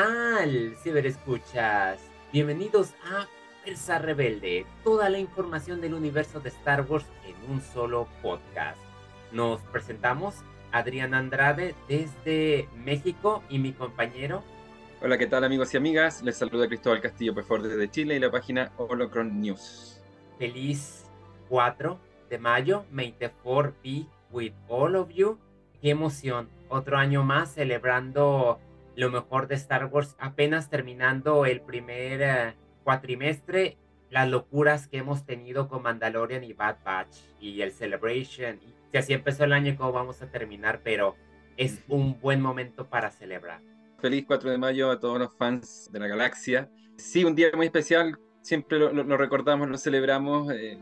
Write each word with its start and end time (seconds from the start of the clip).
tal, 0.00 0.76
ciberescuchas? 0.82 2.00
Bienvenidos 2.32 2.94
a 3.04 3.26
Fuerza 3.62 3.98
Rebelde, 3.98 4.64
toda 4.82 5.10
la 5.10 5.18
información 5.18 5.82
del 5.82 5.92
universo 5.92 6.40
de 6.40 6.48
Star 6.48 6.86
Wars 6.88 7.04
en 7.26 7.50
un 7.50 7.60
solo 7.60 8.08
podcast. 8.22 8.78
Nos 9.30 9.60
presentamos 9.60 10.36
Adrián 10.72 11.12
Andrade 11.12 11.74
desde 11.86 12.66
México 12.82 13.42
y 13.50 13.58
mi 13.58 13.72
compañero. 13.72 14.42
Hola, 15.02 15.18
¿qué 15.18 15.26
tal 15.26 15.44
amigos 15.44 15.74
y 15.74 15.76
amigas? 15.76 16.22
Les 16.22 16.38
saluda 16.38 16.66
Cristóbal 16.66 17.02
Castillo 17.02 17.34
Pefor 17.34 17.60
desde 17.60 17.90
Chile 17.90 18.16
y 18.16 18.20
la 18.20 18.30
página 18.30 18.72
Holocron 18.78 19.38
News. 19.38 20.00
Feliz 20.38 21.04
4 21.50 22.00
de 22.30 22.38
mayo, 22.38 22.86
may 22.90 23.12
the 23.18 23.30
be 23.82 24.06
with 24.30 24.54
all 24.66 24.96
of 24.96 25.10
you. 25.10 25.38
Qué 25.82 25.90
emoción, 25.90 26.48
otro 26.70 26.96
año 26.96 27.22
más 27.22 27.52
celebrando 27.52 28.60
lo 29.00 29.10
mejor 29.10 29.48
de 29.48 29.54
Star 29.54 29.86
Wars, 29.86 30.14
apenas 30.18 30.68
terminando 30.68 31.46
el 31.46 31.62
primer 31.62 32.20
eh, 32.20 32.54
cuatrimestre, 32.84 33.78
las 34.10 34.28
locuras 34.28 34.88
que 34.88 34.98
hemos 34.98 35.24
tenido 35.24 35.68
con 35.68 35.82
Mandalorian 35.82 36.44
y 36.44 36.52
Bad 36.52 36.76
Batch 36.84 37.16
y 37.40 37.62
el 37.62 37.72
Celebration. 37.72 38.56
Y 38.56 38.74
si 38.92 38.98
así 38.98 39.12
empezó 39.14 39.44
el 39.44 39.54
año, 39.54 39.74
¿cómo 39.78 39.92
vamos 39.92 40.20
a 40.20 40.30
terminar? 40.30 40.82
Pero 40.84 41.16
es 41.56 41.82
un 41.88 42.20
buen 42.20 42.42
momento 42.42 42.90
para 42.90 43.10
celebrar. 43.10 43.62
Feliz 44.00 44.24
4 44.26 44.50
de 44.50 44.58
mayo 44.58 44.90
a 44.90 45.00
todos 45.00 45.18
los 45.18 45.34
fans 45.34 45.88
de 45.90 45.98
la 45.98 46.06
galaxia. 46.06 46.70
Sí, 46.96 47.24
un 47.24 47.34
día 47.34 47.48
muy 47.54 47.66
especial, 47.66 48.18
siempre 48.42 48.78
lo, 48.78 49.16
recordamos, 49.16 49.66
lo 49.66 49.78
celebramos, 49.78 50.52
eh, 50.52 50.78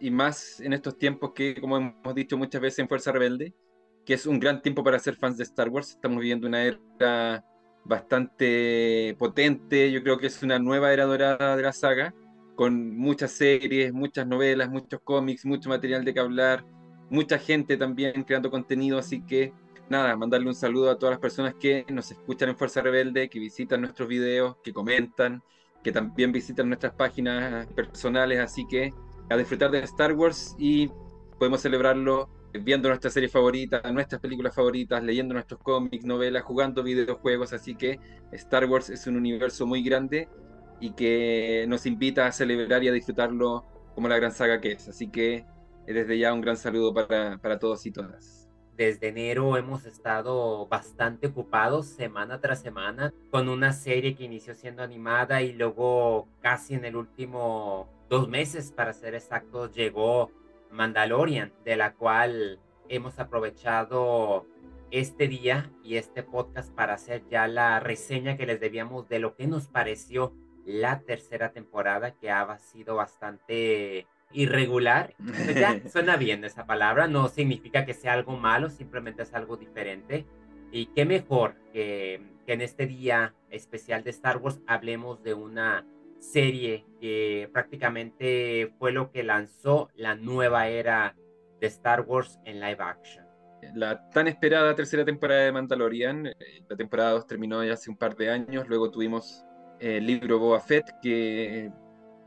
y 0.00 0.10
más 0.10 0.58
en 0.60 0.72
estos 0.72 0.96
tiempos 0.96 1.32
que, 1.34 1.60
como 1.60 1.76
hemos 1.76 2.14
dicho 2.14 2.38
muchas 2.38 2.62
veces 2.62 2.78
en 2.78 2.88
Fuerza 2.88 3.12
Rebelde, 3.12 3.54
que 4.06 4.14
es 4.14 4.26
un 4.26 4.40
gran 4.40 4.62
tiempo 4.62 4.82
para 4.82 4.98
ser 4.98 5.16
fans 5.16 5.36
de 5.36 5.44
Star 5.44 5.68
Wars. 5.68 5.90
Estamos 5.90 6.18
viviendo 6.18 6.46
una 6.46 6.64
era 6.64 7.44
bastante 7.84 9.16
potente, 9.18 9.90
yo 9.90 10.02
creo 10.02 10.18
que 10.18 10.28
es 10.28 10.42
una 10.42 10.58
nueva 10.58 10.92
era 10.92 11.04
dorada 11.04 11.56
de 11.56 11.62
la 11.62 11.72
saga, 11.72 12.14
con 12.54 12.96
muchas 12.96 13.32
series, 13.32 13.92
muchas 13.92 14.26
novelas, 14.26 14.70
muchos 14.70 15.00
cómics, 15.02 15.44
mucho 15.44 15.68
material 15.68 16.04
de 16.04 16.14
que 16.14 16.20
hablar, 16.20 16.64
mucha 17.10 17.38
gente 17.38 17.76
también 17.76 18.24
creando 18.24 18.50
contenido, 18.50 18.98
así 18.98 19.22
que 19.22 19.52
nada, 19.88 20.16
mandarle 20.16 20.48
un 20.48 20.54
saludo 20.54 20.90
a 20.90 20.98
todas 20.98 21.14
las 21.14 21.20
personas 21.20 21.54
que 21.54 21.84
nos 21.90 22.10
escuchan 22.10 22.50
en 22.50 22.56
Fuerza 22.56 22.80
Rebelde, 22.80 23.28
que 23.28 23.38
visitan 23.38 23.80
nuestros 23.80 24.08
videos, 24.08 24.56
que 24.62 24.72
comentan, 24.72 25.42
que 25.82 25.92
también 25.92 26.32
visitan 26.32 26.68
nuestras 26.68 26.94
páginas 26.94 27.66
personales, 27.68 28.40
así 28.40 28.66
que 28.66 28.94
a 29.28 29.36
disfrutar 29.36 29.70
de 29.70 29.80
Star 29.80 30.12
Wars 30.14 30.54
y 30.58 30.90
podemos 31.38 31.60
celebrarlo 31.60 32.28
viendo 32.52 32.88
nuestras 32.88 33.14
series 33.14 33.32
favoritas, 33.32 33.92
nuestras 33.92 34.20
películas 34.20 34.54
favoritas, 34.54 35.02
leyendo 35.02 35.34
nuestros 35.34 35.60
cómics, 35.60 36.04
novelas, 36.04 36.42
jugando 36.42 36.82
videojuegos, 36.82 37.52
así 37.52 37.74
que 37.74 37.98
Star 38.32 38.66
Wars 38.66 38.90
es 38.90 39.06
un 39.06 39.16
universo 39.16 39.66
muy 39.66 39.82
grande 39.82 40.28
y 40.80 40.92
que 40.92 41.64
nos 41.68 41.86
invita 41.86 42.26
a 42.26 42.32
celebrar 42.32 42.82
y 42.82 42.88
a 42.88 42.92
disfrutarlo 42.92 43.64
como 43.94 44.08
la 44.08 44.16
gran 44.16 44.32
saga 44.32 44.60
que 44.60 44.72
es. 44.72 44.88
Así 44.88 45.08
que 45.08 45.46
desde 45.86 46.18
ya 46.18 46.32
un 46.32 46.40
gran 46.40 46.56
saludo 46.56 46.92
para, 46.92 47.38
para 47.38 47.58
todos 47.58 47.86
y 47.86 47.92
todas. 47.92 48.48
Desde 48.76 49.08
enero 49.08 49.56
hemos 49.56 49.84
estado 49.84 50.66
bastante 50.66 51.28
ocupados 51.28 51.86
semana 51.86 52.40
tras 52.40 52.62
semana 52.62 53.12
con 53.30 53.48
una 53.48 53.72
serie 53.72 54.14
que 54.14 54.24
inició 54.24 54.54
siendo 54.54 54.82
animada 54.82 55.42
y 55.42 55.52
luego 55.52 56.26
casi 56.40 56.74
en 56.74 56.84
el 56.84 56.96
último 56.96 57.88
dos 58.08 58.28
meses, 58.28 58.72
para 58.72 58.92
ser 58.92 59.14
exactos, 59.14 59.72
llegó 59.72 60.30
Mandalorian, 60.72 61.52
de 61.64 61.76
la 61.76 61.94
cual 61.94 62.58
hemos 62.88 63.18
aprovechado 63.18 64.46
este 64.90 65.28
día 65.28 65.70
y 65.82 65.96
este 65.96 66.22
podcast 66.22 66.72
para 66.74 66.94
hacer 66.94 67.22
ya 67.30 67.48
la 67.48 67.80
reseña 67.80 68.36
que 68.36 68.46
les 68.46 68.60
debíamos 68.60 69.08
de 69.08 69.18
lo 69.18 69.34
que 69.36 69.46
nos 69.46 69.68
pareció 69.68 70.34
la 70.64 71.00
tercera 71.00 71.52
temporada, 71.52 72.12
que 72.12 72.30
ha 72.30 72.58
sido 72.58 72.96
bastante 72.96 74.06
irregular. 74.32 75.14
Pues 75.18 75.54
ya 75.54 75.80
suena 75.90 76.16
bien 76.16 76.44
esa 76.44 76.66
palabra, 76.66 77.08
no 77.08 77.28
significa 77.28 77.84
que 77.84 77.94
sea 77.94 78.12
algo 78.12 78.36
malo, 78.36 78.70
simplemente 78.70 79.22
es 79.22 79.34
algo 79.34 79.56
diferente. 79.56 80.26
Y 80.70 80.86
qué 80.86 81.04
mejor 81.04 81.56
que, 81.72 82.22
que 82.46 82.52
en 82.52 82.60
este 82.60 82.86
día 82.86 83.34
especial 83.50 84.04
de 84.04 84.10
Star 84.10 84.38
Wars 84.38 84.60
hablemos 84.66 85.22
de 85.22 85.34
una 85.34 85.86
serie 86.18 86.86
que 87.02 87.50
prácticamente 87.52 88.72
fue 88.78 88.92
lo 88.92 89.10
que 89.10 89.24
lanzó 89.24 89.90
la 89.96 90.14
nueva 90.14 90.68
era 90.68 91.16
de 91.60 91.66
Star 91.66 92.02
Wars 92.02 92.38
en 92.44 92.60
live 92.60 92.76
action. 92.78 93.26
La 93.74 94.08
tan 94.10 94.28
esperada 94.28 94.72
tercera 94.76 95.04
temporada 95.04 95.42
de 95.42 95.50
Mandalorian, 95.50 96.28
eh, 96.28 96.34
la 96.68 96.76
temporada 96.76 97.10
2 97.10 97.26
terminó 97.26 97.64
ya 97.64 97.72
hace 97.72 97.90
un 97.90 97.96
par 97.96 98.14
de 98.14 98.30
años, 98.30 98.68
luego 98.68 98.88
tuvimos 98.92 99.44
eh, 99.80 99.96
el 99.96 100.06
libro 100.06 100.38
Boba 100.38 100.60
Fett 100.60 100.92
que 101.02 101.72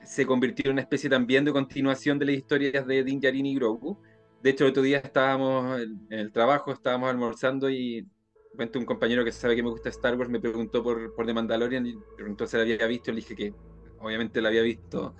se 0.03 0.25
convirtió 0.25 0.65
en 0.65 0.73
una 0.73 0.81
especie 0.81 1.09
también 1.09 1.45
de 1.45 1.53
continuación 1.53 2.19
de 2.19 2.25
las 2.25 2.35
historias 2.35 2.85
de 2.85 3.01
Din 3.05 3.21
Djarin 3.21 3.45
y 3.45 3.55
Grogu. 3.55 3.97
De 4.43 4.49
hecho, 4.49 4.65
el 4.65 4.71
otro 4.71 4.83
día 4.83 4.97
estábamos 4.97 5.79
en 5.79 6.19
el 6.19 6.33
trabajo, 6.33 6.73
estábamos 6.73 7.09
almorzando 7.09 7.69
y 7.69 8.05
un 8.57 8.85
compañero 8.85 9.23
que 9.23 9.31
sabe 9.31 9.55
que 9.55 9.63
me 9.63 9.69
gusta 9.69 9.87
Star 9.87 10.17
Wars 10.17 10.29
me 10.29 10.39
preguntó 10.41 10.83
por, 10.83 11.15
por 11.15 11.25
The 11.25 11.33
Mandalorian 11.33 11.85
y 11.87 11.95
preguntó 12.17 12.45
si 12.45 12.57
la 12.57 12.63
había 12.63 12.87
visto. 12.87 13.11
Le 13.11 13.17
dije 13.17 13.35
que 13.35 13.53
obviamente 13.99 14.41
la 14.41 14.49
había 14.49 14.61
visto 14.61 15.15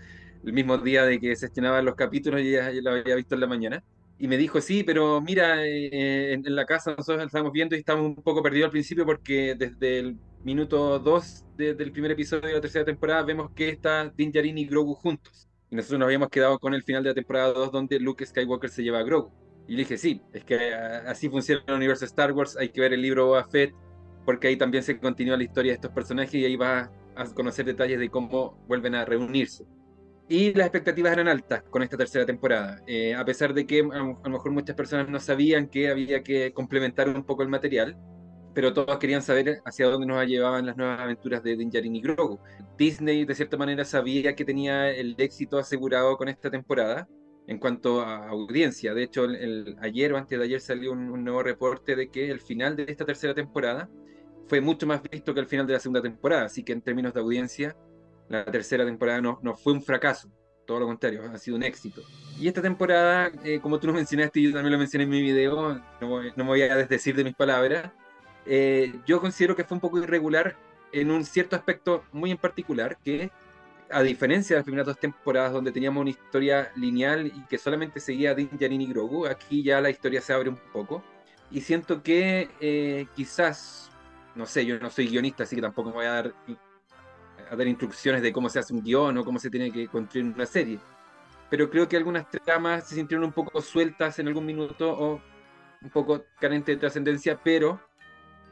el 0.46 0.54
mismo 0.54 0.78
día 0.78 1.06
de 1.06 1.20
que 1.20 1.36
se 1.36 1.48
estrenaban 1.48 1.86
los 1.86 1.96
capítulos 1.96 2.42
y 2.42 2.52
ya, 2.52 2.72
la 2.72 2.92
había 2.92 3.16
visto 3.16 3.36
en 3.36 3.42
la 3.42 3.48
mañana. 3.48 3.84
Y 4.18 4.28
me 4.28 4.38
dijo, 4.38 4.62
sí, 4.62 4.84
pero 4.84 5.20
mira, 5.20 5.66
eh, 5.66 6.34
en, 6.34 6.56
la 6.56 6.66
casa 6.66 6.92
nosotros 6.92 7.18
la 7.18 7.26
estamos 7.26 7.52
viendo 7.52 7.76
y 7.76 7.80
estamos 7.80 8.06
un 8.06 8.16
poco 8.16 8.42
perdidos 8.42 8.66
al 8.66 8.72
principio 8.72 9.06
porque 9.06 9.56
desde 9.56 10.00
el 10.00 10.18
minuto 10.44 11.00
2 11.00 11.46
del 11.58 11.92
primer 11.92 12.12
episodio 12.12 12.48
de 12.48 12.54
la 12.54 12.62
tercera 12.62 12.86
temporada 12.86 13.24
vemos 13.24 13.52
que 13.52 13.70
está 13.70 14.10
Din 14.16 14.32
Djarin 14.32 14.58
y 14.58 14.66
Grogu 14.66 14.94
juntos. 14.94 15.50
Y 15.70 15.76
nosotros 15.76 16.00
nos 16.00 16.06
habíamos 16.06 16.30
quedado 16.30 16.60
con 16.60 16.74
el 16.74 16.84
final 16.84 17.04
de 17.04 17.10
la 17.10 17.16
temporada 17.16 17.52
2 17.52 17.72
donde 17.72 18.00
Luke 18.00 18.26
Skywalker 18.26 18.70
se 18.70 18.84
lleva 18.84 19.00
a 19.00 19.04
Grogu. 19.04 19.32
Y 19.68 19.74
le 19.74 19.80
dije, 19.80 19.98
sí, 19.98 20.22
es 20.32 20.44
que 20.46 20.74
así 20.74 21.28
funciona 21.28 21.64
el 21.68 21.74
universo 21.74 22.06
Star 22.06 22.32
Wars, 22.32 22.56
hay 22.56 22.70
que 22.70 22.80
ver 22.80 22.94
el 22.94 23.02
libro 23.02 23.26
Boba 23.26 23.44
Fett, 23.46 23.74
porque 24.24 24.48
ahí 24.48 24.58
también 24.58 24.84
se 24.84 24.98
continúa 25.00 25.38
la 25.38 25.44
historia 25.44 25.72
de 25.72 25.76
estos 25.76 25.92
personajes 25.92 26.36
y 26.36 26.46
ahí 26.46 26.56
va 26.56 26.92
a 27.16 27.26
conocer 27.26 27.66
detalles 27.66 28.00
de 28.00 28.10
cómo 28.10 28.64
vuelven 28.68 28.96
a 28.96 29.06
reunirse. 29.06 29.66
Y 30.28 30.54
las 30.54 30.68
expectativas 30.68 31.14
eran 31.14 31.28
altas 31.28 31.62
con 31.70 31.84
esta 31.84 31.98
tercera 31.98 32.26
temporada, 32.26 32.82
eh, 32.88 33.14
a 33.14 33.24
pesar 33.24 33.54
de 33.54 33.68
que 33.68 33.82
a, 33.82 34.00
lo 34.00 34.30
mejor 34.30 34.52
muchas 34.52 34.76
personas 34.76 35.08
no 35.08 35.20
sabían 35.20 35.68
que 35.68 35.90
había 35.90 36.24
que 36.24 36.52
complementar 36.52 37.08
un 37.10 37.24
poco 37.24 37.44
el 37.44 37.50
material, 37.50 37.96
pero 38.56 38.74
todos 38.74 38.98
querían 38.98 39.22
saber 39.22 39.62
hacia 39.66 39.86
dónde 39.86 40.08
nos 40.08 40.26
llevaban 40.26 40.66
las 40.66 40.78
nuevas 40.78 41.00
aventuras 41.00 41.44
de 41.44 41.56
Din 41.56 41.70
Djarin 41.70 41.96
y 41.96 42.02
Grogu. 42.02 42.40
Disney 42.76 43.24
de 43.26 43.36
cierta 43.36 43.56
manera 43.56 43.86
sabía 43.86 44.36
que 44.36 44.46
tenía 44.46 44.90
el 44.90 45.14
éxito 45.20 45.60
asegurado 45.60 46.18
con 46.18 46.28
esta 46.28 46.50
temporada 46.50 47.08
en 47.46 47.60
cuanto 47.60 48.02
a 48.02 48.28
audiencia. 48.30 48.96
De 48.96 49.04
hecho, 49.04 49.26
el, 49.26 49.76
ayer 49.80 50.12
o 50.14 50.18
antes 50.18 50.40
de 50.40 50.46
ayer 50.46 50.60
salió 50.60 50.92
un, 50.94 51.12
un 51.12 51.24
nuevo 51.24 51.44
reporte 51.44 51.96
de 51.96 52.10
que 52.10 52.32
el 52.32 52.40
final 52.40 52.76
de 52.76 52.86
esta 52.88 53.06
tercera 53.06 53.36
temporada 53.36 53.90
fue 54.48 54.62
mucho 54.62 54.86
más 54.86 55.02
visto 55.04 55.34
que 55.34 55.40
el 55.40 55.48
final 55.48 55.68
de 55.68 55.74
la 55.74 55.80
segunda 55.80 56.02
temporada, 56.02 56.46
así 56.46 56.64
que 56.64 56.74
en 56.74 56.82
términos 56.82 57.14
de 57.14 57.20
audiencia, 57.20 57.76
la 58.30 58.46
tercera 58.46 58.86
temporada 58.86 59.22
no, 59.22 59.40
no 59.42 59.56
fue 59.56 59.74
un 59.74 59.82
fracaso, 59.82 60.30
todo 60.66 60.80
lo 60.80 60.88
contrario, 60.88 61.24
ha 61.32 61.38
sido 61.38 61.58
un 61.58 61.64
éxito. 61.64 62.02
Y 62.40 62.48
esta 62.48 62.62
temporada, 62.62 63.32
eh, 63.44 63.60
como 63.60 63.80
tú 63.80 63.88
lo 63.88 63.94
mencionaste 63.94 64.40
y 64.40 64.44
yo 64.44 64.54
también 64.54 64.74
lo 64.74 64.80
mencioné 64.80 65.04
en 65.06 65.10
mi 65.10 65.22
video, 65.22 65.82
no, 66.02 66.22
me 66.36 66.44
voy 66.44 66.62
a 66.64 66.76
desdecir 66.76 67.16
de 67.16 67.24
mis 67.24 67.36
palabras, 67.36 67.92
eh, 68.46 68.94
yo 69.06 69.20
considero 69.20 69.56
que 69.56 69.64
fue 69.64 69.76
un 69.76 69.82
poco 69.82 69.98
irregular 69.98 70.56
en 70.92 71.12
un 71.12 71.26
cierto 71.26 71.56
aspecto 71.56 72.04
muy 72.12 72.32
en 72.32 72.38
particular, 72.38 72.98
que 73.04 73.32
a 73.90 74.02
diferencia 74.02 74.56
de 74.56 74.60
las 74.60 74.66
primeras 74.66 74.88
dos 74.88 75.00
temporadas 75.00 75.54
donde 75.54 75.72
teníamos 75.72 76.02
una 76.02 76.10
historia 76.10 76.72
lineal 76.76 77.28
y 77.28 77.46
que 77.48 77.58
solamente 77.58 78.00
seguía 78.00 78.32
a 78.32 78.36
Din 78.36 78.50
Djarin 78.52 78.82
y 78.82 78.88
Grogu, 78.88 79.28
aquí 79.28 79.64
ya 79.64 79.80
la 79.82 79.90
historia 79.90 80.22
se 80.22 80.34
abre 80.34 80.50
un 80.50 80.60
poco. 80.74 81.04
Y 81.52 81.62
siento 81.62 82.02
que 82.02 82.50
eh, 82.60 83.06
quizás 83.16 83.92
no 84.36 84.46
sé, 84.46 84.66
yo 84.66 84.78
no 84.80 84.90
soy 84.90 85.08
guionista, 85.08 85.44
así 85.44 85.56
que 85.56 85.62
tampoco 85.62 85.90
me 85.90 85.96
voy 85.96 86.06
a 86.06 86.12
dar, 86.12 86.34
a 87.50 87.56
dar 87.56 87.68
instrucciones 87.68 88.22
de 88.22 88.34
cómo 88.34 88.50
se 88.50 88.60
hace 88.60 88.74
un 88.74 88.84
guion 88.84 89.18
o 89.18 89.26
cómo 89.26 89.40
se 89.40 89.50
tiene 89.50 89.72
que 89.72 89.88
construir 89.88 90.26
una 90.26 90.46
serie. 90.46 90.80
Pero 91.50 91.70
creo 91.70 91.88
que 91.88 91.96
algunas 91.96 92.30
tramas 92.30 92.88
se 92.88 92.96
sintieron 92.96 93.26
un 93.26 93.32
poco 93.32 93.62
sueltas 93.62 94.20
en 94.20 94.28
algún 94.28 94.46
minuto 94.46 94.92
o 94.92 95.22
un 95.82 95.90
poco 95.90 96.26
carentes 96.40 96.76
de 96.76 96.80
trascendencia, 96.80 97.40
pero 97.42 97.80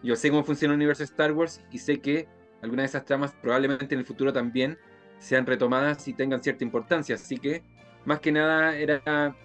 yo 0.04 0.16
sé 0.16 0.30
cómo 0.30 0.44
funciona 0.44 0.74
el 0.74 0.78
universo 0.78 1.02
de 1.02 1.06
Star 1.06 1.32
Wars 1.32 1.62
y 1.72 1.80
sé 1.80 2.00
que 2.00 2.28
algunas 2.62 2.84
de 2.84 2.88
esas 2.88 3.06
tramas 3.06 3.34
probablemente 3.42 3.94
en 3.94 4.00
el 4.00 4.06
futuro 4.06 4.32
también 4.32 4.78
sean 5.20 5.46
retomadas 5.46 6.08
y 6.08 6.14
tengan 6.14 6.42
cierta 6.44 6.64
importancia. 6.64 7.16
Así 7.16 7.38
que, 7.38 7.64
más 8.06 8.20
que 8.20 8.32
nada, 8.32 8.78
era 8.78 9.36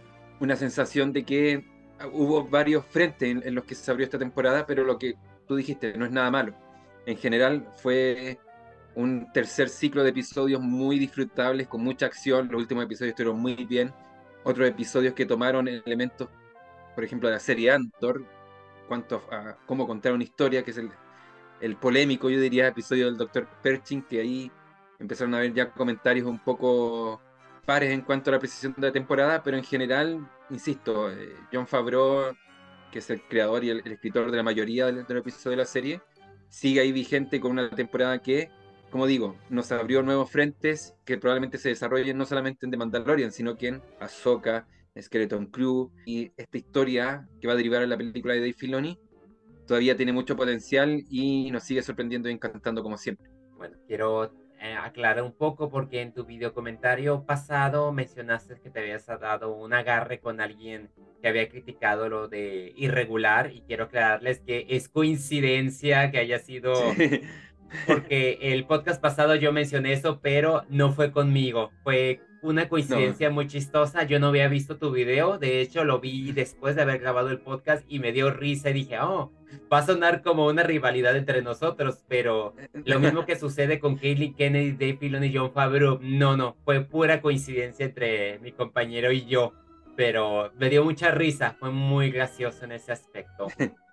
una 0.40 0.56
sensación 0.56 1.12
de 1.12 1.25
que 1.25 1.64
hubo 2.12 2.44
varios 2.44 2.85
frentes 2.87 3.44
en 3.44 3.55
los 3.55 3.64
que 3.64 3.75
se 3.75 3.90
abrió 3.90 4.05
esta 4.05 4.19
temporada, 4.19 4.67
pero 4.67 4.85
lo 4.85 4.99
que 4.99 5.17
tú 5.49 5.56
dijiste, 5.56 5.97
no 5.97 6.05
es 6.05 6.12
nada 6.12 6.31
malo. 6.31 6.55
En 7.06 7.17
general 7.17 7.67
fue 7.83 8.39
un 8.95 9.33
tercer 9.33 9.69
ciclo 9.69 10.03
de 10.03 10.11
episodios 10.11 10.61
muy 10.61 10.99
disfrutables, 10.99 11.67
con 11.67 11.83
mucha 11.83 12.06
acción. 12.06 12.49
Los 12.50 12.61
últimos 12.61 12.85
episodios 12.85 13.12
estuvieron 13.12 13.41
muy 13.41 13.55
bien. 13.65 13.93
Otros 14.45 14.69
episodios 14.69 15.15
que 15.15 15.27
tomaron 15.27 15.67
elementos, 15.69 16.29
por 16.95 17.05
ejemplo, 17.05 17.29
de 17.29 17.37
la 17.37 17.41
serie 17.41 17.71
Antor, 17.71 18.25
cuanto 18.87 19.23
cómo 19.67 19.87
contar 19.87 20.12
una 20.12 20.25
historia, 20.25 20.62
que 20.62 20.71
es 20.71 20.81
el, 21.61 21.77
polémico, 21.77 22.31
yo 22.31 22.41
diría, 22.41 22.69
episodio 22.69 23.06
del 23.06 23.17
Dr. 23.17 23.47
Pershing, 23.62 24.03
que 24.03 24.21
ahí 24.21 24.53
empezaron 24.99 25.35
a 25.35 25.39
haber 25.39 25.53
ya 25.55 25.71
comentarios 25.71 26.27
un 26.27 26.39
poco 26.39 27.21
pares 27.65 27.93
en 27.93 28.00
cuanto 28.00 28.31
a 28.31 28.35
la 28.35 28.39
precisión 28.39 28.75
de 28.77 28.87
la 28.87 28.93
temporada, 28.93 29.43
pero 29.43 29.56
en 29.56 29.65
general, 29.65 30.27
insisto, 30.50 31.11
eh, 31.11 31.37
John 31.53 31.67
Favreau, 31.67 32.35
que 32.90 33.00
es 33.00 33.11
el 33.11 33.23
creador 33.23 33.64
y 33.64 33.70
el, 33.70 33.82
escritor 33.85 34.31
de 34.31 34.37
la 34.37 34.43
mayoría 34.43 34.87
de 34.87 34.93
los 34.93 35.11
episodios 35.11 35.50
de 35.50 35.56
la 35.56 35.64
serie, 35.64 36.00
sigue 36.49 36.81
ahí 36.81 36.93
vigente 36.93 37.40
con 37.40 37.52
una 37.52 37.70
temporada 37.70 38.20
que, 38.20 38.50
como 38.90 39.06
digo, 39.06 39.37
nos 39.50 39.70
abrió 39.73 40.02
nuevos 40.02 40.31
frentes 40.31 40.94
que 41.05 41.19
probablemente 41.19 41.58
se 41.58 41.70
desarrollen 41.70 42.17
no 42.17 42.25
solamente 42.25 42.67
en 42.67 42.70
The 42.70 42.76
Mandalorian, 42.76 43.32
sino 43.32 43.56
que 43.56 43.69
en 43.69 43.82
Ahsoka, 44.00 44.67
Skeleton 45.00 45.46
Crew 45.46 45.93
y 46.06 46.32
esta 46.37 46.58
historia 46.58 47.29
que 47.40 47.46
va 47.46 47.52
a 47.52 47.56
derivar 47.56 47.82
en 47.82 47.90
la 47.90 47.96
película 47.96 48.35
de 48.35 48.40
Dave 48.40 48.52
Filoni 48.52 48.99
todavía 49.67 49.96
tiene 49.96 50.12
mucho 50.12 50.35
potencial 50.35 51.05
y 51.11 51.50
nos 51.50 51.62
sigue 51.62 51.82
sorprendiendo 51.82 52.29
y 52.29 52.32
encantando 52.32 52.82
como 52.82 52.96
siempre. 52.96 53.31
Bueno, 53.56 53.76
quiero 53.87 54.32
eh, 54.61 54.75
aclarar 54.75 55.23
un 55.23 55.33
poco 55.33 55.71
porque 55.71 56.01
en 56.01 56.13
tu 56.13 56.25
video 56.25 56.53
comentario 56.53 57.25
pasado 57.25 57.93
mencionaste 57.93 58.61
que 58.61 58.71
te 58.71 58.81
habías 58.81 59.07
dado 59.07 59.55
un 59.55 59.73
agarre 59.73 60.21
con 60.21 60.41
alguien 60.41 60.91
que 61.23 61.29
había 61.29 61.49
criticado 61.49 62.09
lo 62.09 62.29
de 62.29 62.73
irregular 62.77 63.53
y 63.53 63.63
quiero 63.63 63.85
aclararles 63.85 64.41
que 64.41 64.67
es 64.69 64.89
coincidencia 64.89 66.11
que 66.11 66.19
haya 66.19 66.39
sido 66.39 66.73
porque 67.87 68.39
el 68.41 68.65
podcast 68.67 69.01
pasado 69.01 69.35
yo 69.35 69.53
mencioné 69.53 69.93
eso, 69.93 70.21
pero 70.21 70.65
no 70.69 70.93
fue 70.93 71.13
conmigo, 71.13 71.71
fue 71.83 72.21
una 72.43 72.69
coincidencia 72.69 73.31
muy 73.31 73.46
chistosa. 73.46 74.05
Yo 74.05 74.19
no 74.19 74.29
había 74.29 74.49
visto 74.49 74.76
tu 74.76 74.90
video, 74.90 75.38
de 75.38 75.61
hecho 75.61 75.85
lo 75.85 76.00
vi 76.00 76.32
después 76.32 76.76
de 76.76 76.82
haber 76.82 77.00
grabado 77.00 77.31
el 77.31 77.40
podcast 77.40 77.85
y 77.88 77.99
me 77.99 78.12
dio 78.12 78.31
risa 78.31 78.70
y 78.70 78.75
dije, 78.75 78.99
oh, 79.00 79.32
va 79.73 79.79
a 79.79 79.87
sonar 79.87 80.23
como 80.23 80.46
una 80.46 80.62
rivalidad 80.62 81.17
entre 81.17 81.43
nosotros, 81.43 82.05
pero 82.08 82.55
lo 82.73 83.00
mismo 83.00 83.26
que 83.26 83.37
sucede 83.37 83.79
con 83.79 83.96
Kaylee 83.96 84.35
Kennedy, 84.35 84.73
Dave 84.73 84.99
Filoni 84.99 85.26
y 85.29 85.37
John 85.37 85.52
Favreau, 85.52 85.99
no, 86.02 86.37
no, 86.37 86.56
fue 86.64 86.85
pura 86.85 87.20
coincidencia 87.20 87.87
entre 87.87 88.38
mi 88.40 88.52
compañero 88.52 89.12
y 89.12 89.26
yo, 89.26 89.52
pero 89.96 90.52
me 90.58 90.70
dio 90.70 90.85
mucha 90.85 91.11
risa, 91.11 91.56
fue 91.58 91.70
muy 91.70 92.11
gracioso 92.11 92.64
en 92.64 92.73
ese 92.73 92.93
aspecto. 92.93 93.49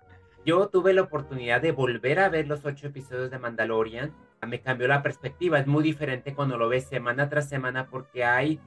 Yo 0.46 0.68
tuve 0.68 0.92
la 0.92 1.02
oportunidad 1.02 1.60
de 1.60 1.72
volver 1.72 2.20
a 2.20 2.28
ver 2.28 2.46
los 2.46 2.64
ocho 2.64 2.86
episodios 2.86 3.32
de 3.32 3.38
Mandalorian. 3.40 4.14
Me 4.46 4.60
cambió 4.60 4.88
la 4.88 5.02
perspectiva. 5.02 5.58
Es 5.58 5.66
muy 5.66 5.82
diferente 5.82 6.34
cuando 6.34 6.56
lo 6.56 6.68
ves 6.68 6.86
semana 6.86 7.28
tras 7.28 7.48
semana 7.48 7.88
porque 7.90 8.24
hay 8.24 8.60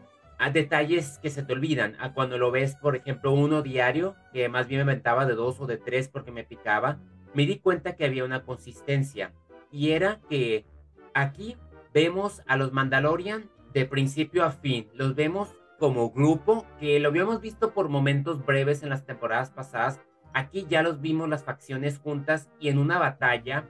detalles 0.53 1.19
que 1.21 1.29
se 1.29 1.43
te 1.43 1.53
olvidan. 1.53 1.95
A 1.99 2.13
cuando 2.13 2.37
lo 2.37 2.51
ves, 2.51 2.75
por 2.75 2.95
ejemplo, 2.95 3.31
uno 3.31 3.61
diario, 3.61 4.15
que 4.33 4.49
más 4.49 4.67
bien 4.67 4.79
me 4.79 4.91
inventaba 4.91 5.25
de 5.25 5.35
dos 5.35 5.59
o 5.59 5.67
de 5.67 5.77
tres 5.77 6.07
porque 6.07 6.31
me 6.31 6.43
picaba, 6.43 6.99
me 7.33 7.45
di 7.45 7.59
cuenta 7.59 7.95
que 7.95 8.05
había 8.05 8.25
una 8.25 8.43
consistencia. 8.43 9.33
Y 9.71 9.91
era 9.91 10.19
que 10.29 10.65
aquí 11.13 11.57
vemos 11.93 12.41
a 12.47 12.57
los 12.57 12.71
Mandalorian 12.71 13.49
de 13.73 13.85
principio 13.85 14.43
a 14.43 14.51
fin. 14.51 14.87
Los 14.93 15.15
vemos 15.15 15.55
como 15.77 16.11
grupo, 16.11 16.65
que 16.79 16.99
lo 16.99 17.09
habíamos 17.09 17.41
visto 17.41 17.73
por 17.73 17.87
momentos 17.87 18.45
breves 18.45 18.83
en 18.83 18.89
las 18.89 19.05
temporadas 19.05 19.49
pasadas, 19.51 20.01
Aquí 20.33 20.67
ya 20.69 20.83
los 20.83 21.01
vimos 21.01 21.27
las 21.27 21.43
facciones 21.43 21.99
juntas 21.99 22.49
y 22.59 22.69
en 22.69 22.77
una 22.77 22.99
batalla 22.99 23.65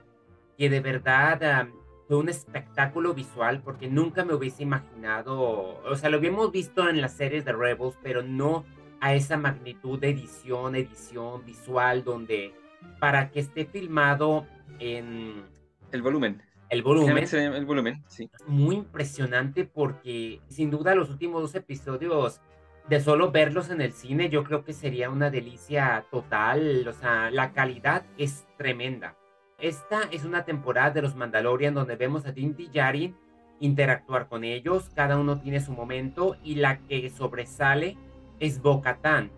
que 0.58 0.68
de 0.68 0.80
verdad 0.80 1.68
fue 2.10 2.18
un 2.18 2.28
espectáculo 2.28 3.14
visual 3.14 3.62
porque 3.62 3.86
nunca 3.86 4.24
me 4.24 4.34
hubiese 4.34 4.64
imaginado, 4.64 5.80
o 5.84 5.94
sea, 5.94 6.10
lo 6.10 6.16
habíamos 6.16 6.50
visto 6.50 6.88
en 6.88 7.00
las 7.00 7.12
series 7.12 7.44
de 7.44 7.52
Rebels, 7.52 7.96
pero 8.02 8.20
no 8.20 8.64
a 9.00 9.14
esa 9.14 9.36
magnitud 9.36 9.96
de 10.00 10.08
edición, 10.08 10.74
edición 10.74 11.46
visual, 11.46 12.02
donde 12.02 12.52
para 12.98 13.30
que 13.30 13.38
esté 13.38 13.64
filmado 13.64 14.44
en... 14.80 15.44
El 15.92 16.02
volumen. 16.02 16.42
El 16.68 16.82
volumen. 16.82 17.16
El 17.32 17.64
volumen, 17.64 18.02
sí. 18.08 18.28
Muy 18.48 18.74
impresionante 18.74 19.64
porque 19.64 20.40
sin 20.48 20.72
duda 20.72 20.96
los 20.96 21.10
últimos 21.10 21.42
dos 21.42 21.54
episodios 21.54 22.40
de 22.88 22.98
solo 22.98 23.30
verlos 23.30 23.70
en 23.70 23.82
el 23.82 23.92
cine, 23.92 24.30
yo 24.30 24.42
creo 24.42 24.64
que 24.64 24.72
sería 24.72 25.10
una 25.10 25.30
delicia 25.30 26.04
total. 26.10 26.88
O 26.88 26.92
sea, 26.92 27.30
la 27.30 27.52
calidad 27.52 28.04
es 28.18 28.48
tremenda. 28.58 29.14
Esta 29.60 30.02
es 30.10 30.24
una 30.24 30.44
temporada 30.44 30.90
de 30.90 31.02
los 31.02 31.16
Mandalorian 31.16 31.74
donde 31.74 31.96
vemos 31.96 32.26
a 32.26 32.32
Din 32.32 32.56
Djarin 32.56 33.16
interactuar 33.60 34.28
con 34.28 34.44
ellos. 34.44 34.90
Cada 34.94 35.18
uno 35.18 35.40
tiene 35.40 35.60
su 35.60 35.72
momento 35.72 36.36
y 36.42 36.56
la 36.56 36.78
que 36.78 37.10
sobresale 37.10 37.96
es 38.38 38.62
Bo-Katan. 38.62 39.30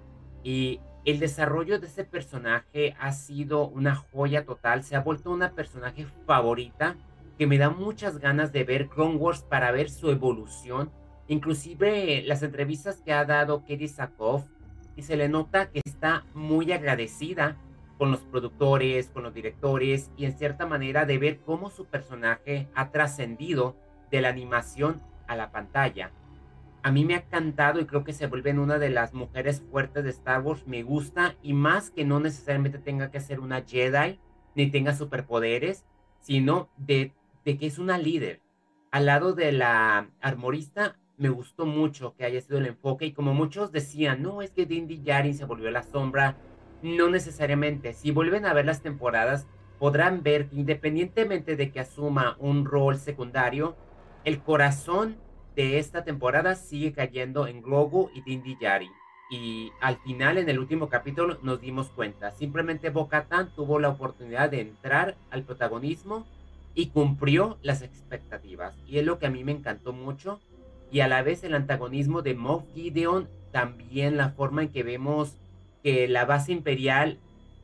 Y 0.44 0.80
el 1.04 1.19
desarrollo 1.19 1.80
de 1.80 1.88
ese 1.88 2.04
personaje 2.04 2.94
ha 3.00 3.12
sido 3.12 3.69
una 3.69 3.96
joya 3.96 4.44
total. 4.44 4.84
Se 4.84 4.94
ha 4.94 5.00
vuelto 5.00 5.30
una 5.30 5.52
personaje 5.52 6.06
favorita 6.26 6.96
que 7.36 7.46
me 7.46 7.58
da 7.58 7.70
muchas 7.70 8.19
ganas 8.19 8.52
de 8.52 8.64
ver 8.64 8.88
Clone 8.88 9.16
Wars 9.16 9.42
para 9.42 9.72
ver 9.72 9.90
su 9.90 10.10
evolución 10.10 10.90
Inclusive 11.28 12.22
las 12.26 12.42
entrevistas 12.42 13.00
que 13.00 13.12
ha 13.12 13.24
dado 13.24 13.60
Katie 13.60 13.88
Sackhoff, 13.88 14.44
y 14.96 15.02
se 15.02 15.16
le 15.16 15.30
nota 15.30 15.70
que 15.70 15.80
está 15.82 16.26
muy 16.34 16.72
agradecida 16.72 17.56
con 18.02 18.10
los 18.10 18.22
productores, 18.22 19.10
con 19.10 19.22
los 19.22 19.32
directores 19.32 20.10
y 20.16 20.25
en 20.25 20.37
cierta 20.37 20.66
manera 20.66 21.06
de 21.06 21.19
ver 21.19 21.38
cómo 21.38 21.70
su 21.70 21.84
personaje 21.84 22.66
ha 22.75 22.90
trascendido 22.90 23.76
de 24.10 24.20
la 24.20 24.28
animación 24.28 25.00
a 25.28 25.37
la 25.37 25.52
pantalla. 25.52 26.10
A 26.82 26.90
mí 26.90 27.04
me 27.04 27.14
ha 27.14 27.19
encantado 27.19 27.78
y 27.78 27.87
creo 27.87 28.02
que 28.02 28.12
se 28.12 28.26
vuelve 28.26 28.58
una 28.58 28.81
de 28.81 28.90
las 28.90 29.14
mujeres 29.14 29.62
fuertes 29.70 30.02
de 30.02 30.10
Star 30.10 30.40
Wars. 30.40 30.66
Me 30.66 30.82
gusta 30.82 31.37
y 31.44 31.52
más 31.52 31.93
que 31.93 32.04
no 32.04 32.19
necesariamente 32.19 32.81
tenga 32.81 33.12
que 33.12 33.20
ser 33.20 33.38
una 33.38 33.62
Jedi 33.62 34.19
ni 34.56 34.69
tenga 34.69 34.94
superpoderes, 34.94 35.87
sino 36.19 36.70
de, 36.78 37.12
de 37.44 37.56
que 37.56 37.66
es 37.66 37.78
una 37.78 37.98
líder. 37.98 38.40
Al 38.90 39.06
lado 39.06 39.32
de 39.32 39.52
la 39.52 40.08
armorista 40.20 40.96
me 41.19 41.28
gustó 41.28 41.66
mucho 41.66 42.16
que 42.16 42.25
haya 42.25 42.40
sido 42.40 42.58
el 42.58 42.66
enfoque 42.66 43.06
y 43.06 43.12
como 43.12 43.32
muchos 43.32 43.70
decían, 43.70 44.22
no, 44.22 44.43
es 44.43 44.50
que 44.50 44.66
Dindy 44.66 45.02
Yarin 45.02 45.34
se 45.34 45.44
volvió 45.44 45.70
la 45.70 45.84
sombra, 45.84 46.37
no 46.82 47.08
necesariamente. 47.08 47.94
Si 47.94 48.10
vuelven 48.10 48.46
a 48.46 48.53
ver 48.53 48.67
las 48.67 48.82
temporadas, 48.82 49.46
podrán 49.79 50.22
ver 50.22 50.48
que 50.48 50.56
independientemente 50.56 51.56
de 51.56 51.70
que 51.70 51.81
asuma 51.81 52.36
un 52.39 52.65
rol 52.65 52.98
secundario, 52.98 53.77
el 54.24 54.41
corazón 54.41 55.17
de 55.56 55.79
esta 55.79 56.05
temporada 56.05 56.55
sigue 56.55 56.93
cayendo 56.93 57.46
en 57.46 57.62
Grogu 57.62 58.10
y 58.15 58.22
Dindy 58.22 58.56
Yarin. 58.60 58.93
Y 59.31 59.72
al 59.81 59.96
final, 59.98 60.36
en 60.39 60.48
el 60.48 60.58
último 60.58 60.89
capítulo, 60.89 61.39
nos 61.43 61.60
dimos 61.60 61.89
cuenta. 61.89 62.32
Simplemente 62.32 62.91
Bo-Katan 62.91 63.55
tuvo 63.55 63.79
la 63.79 63.89
oportunidad 63.89 64.51
de 64.51 64.60
entrar 64.60 65.17
al 65.31 65.43
protagonismo 65.44 66.27
y 66.74 66.89
cumplió 66.89 67.58
las 67.62 67.82
expectativas. 67.82 68.77
Y 68.86 68.98
es 68.98 69.05
lo 69.06 69.19
que 69.19 69.27
a 69.27 69.31
mí 69.31 69.43
me 69.43 69.53
encantó 69.53 69.93
mucho 69.93 70.41
y 70.93 71.01
a 71.01 71.08
la 71.08 71.22
vez 71.22 71.43
el 71.43 71.55
antagonismo 71.55 72.20
de 72.20 72.34
Moff 72.34 72.65
Gideon, 72.74 73.27
también 73.51 74.19
la 74.19 74.31
forma 74.31 74.62
en 74.62 74.69
que 74.69 74.82
vemos 74.82 75.39
que 75.82 76.08
la 76.08 76.24
base 76.24 76.53
imperial 76.53 77.19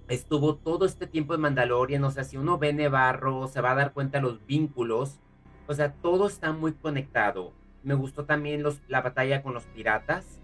estuvo 0.08 0.56
todo 0.56 0.86
este 0.86 1.06
tiempo 1.06 1.34
en 1.34 1.42
Mandalorian, 1.42 2.02
o 2.04 2.10
sea, 2.10 2.24
si 2.24 2.36
uno 2.36 2.58
ve 2.58 2.72
Nevarro, 2.72 3.46
se 3.48 3.60
va 3.60 3.72
a 3.72 3.76
dar 3.76 3.92
cuenta 3.92 4.18
de 4.18 4.22
los 4.22 4.44
vínculos, 4.46 5.20
o 5.66 5.74
sea, 5.74 5.92
todo 5.92 6.26
está 6.26 6.52
muy 6.52 6.72
conectado. 6.72 7.52
Me 7.82 7.94
gustó 7.94 8.24
también 8.24 8.62
los, 8.62 8.80
la 8.88 9.02
batalla 9.02 9.42
con 9.42 9.54
los 9.54 9.66
piratas. 9.66 10.40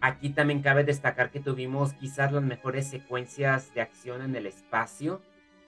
Aquí 0.00 0.30
también 0.30 0.62
cabe 0.62 0.84
destacar 0.84 1.30
que 1.30 1.40
tuvimos 1.40 1.92
quizás 1.94 2.32
las 2.32 2.42
mejores 2.42 2.88
secuencias 2.88 3.74
de 3.74 3.80
acción 3.80 4.22
en 4.22 4.36
el 4.36 4.46
espacio. 4.46 5.20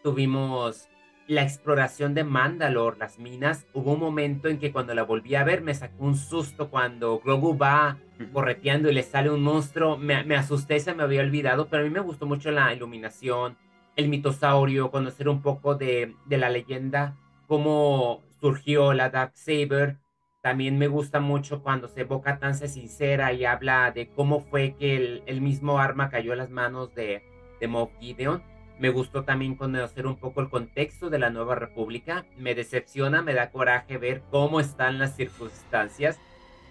Tuvimos 0.05 0.89
la 1.27 1.43
exploración 1.43 2.15
de 2.15 2.25
Mandalore, 2.25 2.99
las 2.99 3.19
minas, 3.21 3.67
hubo 3.73 3.93
un 3.93 4.01
momento 4.01 4.49
en 4.49 4.59
que 4.59 4.73
cuando 4.73 4.95
la 4.95 5.05
volví 5.05 5.37
a 5.37 5.45
ver 5.45 5.61
me 5.61 5.75
sacó 5.75 6.05
un 6.05 6.17
susto 6.17 6.71
cuando 6.71 7.21
Grogu 7.21 7.57
va 7.57 7.99
correteando 8.33 8.91
y 8.91 8.95
le 8.95 9.03
sale 9.03 9.31
un 9.31 9.43
monstruo, 9.43 9.97
me, 9.97 10.25
me 10.25 10.37
asusté, 10.37 10.79
se 10.81 10.95
me 10.95 11.03
había 11.03 11.23
olvidado, 11.23 11.69
pero 11.69 11.83
a 11.83 11.85
mí 11.85 11.91
me 11.91 12.01
gustó 12.01 12.27
mucho 12.27 12.51
la 12.51 12.73
iluminación, 12.75 13.57
el 13.97 14.09
mitosaurio, 14.09 14.91
conocer 14.91 15.29
un 15.29 15.43
poco 15.43 15.75
de, 15.75 16.17
de 16.27 16.39
la 16.39 16.51
leyenda, 16.51 17.17
cómo 17.47 18.23
surgió 18.41 18.93
la 18.93 19.11
Dark 19.11 19.33
Saber. 19.35 19.99
También 20.43 20.79
me 20.79 20.89
gusta 20.89 21.21
mucho 21.21 21.63
cuando 21.63 21.89
se 21.89 22.05
boca 22.05 22.39
tan 22.39 22.55
sincera 22.55 23.33
y 23.33 23.45
habla 23.45 23.91
de 23.91 24.09
cómo 24.09 24.41
fue 24.41 24.75
que 24.79 24.97
el, 24.97 25.23
el 25.27 25.41
mismo 25.43 25.79
arma 25.79 26.09
cayó 26.09 26.33
en 26.33 26.39
las 26.39 26.51
manos 26.51 26.95
de, 26.95 27.23
de 27.61 27.69
Moff 27.69 27.91
Gideon 28.01 28.43
me 28.81 28.89
gustó 28.89 29.25
también 29.25 29.57
conocer 29.57 30.07
un 30.07 30.17
poco 30.17 30.41
el 30.41 30.49
contexto 30.49 31.11
de 31.11 31.19
la 31.19 31.29
nueva 31.29 31.55
república. 31.55 32.25
Me 32.39 32.55
decepciona, 32.55 33.21
me 33.21 33.35
da 33.35 33.51
coraje 33.51 33.99
ver 33.99 34.23
cómo 34.31 34.59
están 34.59 34.99
las 34.99 35.17
circunstancias. 35.17 36.19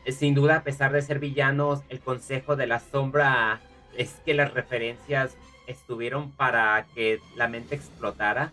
Eh, 0.10 0.12
sin 0.12 0.34
duda, 0.34 0.56
a 0.56 0.64
pesar 0.64 0.92
de 0.92 1.04
ser 1.04 1.20
villanos, 1.20 1.82
el 1.88 2.00
Consejo 2.00 2.56
de 2.56 2.66
la 2.66 2.80
Sombra 2.80 3.62
es 3.96 4.14
que 4.26 4.34
las 4.34 4.52
referencias 4.56 5.38
estuvieron 5.68 6.32
para 6.32 6.88
que 6.96 7.20
la 7.36 7.48
mente 7.48 7.76
explotara. 7.76 8.52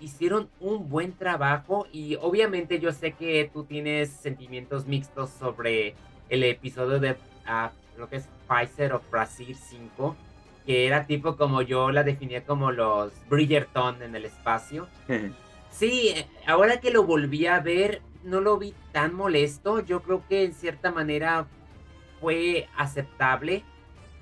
Hicieron 0.00 0.48
un 0.60 0.88
buen 0.88 1.12
trabajo 1.12 1.88
y 1.90 2.14
obviamente 2.20 2.78
yo 2.78 2.92
sé 2.92 3.12
que 3.12 3.50
tú 3.52 3.64
tienes 3.64 4.10
sentimientos 4.10 4.86
mixtos 4.86 5.30
sobre 5.30 5.96
el 6.28 6.44
episodio 6.44 7.00
de 7.00 7.12
uh, 7.12 7.98
lo 7.98 8.08
que 8.08 8.16
es 8.16 8.28
Pfizer 8.46 8.92
of 8.92 9.02
Brasil 9.10 9.56
5 9.56 10.14
que 10.66 10.86
era 10.86 11.06
tipo 11.06 11.36
como 11.36 11.62
yo 11.62 11.90
la 11.90 12.04
definía 12.04 12.44
como 12.44 12.70
los 12.70 13.12
Bridgerton 13.28 14.02
en 14.02 14.14
el 14.14 14.24
espacio. 14.24 14.86
Sí, 15.68 16.14
eh, 16.16 16.26
ahora 16.46 16.80
que 16.80 16.90
lo 16.90 17.02
volví 17.02 17.46
a 17.46 17.60
ver, 17.60 18.00
no 18.26 18.40
lo 18.40 18.58
vi 18.58 18.74
tan 18.92 19.14
molesto. 19.14 19.80
Yo 19.80 20.02
creo 20.02 20.22
que 20.28 20.44
en 20.44 20.52
cierta 20.52 20.90
manera 20.90 21.46
fue 22.20 22.68
aceptable. 22.76 23.64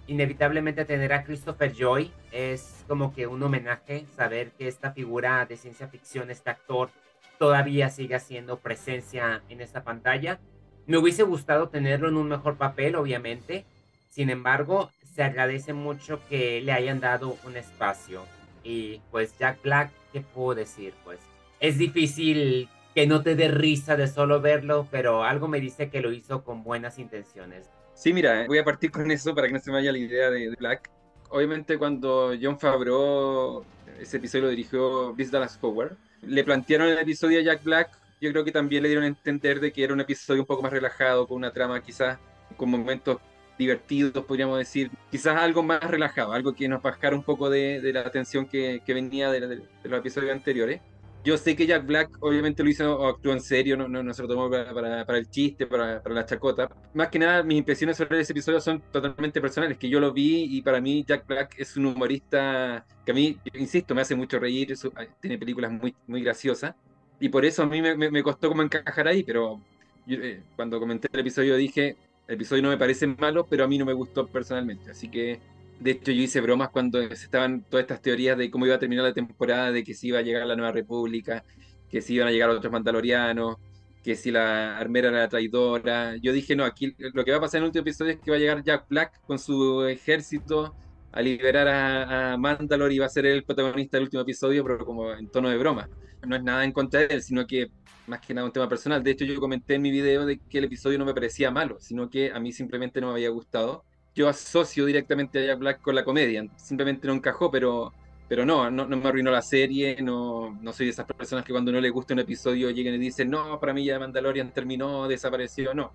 Inevitablemente 0.07 0.85
tener 0.85 1.13
a 1.13 1.25
Christopher 1.25 1.73
Joy 1.73 2.13
es 2.31 2.85
como 2.87 3.15
que 3.15 3.27
un 3.27 3.43
homenaje, 3.43 4.07
saber 4.15 4.53
que 4.53 4.69
esta 4.69 4.93
figura 4.93 5.47
de 5.47 5.57
ciencia 5.57 5.89
ficción, 5.89 6.31
este 6.31 6.51
actor, 6.51 6.91
todavía 7.39 7.89
sigue 7.89 8.15
haciendo 8.15 8.59
presencia 8.59 9.43
en 9.49 9.61
esta 9.61 9.83
pantalla. 9.83 10.39
Me 10.87 10.99
hubiese 10.99 11.23
gustado 11.23 11.71
tenerlo 11.71 12.09
en 12.09 12.17
un 12.17 12.29
mejor 12.29 12.57
papel, 12.57 12.97
obviamente. 12.97 13.65
Sin 14.11 14.29
embargo, 14.29 14.91
se 15.15 15.23
agradece 15.23 15.73
mucho 15.73 16.21
que 16.29 16.61
le 16.61 16.73
hayan 16.73 17.01
dado 17.01 17.39
un 17.45 17.57
espacio. 17.57 18.23
Y 18.63 19.01
pues 19.11 19.39
Jack 19.39 19.63
Black, 19.63 19.91
¿qué 20.13 20.21
puedo 20.21 20.55
decir? 20.55 20.93
Pues 21.05 21.19
es 21.61 21.79
difícil 21.79 22.69
que 22.95 23.07
no 23.07 23.23
te 23.23 23.35
dé 23.35 23.49
risa 23.49 23.97
de 23.97 24.07
solo 24.07 24.41
verlo, 24.41 24.87
pero 24.91 25.25
algo 25.25 25.49
me 25.49 25.61
dice 25.61 25.91
que 25.91 26.01
lo 26.01 26.13
hizo 26.13 26.45
con 26.45 26.63
buenas 26.63 26.99
intenciones. 26.99 27.69
Sí, 27.95 28.13
mira, 28.13 28.47
voy 28.47 28.59
a 28.59 28.65
partir 28.65 28.91
con 28.91 29.11
eso 29.11 29.35
para 29.35 29.47
que 29.47 29.55
no 29.55 29.61
se 29.61 29.71
me 29.71 29.79
vaya 29.79 29.93
la 29.93 29.99
idea 29.99 30.31
de, 30.31 30.55
Black. 30.59 30.91
Obviamente 31.31 31.79
cuando 31.79 32.33
John 32.41 32.59
Favreau, 32.59 33.65
ese 34.01 34.19
episodio 34.19 34.45
lo 34.45 34.51
dirigió 34.51 35.15
Chris 35.15 35.31
Dallas 35.31 35.59
Howard, 35.61 35.97
le 36.23 36.45
plantearon 36.45 36.89
el 36.89 36.99
episodio 36.99 37.41
a 37.41 37.43
Jack 37.43 37.65
Black, 37.65 37.91
yo 38.21 38.31
creo 38.31 38.45
que 38.45 38.53
también 38.53 38.83
le 38.83 38.89
dieron 38.89 39.05
a 39.05 39.09
entender 39.09 39.61
de 39.61 39.73
que 39.73 39.85
era 39.85 39.93
un 39.93 40.01
episodio 40.01 40.43
un 40.43 40.47
poco 40.47 40.63
más 40.63 40.73
relajado, 40.73 41.27
con 41.27 41.37
una 41.37 41.53
trama 41.53 41.83
quizás 41.83 42.19
con 42.57 42.71
momentos 42.71 43.19
divertidos, 43.59 44.25
podríamos 44.25 44.59
decir, 44.59 44.91
quizás 45.11 45.37
algo 45.37 45.63
más 45.63 45.83
relajado, 45.83 46.33
algo 46.33 46.55
que 46.55 46.69
nos 46.69 46.83
bajara 46.83 47.15
un 47.15 47.23
poco 47.23 47.51
de, 47.51 47.81
la 47.93 48.11
tensión 48.11 48.47
que, 48.47 48.83
venía 48.87 49.31
de, 49.31 49.63
los 49.85 49.99
episodios 49.99 50.33
anteriores. 50.33 50.81
Yo 51.25 51.39
sé 51.39 51.57
que 51.57 51.67
Jack 51.67 51.87
Black 51.87 52.19
obviamente 52.21 52.63
lo 52.63 52.69
hizo 52.69 53.07
actuó 53.07 53.33
en 53.33 53.41
serio, 53.41 53.77
no, 53.77 53.89
no, 53.89 54.13
se 54.13 54.23
lo 54.23 54.29
tomó 54.29 54.51
para, 54.51 54.75
para, 55.07 55.19
el 55.19 55.31
chiste, 55.31 55.67
para, 55.67 56.03
para, 56.03 56.15
la 56.15 56.27
chacota. 56.27 56.69
Más 56.93 57.09
que 57.09 57.19
nada, 57.19 57.43
mis 57.43 57.59
impresiones 57.59 57.97
sobre 57.97 58.21
ese 58.21 58.33
episodio 58.33 58.61
son 58.61 58.83
totalmente 58.93 59.41
personales, 59.41 59.79
que 59.79 59.89
yo 59.89 60.01
lo 60.01 60.13
vi 60.13 60.45
y 60.57 60.61
para 60.61 60.83
mí 60.83 61.03
Jack 61.07 61.27
Black 61.27 61.55
es 61.59 61.77
un 61.79 61.87
humorista 61.87 62.85
que 63.07 63.13
a 63.13 63.15
mí, 63.15 63.39
insisto, 63.55 63.95
me 63.95 64.03
hace 64.03 64.15
mucho 64.15 64.39
reír, 64.39 64.75
tiene 65.21 65.39
películas 65.39 65.73
muy, 65.73 65.97
muy 66.07 66.23
graciosas 66.23 66.75
y 67.19 67.31
por 67.31 67.45
eso 67.45 67.63
a 67.63 67.67
mí 67.67 67.81
me, 67.81 67.97
me, 67.97 68.23
costó 68.23 68.49
como 68.49 68.63
encajar 68.63 69.09
ahí, 69.09 69.23
pero 69.23 69.61
eh, 70.07 70.43
cuando 70.57 70.79
comenté 70.79 71.09
el 71.13 71.21
episodio 71.21 71.57
dije, 71.57 71.97
el 72.27 72.35
episodio 72.35 72.63
no 72.63 72.69
me 72.71 72.77
parece 72.77 73.07
malo, 73.07 73.47
pero 73.49 73.65
a 73.65 73.69
mí 73.69 73.79
no 73.79 73.85
me 73.85 73.93
gustó 73.93 74.27
personalmente. 74.27 74.91
Así 74.91 75.09
que, 75.09 75.41
de 75.81 75.91
hecho, 75.93 76.13
yo 76.13 76.23
hice 76.23 76.41
bromas 76.41 76.71
cuando 76.71 77.01
estaban 77.01 77.63
todas 77.69 77.85
estas 77.85 78.01
teorías 78.03 78.39
de 78.39 78.51
cómo 78.51 78.67
iba 78.67 78.77
a 78.77 78.79
terminar 78.79 79.05
la 79.05 79.13
temporada, 79.15 79.73
de 79.73 79.85
que 79.85 79.95
si 79.95 80.09
iba 80.09 80.19
a 80.19 80.23
llegar 80.23 80.47
la 80.47 80.57
Nueva 80.57 80.73
República, 80.73 81.45
que 81.91 82.01
si 82.01 82.15
iban 82.15 82.29
a 82.29 82.31
llegar 82.31 82.51
otros 82.51 82.73
mandalorianos, 82.73 83.57
que 84.03 84.17
si 84.17 84.31
la 84.31 84.79
armera 84.79 85.09
era 85.09 85.29
traidora. 85.29 86.17
Yo 86.17 86.33
dije, 86.33 86.55
no, 86.57 86.65
aquí 86.65 86.95
lo 86.99 87.25
que 87.25 87.31
va 87.31 87.39
a 87.39 87.41
pasar 87.41 87.59
en 87.59 87.65
el 87.65 87.69
último 87.69 87.83
episodio 87.83 88.13
es 88.13 88.21
que 88.21 88.31
va 88.31 88.37
a 88.37 88.41
llegar 88.41 88.63
Jack 88.63 88.87
Black 88.89 89.21
con 89.27 89.39
su 89.39 89.85
ejército 89.85 90.75
a 91.13 91.23
liberar 91.23 91.69
a, 91.69 92.33
a 92.35 92.37
Mandalore 92.37 92.95
y 92.95 92.99
va 92.99 93.07
a 93.07 93.09
ser 93.09 93.27
el 93.27 93.45
protagonista 93.45 93.97
del 93.97 94.05
último 94.05 94.23
episodio, 94.23 94.63
pero 94.65 94.85
como 94.85 95.13
en 95.13 95.29
tono 95.31 95.49
de 95.49 95.57
broma. 95.57 95.89
No 96.27 96.37
es 96.37 96.43
nada 96.43 96.65
en 96.65 96.73
contra 96.73 97.01
de 97.01 97.07
él, 97.15 97.23
sino 97.23 97.47
que 97.47 97.71
más 98.07 98.21
que 98.21 98.35
nada 98.35 98.47
un 98.47 98.53
tema 98.53 98.69
personal. 98.69 99.03
De 99.03 99.11
hecho, 99.13 99.25
yo 99.25 99.41
comenté 99.41 99.75
en 99.75 99.83
mi 99.83 99.91
video 99.91 100.27
de 100.27 100.39
que 100.39 100.59
el 100.59 100.65
episodio 100.65 100.99
no 100.99 101.05
me 101.05 101.15
parecía 101.15 101.51
malo, 101.51 101.79
sino 101.81 102.11
que 102.11 102.31
a 102.33 102.41
mí 102.41 102.53
simplemente 102.53 103.01
no 103.01 103.09
me 103.09 103.15
había 103.15 103.31
gustado. 103.31 103.85
Yo 104.15 104.29
asocio 104.29 104.87
directamente 104.87 105.41
a 105.41 105.47
Jack 105.47 105.59
Black 105.59 105.81
con 105.81 105.95
la 105.95 106.05
comedia, 106.05 106.47
simplemente 106.57 107.09
no 107.09 107.15
encajó, 107.15 107.51
pero, 107.51 107.93
pero 108.29 108.47
no, 108.47 108.71
no, 108.71 108.87
me 108.87 109.09
arruinó 109.09 109.31
la 109.31 109.43
serie, 109.43 110.01
no, 110.03 110.57
no 110.63 110.73
soy 110.73 110.87
de 110.87 110.93
esas 110.93 111.07
personas 111.07 111.45
que 111.45 111.53
cuando 111.53 111.73
no 111.73 111.81
les 111.81 111.93
gusta 111.93 112.15
un 112.15 112.21
episodio 112.21 112.71
lleguen 112.71 112.95
y 112.95 112.99
dicen, 112.99 113.29
no, 113.31 113.59
para 113.59 113.73
mí 113.75 113.85
ya 113.85 113.99
Mandalorian 113.99 114.53
terminó, 114.53 115.09
desapareció, 115.09 115.75
no. 115.75 115.93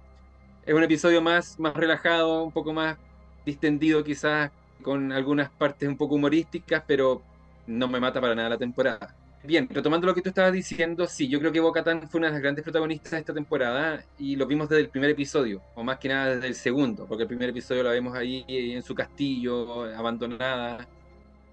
Es 0.65 0.73
un 0.73 0.83
episodio 0.83 1.21
más, 1.21 1.59
más 1.59 1.73
relajado, 1.73 2.43
un 2.43 2.51
poco 2.51 2.73
más 2.73 2.97
distendido 3.45 4.03
quizás, 4.03 4.51
con 4.81 5.11
algunas 5.11 5.49
partes 5.49 5.87
un 5.87 5.97
poco 5.97 6.15
humorísticas, 6.15 6.83
pero 6.85 7.21
no 7.67 7.87
me 7.87 7.99
mata 7.99 8.19
para 8.19 8.35
nada 8.35 8.49
la 8.49 8.57
temporada. 8.57 9.15
Bien, 9.41 9.69
retomando 9.69 10.05
lo 10.05 10.13
que 10.13 10.21
tú 10.21 10.29
estabas 10.29 10.51
diciendo, 10.51 11.07
sí, 11.07 11.29
yo 11.29 11.39
creo 11.39 11.51
que 11.53 11.61
Boca 11.61 11.81
fue 11.83 12.19
una 12.19 12.27
de 12.27 12.33
las 12.33 12.41
grandes 12.41 12.61
protagonistas 12.61 13.11
de 13.11 13.19
esta 13.19 13.33
temporada 13.33 14.03
y 14.17 14.35
lo 14.35 14.45
vimos 14.45 14.67
desde 14.67 14.81
el 14.81 14.89
primer 14.89 15.09
episodio, 15.11 15.61
o 15.75 15.83
más 15.83 15.97
que 15.97 16.09
nada 16.09 16.35
desde 16.35 16.47
el 16.47 16.55
segundo, 16.55 17.05
porque 17.07 17.23
el 17.23 17.29
primer 17.29 17.49
episodio 17.49 17.83
la 17.83 17.91
vemos 17.91 18.13
ahí 18.15 18.43
en 18.47 18.83
su 18.83 18.93
castillo, 18.93 19.85
abandonada, 19.95 20.85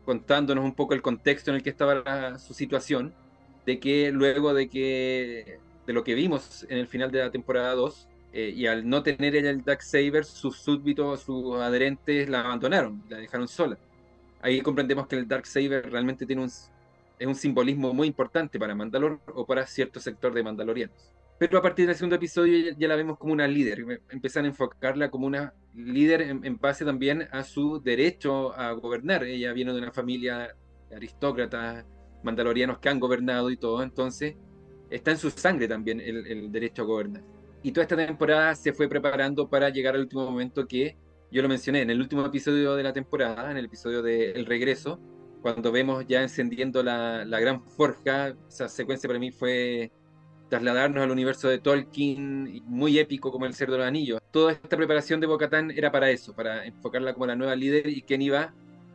contándonos 0.05 0.65
un 0.65 0.75
poco 0.75 0.95
el 0.95 1.03
contexto 1.03 1.51
en 1.53 1.57
el 1.59 1.63
que 1.63 1.71
estaba 1.71 2.39
su 2.41 2.55
situación, 2.55 3.15
de 3.65 3.79
que 3.79 4.11
luego 4.11 4.53
de 4.53 4.69
que 4.69 5.61
de 5.87 5.93
lo 5.93 6.03
que 6.03 6.15
vimos 6.15 6.67
en 6.69 6.79
el 6.79 6.89
final 6.89 7.13
de 7.13 7.21
la 7.21 7.31
temporada 7.31 7.73
2, 7.75 8.09
eh, 8.33 8.53
y 8.55 8.67
al 8.67 8.89
no 8.89 9.03
tener 9.03 9.37
ella 9.37 9.51
el 9.51 9.63
Saber, 9.81 10.25
sus 10.25 10.59
súbditos, 10.59 11.23
sus 11.23 11.57
adherentes 11.61 12.29
la 12.29 12.41
abandonaron, 12.41 13.03
la 13.09 13.19
dejaron 13.19 13.49
sola. 13.49 13.79
Ahí 14.43 14.61
comprendemos 14.61 15.07
que 15.07 15.17
el 15.17 15.27
Saber 15.45 15.91
realmente 15.91 16.27
tiene 16.27 16.43
un 16.43 16.51
es 17.19 17.27
un 17.27 17.35
simbolismo 17.35 17.93
muy 17.93 18.09
importante 18.09 18.59
para 18.59 18.75
Mandalor 18.75 19.21
o 19.35 19.47
para 19.47 19.67
cierto 19.67 20.01
sector 20.01 20.35
de 20.35 20.43
mandalorianos. 20.43 21.13
Pero 21.39 21.59
a 21.59 21.63
partir 21.63 21.87
del 21.87 21.95
segundo 21.95 22.17
episodio 22.17 22.75
ya, 22.79 22.89
la 22.89 22.97
vemos 22.97 23.19
como 23.19 23.33
una 23.33 23.47
líder, 23.47 24.01
empiezan 24.09 24.47
a 24.47 24.49
enfocarla 24.49 25.11
como 25.11 25.27
una 25.27 25.53
líder 25.75 26.23
en, 26.23 26.57
base 26.59 26.85
también 26.85 27.29
a 27.31 27.43
su 27.43 27.81
derecho 27.83 28.59
a 28.59 28.73
gobernar. 28.73 29.23
Ella 29.25 29.53
viene 29.53 29.73
de 29.73 29.79
una 29.79 29.93
familia 29.93 30.57
aristócrata, 30.95 31.85
mandalorianos 32.23 32.79
que 32.79 32.89
han 32.89 32.99
gobernado 32.99 33.51
y 33.51 33.59
todo, 33.59 33.83
entonces 33.83 34.35
está 34.89 35.11
en 35.11 35.19
su 35.19 35.31
sangre 35.31 35.69
también 35.69 36.01
el, 36.01 36.27
el 36.27 36.51
derecho 36.51 36.83
a 36.83 36.85
gobernar. 36.87 37.23
Y 37.63 37.73
toda 37.73 37.83
esta 37.83 37.97
temporada 37.97 38.55
se 38.55 38.73
fue 38.73 38.89
preparando 38.89 39.47
para 39.49 39.69
llegar 39.69 39.95
al 39.95 40.03
último 40.03 40.25
momento 40.25 40.67
que 40.67 40.97
yo 41.31 41.43
lo 41.43 41.49
mencioné 41.49 41.83
en 41.83 41.91
el 41.91 42.01
último 42.01 42.25
episodio 42.25 42.77
de 42.77 42.83
la 42.83 42.95
temporada, 42.95 43.51
en 43.51 43.59
el 43.59 43.67
episodio 43.67 44.03
de 44.03 44.31
El 44.31 44.47
Regreso, 44.47 45.01
cuando 45.47 45.71
vemos 45.71 46.05
ya 46.09 46.23
encendiendo 46.23 46.83
la, 46.83 47.25
la, 47.25 47.39
gran 47.39 47.63
forja, 47.63 48.35
esa 48.49 48.69
secuencia 48.69 49.07
para 49.07 49.21
mí 49.21 49.31
fue 49.31 49.93
trasladarnos 50.49 51.05
al 51.05 51.13
universo 51.13 51.49
de 51.49 51.59
Tolkien, 51.61 52.65
muy 52.67 52.99
épico 52.99 53.31
como 53.31 53.47
el 53.47 53.55
Cerdo 53.55 53.75
de 53.75 53.79
los 53.79 53.87
Anillos. 53.87 54.21
Toda 54.33 54.51
esta 54.51 54.77
preparación 54.77 55.21
de 55.21 55.29
Bocatán 55.29 55.71
era 55.71 55.93
para 55.93 56.11
eso, 56.11 56.35
para 56.35 56.67
enfocarla 56.67 57.15
como 57.15 57.27
la 57.27 57.37
nueva 57.37 57.55
líder 57.55 57.87
y 57.87 58.03
quien 58.03 58.23
iba 58.23 58.55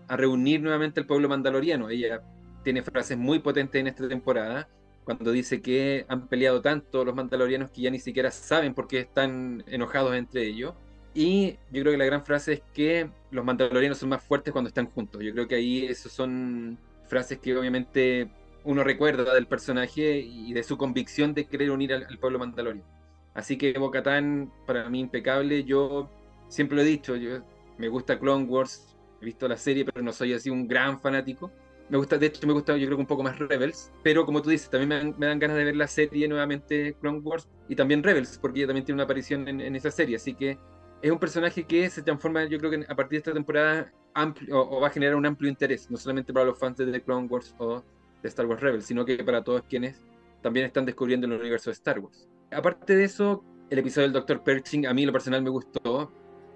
a 0.09 0.17
reunir 0.17 0.61
nuevamente 0.61 0.99
al 0.99 1.05
pueblo 1.05 1.29
mandaloriano. 1.29 1.89
Ella 1.89 2.21
tiene 2.65 2.81
frases 2.81 3.17
muy 3.17 3.39
potentes 3.39 3.79
en 3.79 3.87
esta 3.87 4.09
temporada, 4.09 4.67
cuando 5.05 5.31
dice 5.31 5.61
que 5.61 6.05
han 6.09 6.27
peleado 6.27 6.61
tanto 6.61 7.05
los 7.05 7.15
mandalorianos 7.15 7.71
que 7.71 7.83
ya 7.83 7.91
ni 7.91 7.99
siquiera 7.99 8.29
saben 8.29 8.73
por 8.73 8.89
qué 8.89 8.99
están 8.99 9.63
enojados 9.67 10.15
entre 10.15 10.45
ellos 10.45 10.73
y 11.13 11.57
yo 11.71 11.81
creo 11.81 11.91
que 11.91 11.97
la 11.97 12.05
gran 12.05 12.23
frase 12.23 12.53
es 12.53 12.61
que 12.73 13.09
los 13.31 13.43
mandalorianos 13.43 13.97
son 13.97 14.09
más 14.09 14.23
fuertes 14.23 14.51
cuando 14.51 14.69
están 14.69 14.87
juntos. 14.87 15.21
Yo 15.21 15.33
creo 15.33 15.47
que 15.47 15.55
ahí 15.55 15.85
esas 15.85 16.11
son 16.11 16.77
frases 17.05 17.39
que 17.39 17.57
obviamente 17.57 18.29
uno 18.63 18.83
recuerda 18.83 19.33
del 19.33 19.47
personaje 19.47 20.19
y 20.19 20.53
de 20.53 20.63
su 20.63 20.77
convicción 20.77 21.33
de 21.33 21.45
querer 21.45 21.71
unir 21.71 21.93
al, 21.93 22.17
pueblo 22.19 22.39
mandaloriano. 22.39 22.87
Así 23.33 23.57
que 23.57 23.77
Bo-Katan, 23.77 24.51
para 24.65 24.89
mí 24.89 24.99
impecable. 24.99 25.63
Yo 25.63 26.09
siempre 26.47 26.77
lo 26.77 26.83
he 26.83 26.85
dicho, 26.85 27.15
yo, 27.15 27.39
me 27.77 27.87
gusta 27.89 28.19
Clone 28.19 28.45
Wars, 28.45 28.95
he 29.21 29.25
visto 29.25 29.47
la 29.47 29.57
serie, 29.57 29.85
pero 29.85 30.01
no 30.01 30.13
soy 30.13 30.33
así 30.33 30.49
un 30.49 30.67
gran 30.67 30.99
fanático. 30.99 31.51
Me 31.89 31.97
gusta, 31.97 32.17
de 32.17 32.27
hecho, 32.27 32.47
me 32.47 32.53
gusta, 32.53 32.77
yo 32.77 32.85
creo 32.85 32.97
que 32.97 33.01
un 33.01 33.07
poco 33.07 33.23
más 33.23 33.37
Rebels, 33.37 33.91
pero 34.01 34.25
como 34.25 34.41
tú 34.41 34.49
dices, 34.49 34.69
también 34.69 35.13
me 35.17 35.25
dan, 35.25 35.39
ganas 35.39 35.57
de 35.57 35.65
ver 35.65 35.75
la 35.75 35.87
serie 35.87 36.25
nuevamente 36.29 36.95
Clone 37.01 37.19
Wars 37.19 37.49
y 37.67 37.75
también 37.75 38.01
Rebels, 38.01 38.37
porque 38.41 38.59
ella 38.59 38.67
también 38.67 38.85
tiene 38.85 38.95
una 38.95 39.03
aparición 39.03 39.45
en, 39.49 39.59
en 39.59 39.75
esa 39.75 39.91
serie. 39.91 40.15
Así 40.15 40.33
que 40.33 40.57
es 41.01 41.11
un 41.11 41.19
personaje 41.19 41.63
que 41.63 41.89
se 41.89 42.01
transforma, 42.01 42.45
yo 42.45 42.57
creo 42.59 42.71
que 42.71 42.85
a 42.87 42.95
partir 42.95 43.11
de 43.11 43.17
esta 43.17 43.33
temporada 43.33 43.91
amplio, 44.13 44.59
o, 44.59 44.79
va 44.79 44.87
a 44.87 44.91
generar 44.91 45.15
un 45.15 45.25
amplio 45.25 45.49
interés, 45.49 45.89
no 45.89 45.97
solamente 45.97 46.33
para 46.33 46.45
los 46.45 46.57
fans 46.57 46.77
de 46.77 46.91
The 46.91 47.01
Clone 47.01 47.27
Wars 47.27 47.55
o 47.57 47.83
de 48.21 48.29
Star 48.29 48.45
Wars 48.45 48.61
Rebels, 48.61 48.85
sino 48.85 49.05
que 49.05 49.23
para 49.23 49.43
todos 49.43 49.63
quienes 49.67 50.01
también 50.41 50.65
están 50.65 50.85
descubriendo 50.85 51.27
el 51.27 51.33
universo 51.33 51.69
de 51.69 51.73
Star 51.73 51.99
Wars. 51.99 52.27
Aparte 52.51 52.95
de 52.95 53.05
eso, 53.05 53.43
el 53.69 53.79
episodio 53.79 54.09
del 54.09 54.13
Dr. 54.13 54.43
Pershing 54.43 54.85
a 54.85 54.93
mí 54.93 55.05
lo 55.05 55.11
personal 55.11 55.41
me 55.41 55.49
gustó. 55.49 56.11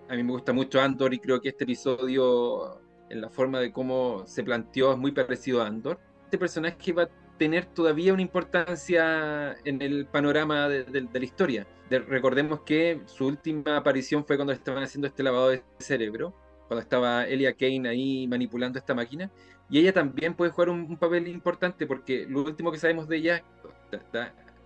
A 0.10 0.16
mí 0.16 0.24
me 0.24 0.32
gusta 0.32 0.54
mucho 0.54 0.82
Andor 0.82 1.14
y 1.14 1.20
creo 1.20 1.42
que 1.42 1.50
este 1.50 1.64
episodio, 1.64 2.80
en 3.10 3.22
la 3.22 3.30
forma 3.30 3.60
de 3.60 3.72
cómo 3.72 4.24
se 4.28 4.44
planteó, 4.44 4.92
es 4.92 4.98
muy 4.98 5.12
parecido 5.12 5.64
a 5.64 5.68
Andor. 5.68 6.00
Este 6.26 6.38
personaje 6.38 6.94
va 6.94 7.08
tener 7.38 7.66
todavía 7.66 8.14
una 8.14 8.22
importancia 8.22 9.56
en 9.66 9.82
el 9.82 10.06
panorama 10.06 10.70
de, 10.70 11.08
la 11.12 11.26
historia. 11.26 11.68
recordemos 11.90 12.62
que 12.62 13.02
su 13.06 13.28
última 13.28 13.78
aparición 13.78 14.26
fue 14.26 14.36
cuando 14.38 14.54
estaban 14.54 14.84
haciendo 14.84 15.08
este 15.08 15.24
lavado 15.24 15.50
de 15.50 15.64
cerebro, 15.80 16.34
cuando 16.68 16.82
estaba 16.82 17.26
Elia 17.26 17.54
Kane 17.54 17.88
ahí 17.88 18.28
manipulando 18.28 18.80
esta 18.80 18.94
máquina, 18.94 19.32
y 19.70 19.80
ella 19.80 19.94
también 19.94 20.36
puede 20.36 20.52
jugar 20.52 20.70
un, 20.70 20.98
papel 20.98 21.28
importante 21.28 21.88
porque 21.88 22.26
lo 22.30 22.44
último 22.44 22.72
que 22.72 22.78
sabemos 22.78 23.08
de 23.08 23.18
ella 23.18 23.44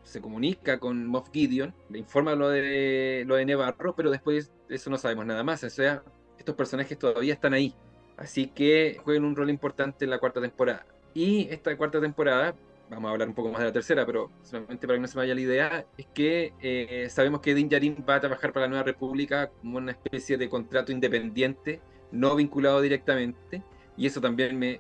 se 0.04 0.22
comunica 0.22 0.80
con 0.80 1.06
Moff 1.08 1.30
Gideon, 1.32 1.74
le 1.90 2.00
informa 2.00 2.36
lo 2.36 2.50
de 2.50 3.24
lo 3.28 3.36
de 3.36 3.46
Nevarro, 3.46 3.96
pero 3.96 4.10
después 4.12 4.52
de 4.68 4.76
eso 4.76 4.90
no 4.90 4.98
sabemos 4.98 5.26
nada 5.26 5.44
más. 5.44 5.64
O 5.64 5.70
sea, 5.70 6.04
estos 6.38 6.56
personajes 6.56 6.98
todavía 6.98 7.34
están 7.34 7.54
ahí. 7.54 7.76
Así 8.18 8.48
que 8.48 9.00
juegan 9.04 9.24
un 9.24 9.36
rol 9.36 9.50
importante 9.50 10.06
en 10.06 10.12
la 10.12 10.20
cuarta 10.20 10.42
temporada. 10.42 10.86
Y 11.14 11.48
esta 11.50 11.76
cuarta 11.76 12.00
temporada 12.00 12.56
vamos 12.90 13.10
a 13.10 13.12
hablar 13.12 13.28
un 13.28 13.36
poco 13.36 13.50
más 13.50 13.60
de 13.60 13.68
la 13.68 13.72
tercera, 13.72 14.06
pero 14.06 14.32
solamente 14.44 14.88
para 14.88 14.98
que 14.98 15.02
no 15.02 15.08
se 15.08 15.18
vaya 15.18 15.36
la 15.36 15.42
idea, 15.42 15.86
es 15.98 16.08
que 16.08 16.54
eh, 16.62 17.08
sabemos 17.10 17.42
que 17.42 17.54
Din 17.54 17.70
Djarin 17.70 18.04
va 18.08 18.16
a 18.16 18.20
trabajar 18.20 18.52
para 18.52 18.66
la 18.66 18.70
Nueva 18.70 18.84
República 18.84 19.50
como 19.50 19.78
una 19.78 19.92
especie 19.92 20.38
de 20.38 20.50
contrato 20.50 20.92
independiente, 20.92 21.82
no 22.12 22.36
vinculado 22.36 22.82
directamente, 22.82 23.64
y 23.96 24.08
eso 24.08 24.20
también 24.22 24.58
me, 24.58 24.80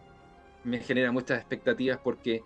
me 0.63 0.79
genera 0.79 1.11
muchas 1.11 1.39
expectativas 1.39 1.99
porque 2.03 2.41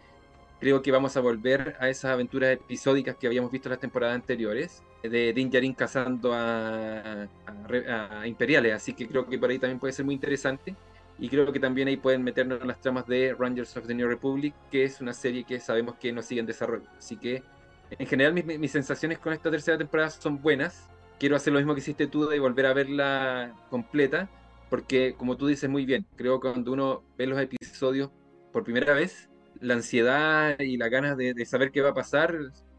creo 0.60 0.82
que 0.82 0.92
vamos 0.92 1.16
a 1.18 1.22
volver 1.22 1.76
a 1.80 1.90
esas 1.90 2.12
aventuras 2.12 2.52
episódicas 2.52 3.16
que 3.16 3.28
habíamos 3.28 3.52
visto 3.52 3.70
en 3.70 3.72
las 3.72 3.80
temporadas 3.80 4.16
anteriores, 4.16 4.84
de 5.02 5.34
Din 5.34 5.50
Djarin 5.50 5.74
cazando 5.74 6.34
a, 6.34 7.28
a 7.56 8.28
imperiales, 8.28 8.74
así 8.74 8.94
que 8.94 9.08
creo 9.08 9.28
que 9.28 9.38
por 9.38 9.50
ahí 9.50 9.60
también 9.60 9.80
puede 9.80 9.94
ser 9.94 10.06
muy 10.06 10.16
interesante 10.16 10.76
y 11.20 11.30
creo 11.30 11.52
que 11.52 11.60
también 11.60 11.88
ahí 11.88 11.98
pueden 11.98 12.24
meternos 12.24 12.62
en 12.62 12.68
las 12.68 12.82
tramas 12.82 13.06
de 13.08 13.36
Rangers 13.38 13.76
of 13.78 13.88
the 13.88 13.94
New 13.94 14.08
Republic, 14.08 14.54
que 14.72 14.84
es 14.84 15.00
una 15.02 15.14
serie 15.14 15.44
que 15.44 15.60
sabemos 15.60 15.96
que 15.96 16.12
no 16.12 16.22
sigue 16.22 16.42
en 16.42 16.48
desarrollo. 16.48 16.86
Así 16.98 17.18
que, 17.18 17.44
en 17.92 18.08
general, 18.08 18.34
mis, 18.34 18.46
mis 18.46 18.72
sensaciones 18.72 19.20
con 19.20 19.34
esta 19.34 19.52
tercera 19.52 19.78
temporada 19.78 20.10
son 20.10 20.42
buenas. 20.42 20.90
Quiero 21.20 21.36
hacer 21.36 21.54
lo 21.54 21.60
mismo 21.60 21.74
que 21.76 21.82
hiciste 21.82 22.08
tú 22.08 22.26
de 22.28 22.40
volver 22.40 22.66
a 22.66 22.74
verla 22.74 23.54
completa, 23.70 24.30
porque, 24.70 25.14
como 25.18 25.38
tú 25.38 25.48
dices 25.48 25.70
muy 25.70 25.86
bien, 25.86 26.06
creo 26.16 26.40
que 26.40 26.50
cuando 26.52 26.72
uno 26.74 27.04
ve 27.18 27.28
los 27.28 27.40
episodios 27.40 28.10
por 28.52 28.64
primera 28.64 28.94
vez, 28.94 29.30
la 29.62 29.76
ansiedad 29.76 30.60
y 30.60 30.78
las 30.78 30.90
ganas 30.90 31.16
de, 31.16 31.34
de 31.34 31.46
saber 31.46 31.72
qué 31.72 31.82
va 31.82 31.90
a 31.90 31.94
pasar 31.94 32.36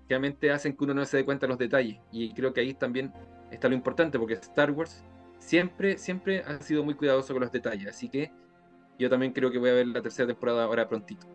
realmente 0.08 0.50
hacen 0.50 0.76
que 0.76 0.84
uno 0.84 0.94
no 0.94 1.04
se 1.04 1.18
dé 1.18 1.24
cuenta 1.24 1.46
de 1.46 1.50
los 1.50 1.58
detalles. 1.58 1.98
Y 2.12 2.34
creo 2.34 2.52
que 2.52 2.60
ahí 2.60 2.74
también 2.74 3.12
está 3.50 3.68
lo 3.68 3.74
importante, 3.74 4.18
porque 4.18 4.34
Star 4.34 4.72
Wars 4.72 5.04
siempre, 5.38 5.98
siempre 5.98 6.40
ha 6.40 6.60
sido 6.60 6.84
muy 6.84 6.94
cuidadoso 6.94 7.32
con 7.32 7.42
los 7.42 7.52
detalles. 7.52 7.88
Así 7.88 8.08
que 8.08 8.32
yo 8.98 9.10
también 9.10 9.32
creo 9.32 9.50
que 9.50 9.58
voy 9.58 9.70
a 9.70 9.74
ver 9.74 9.86
la 9.86 10.02
tercera 10.02 10.26
temporada 10.26 10.64
ahora 10.64 10.88
prontito. 10.88 11.26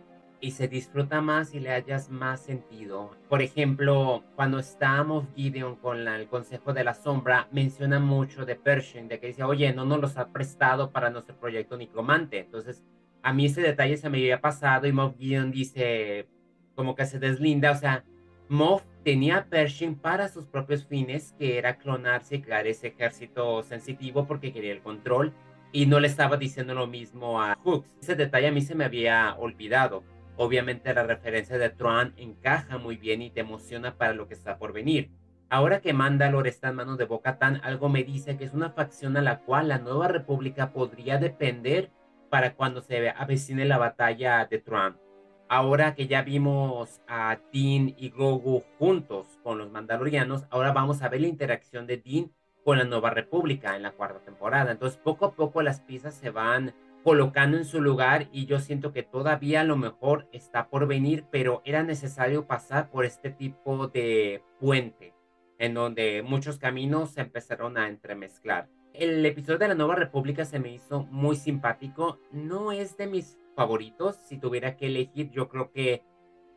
Y 0.42 0.52
se 0.52 0.70
disfruta 0.70 1.20
más 1.22 1.54
y 1.54 1.60
le 1.60 1.72
hayas 1.72 2.10
más 2.10 2.40
sentido. 2.40 3.12
Por 3.28 3.42
ejemplo, 3.42 4.24
cuando 4.36 4.60
estábamos 4.60 5.26
Gideon 5.36 5.76
con 5.76 6.08
el 6.08 6.28
Consejo 6.30 6.72
de 6.72 6.86
la 6.86 6.94
Sombra, 6.94 7.50
menciona 7.52 8.00
mucho 8.00 8.46
de 8.46 8.56
Pershing, 8.56 9.10
de 9.10 9.20
que 9.20 9.28
dice, 9.28 9.44
oye, 9.44 9.74
no 9.74 9.84
nos 9.84 10.00
los 10.00 10.18
ha 10.18 10.30
prestado 10.30 10.92
para 10.92 11.10
nuestro 11.10 11.36
proyecto 11.38 11.76
Nicromante. 11.76 12.40
Entonces, 12.40 12.86
a 13.22 13.34
mí 13.34 13.48
ese 13.48 13.62
detalle 13.62 13.98
se 13.98 14.10
me 14.10 14.20
había 14.20 14.40
pasado 14.40 14.88
y 14.88 14.94
Moff 14.94 15.18
Gideon 15.18 15.52
dice, 15.52 16.30
como 16.74 16.96
que 16.96 17.06
se 17.06 17.20
deslinda, 17.20 17.72
o 17.72 17.76
sea, 17.76 18.06
Moff 18.50 18.82
tenía 19.04 19.46
Pershing 19.48 19.94
para 19.94 20.28
sus 20.28 20.48
propios 20.48 20.84
fines, 20.84 21.36
que 21.38 21.60
era 21.60 21.78
clonarse 21.78 22.38
y 22.38 22.42
crear 22.42 22.66
ese 22.66 22.88
ejército 22.88 23.62
sensitivo 23.62 24.26
porque 24.26 24.52
quería 24.52 24.72
el 24.72 24.82
control 24.82 25.36
y 25.72 25.86
no 25.86 26.00
le 26.00 26.08
estaba 26.08 26.36
diciendo 26.36 26.74
lo 26.74 26.88
mismo 26.88 27.40
a 27.40 27.56
Hooks. 27.64 27.96
Ese 28.02 28.16
detalle 28.16 28.48
a 28.48 28.52
mí 28.52 28.62
se 28.62 28.74
me 28.74 28.86
había 28.86 29.36
olvidado. 29.38 30.04
Obviamente 30.36 30.92
la 30.96 31.04
referencia 31.04 31.60
de 31.60 31.70
Tron 31.70 32.16
encaja 32.18 32.80
muy 32.80 32.98
bien 32.98 33.22
y 33.22 33.30
te 33.30 33.42
emociona 33.42 33.96
para 33.98 34.14
lo 34.14 34.28
que 34.28 34.34
está 34.34 34.58
por 34.58 34.74
venir. 34.74 35.12
Ahora 35.52 35.80
que 35.80 35.94
Mandalore 35.94 36.50
está 36.50 36.70
en 36.70 36.76
manos 36.78 36.98
de 36.98 37.06
Bo-Katan, 37.06 37.62
algo 37.64 37.88
me 37.88 38.04
dice 38.04 38.36
que 38.36 38.46
es 38.46 38.56
una 38.56 38.72
facción 38.72 39.16
a 39.16 39.22
la 39.22 39.42
cual 39.42 39.68
la 39.68 39.78
Nueva 39.78 40.08
República 40.08 40.74
podría 40.74 41.20
depender 41.20 41.92
para 42.32 42.56
cuando 42.56 42.82
se 42.82 43.10
avecine 43.10 43.66
la 43.66 43.78
batalla 43.78 44.46
de 44.46 44.58
Tron 44.58 45.09
ahora 45.50 45.96
que 45.96 46.08
ya 46.08 46.22
vimos 46.22 47.02
a 47.08 47.40
Dean 47.52 47.94
y 47.98 48.12
Grogu 48.16 48.64
juntos 48.78 49.40
con 49.44 49.58
los 49.58 49.72
Mandalorianos, 49.72 50.46
ahora 50.52 50.72
vamos 50.72 51.02
a 51.02 51.10
ver 51.10 51.22
la 51.22 51.28
interacción 51.28 51.88
de 51.88 51.98
Dean 51.98 52.32
con 52.64 52.78
la 52.78 52.84
Nueva 52.86 53.10
República 53.10 53.76
en 53.76 53.82
la 53.82 53.92
cuarta 53.92 54.20
temporada. 54.20 54.72
Entonces, 54.72 55.00
poco 55.04 55.26
a 55.26 55.34
poco 55.34 55.64
las 55.64 55.82
piezas 55.82 56.14
se 56.14 56.30
van 56.30 56.74
colocando 57.04 57.58
en 57.58 57.66
su 57.66 57.82
lugar 57.82 58.28
y 58.32 58.46
yo 58.46 58.60
siento 58.60 58.94
que 58.94 59.04
todavía 59.04 59.64
lo 59.64 59.76
mejor 59.76 60.28
está 60.32 60.70
por 60.70 60.86
venir, 60.86 61.26
pero 61.32 61.62
era 61.66 61.82
necesario 61.82 62.46
pasar 62.46 62.90
por 62.92 63.06
este 63.06 63.32
tipo 63.32 63.88
de 63.88 64.44
puente 64.60 65.14
en 65.58 65.74
donde 65.74 66.24
muchos 66.24 66.58
caminos 66.58 67.12
se 67.12 67.22
empezaron 67.22 67.78
a 67.78 67.90
entremezclar. 67.90 68.70
El 68.94 69.26
episodio 69.26 69.60
de 69.60 69.68
la 69.70 69.76
Nueva 69.76 69.96
República 69.96 70.46
se 70.46 70.60
me 70.60 70.74
hizo 70.74 71.06
muy 71.06 71.36
simpático, 71.36 72.20
no 72.32 72.72
es 72.72 72.98
de 72.98 73.08
mis 73.08 73.38
favoritos. 73.60 74.16
Si 74.16 74.38
tuviera 74.38 74.78
que 74.78 74.86
elegir, 74.86 75.32
yo 75.32 75.50
creo 75.50 75.70
que 75.70 76.02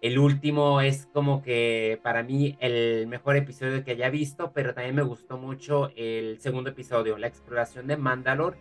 el 0.02 0.20
último 0.20 0.80
es 0.80 1.06
como 1.12 1.42
que 1.42 1.98
para 2.00 2.22
mí 2.22 2.56
el 2.60 3.08
mejor 3.08 3.34
episodio 3.34 3.82
que 3.82 3.90
haya 3.90 4.08
visto, 4.08 4.52
pero 4.52 4.72
también 4.72 4.94
me 4.94 5.02
gustó 5.02 5.36
mucho 5.36 5.90
el 5.96 6.38
segundo 6.38 6.70
episodio, 6.70 7.18
la 7.18 7.26
exploración 7.26 7.88
de 7.88 7.96
Mandalore, 7.96 8.56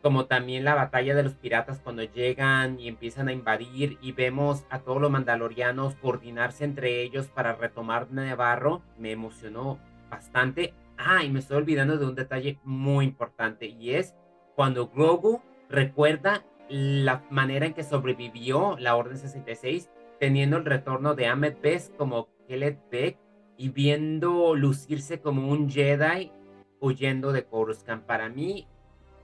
como 0.00 0.24
también 0.24 0.64
la 0.64 0.74
batalla 0.74 1.14
de 1.14 1.24
los 1.24 1.34
piratas 1.34 1.78
cuando 1.80 2.02
llegan 2.04 2.80
y 2.80 2.88
empiezan 2.88 3.28
a 3.28 3.32
invadir 3.34 3.98
y 4.00 4.12
vemos 4.12 4.64
a 4.70 4.78
todos 4.78 4.98
los 4.98 5.10
mandalorianos 5.10 5.94
coordinarse 5.96 6.64
entre 6.64 7.02
ellos 7.02 7.26
para 7.26 7.54
retomar 7.54 8.10
Navarro, 8.10 8.80
me 8.96 9.12
emocionó 9.12 9.78
bastante. 10.08 10.72
Ah, 10.96 11.22
y 11.22 11.28
me 11.28 11.40
estoy 11.40 11.58
olvidando 11.58 11.98
de 11.98 12.06
un 12.06 12.14
detalle 12.14 12.58
muy 12.64 13.04
importante 13.04 13.66
y 13.66 13.90
es 13.90 14.14
cuando 14.56 14.88
Grogu 14.88 15.42
recuerda 15.68 16.44
la 16.68 17.24
manera 17.30 17.66
en 17.66 17.74
que 17.74 17.84
sobrevivió 17.84 18.76
la 18.78 18.96
Orden 18.96 19.18
66, 19.18 19.90
teniendo 20.18 20.56
el 20.56 20.64
retorno 20.64 21.14
de 21.14 21.26
Ahmed 21.26 21.56
Best 21.62 21.94
como 21.96 22.28
Kellet 22.48 22.78
Beck 22.90 23.18
y 23.56 23.68
viendo 23.68 24.54
lucirse 24.54 25.20
como 25.20 25.50
un 25.50 25.70
Jedi 25.70 26.32
huyendo 26.80 27.32
de 27.32 27.44
Coruscant. 27.44 28.04
Para 28.04 28.28
mí, 28.28 28.66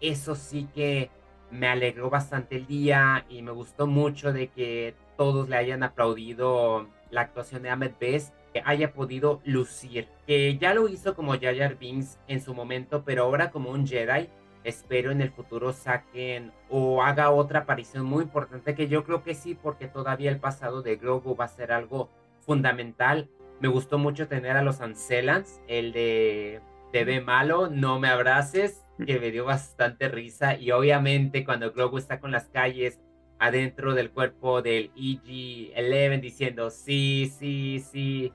eso 0.00 0.35
sí 0.35 0.68
que 0.74 1.11
me 1.50 1.66
alegró 1.66 2.11
bastante 2.11 2.57
el 2.57 2.66
día 2.66 3.26
y 3.29 3.42
me 3.42 3.50
gustó 3.50 3.87
mucho 3.87 4.33
de 4.33 4.48
que 4.48 4.94
todos 5.16 5.48
le 5.48 5.57
hayan 5.57 5.83
aplaudido 5.83 6.88
la 7.11 7.22
actuación 7.22 7.62
de 7.62 7.70
Ahmed 7.70 7.92
Best, 8.00 8.35
que 8.53 8.62
haya 8.64 8.92
podido 8.92 9.40
lucir, 9.44 10.09
que 10.26 10.57
ya 10.59 10.74
lo 10.74 10.88
hizo 10.88 11.14
como 11.14 11.38
Jar 11.38 11.57
Jar 11.57 11.76
Binks 11.76 12.18
en 12.29 12.40
su 12.40 12.55
momento, 12.55 13.05
pero 13.05 13.24
ahora 13.24 13.50
como 13.50 13.70
un 13.70 13.87
Jedi 13.87 14.29
espero 14.64 15.11
en 15.11 15.20
el 15.20 15.31
futuro 15.31 15.73
saquen 15.73 16.53
o 16.68 17.03
haga 17.03 17.31
otra 17.31 17.61
aparición 17.61 18.05
muy 18.05 18.25
importante 18.25 18.75
que 18.75 18.88
yo 18.88 19.05
creo 19.05 19.23
que 19.23 19.35
sí 19.35 19.55
porque 19.55 19.88
todavía 19.88 20.31
el 20.31 20.40
pasado 20.40 20.83
de 20.83 20.96
Grogu 20.96 21.37
va 21.37 21.46
a 21.46 21.49
ser 21.49 21.73
algo 21.73 22.11
fundamental. 22.40 23.29
Me 23.61 23.68
gustó 23.68 23.99
mucho 23.99 24.29
tener 24.29 24.57
a 24.57 24.62
los 24.62 24.81
Ancelans, 24.81 25.61
el 25.68 25.92
de 25.92 26.61
Te 26.92 27.05
ve 27.05 27.20
malo, 27.20 27.68
no 27.68 27.99
me 27.99 28.09
abraces, 28.09 28.83
que 29.07 29.18
me 29.18 29.31
dio 29.31 29.44
bastante 29.44 30.09
risa 30.09 30.57
y 30.57 30.70
obviamente 30.73 31.44
cuando 31.44 31.73
Grogu 31.73 31.99
está 31.99 32.20
con 32.20 32.31
las 32.31 32.49
calles 32.49 33.01
adentro 33.38 33.94
del 33.94 34.11
cuerpo 34.11 34.61
del 34.61 34.90
EG-11 34.94 36.20
diciendo 36.20 36.70
sí, 36.70 37.33
sí, 37.38 37.83
sí, 37.90 38.33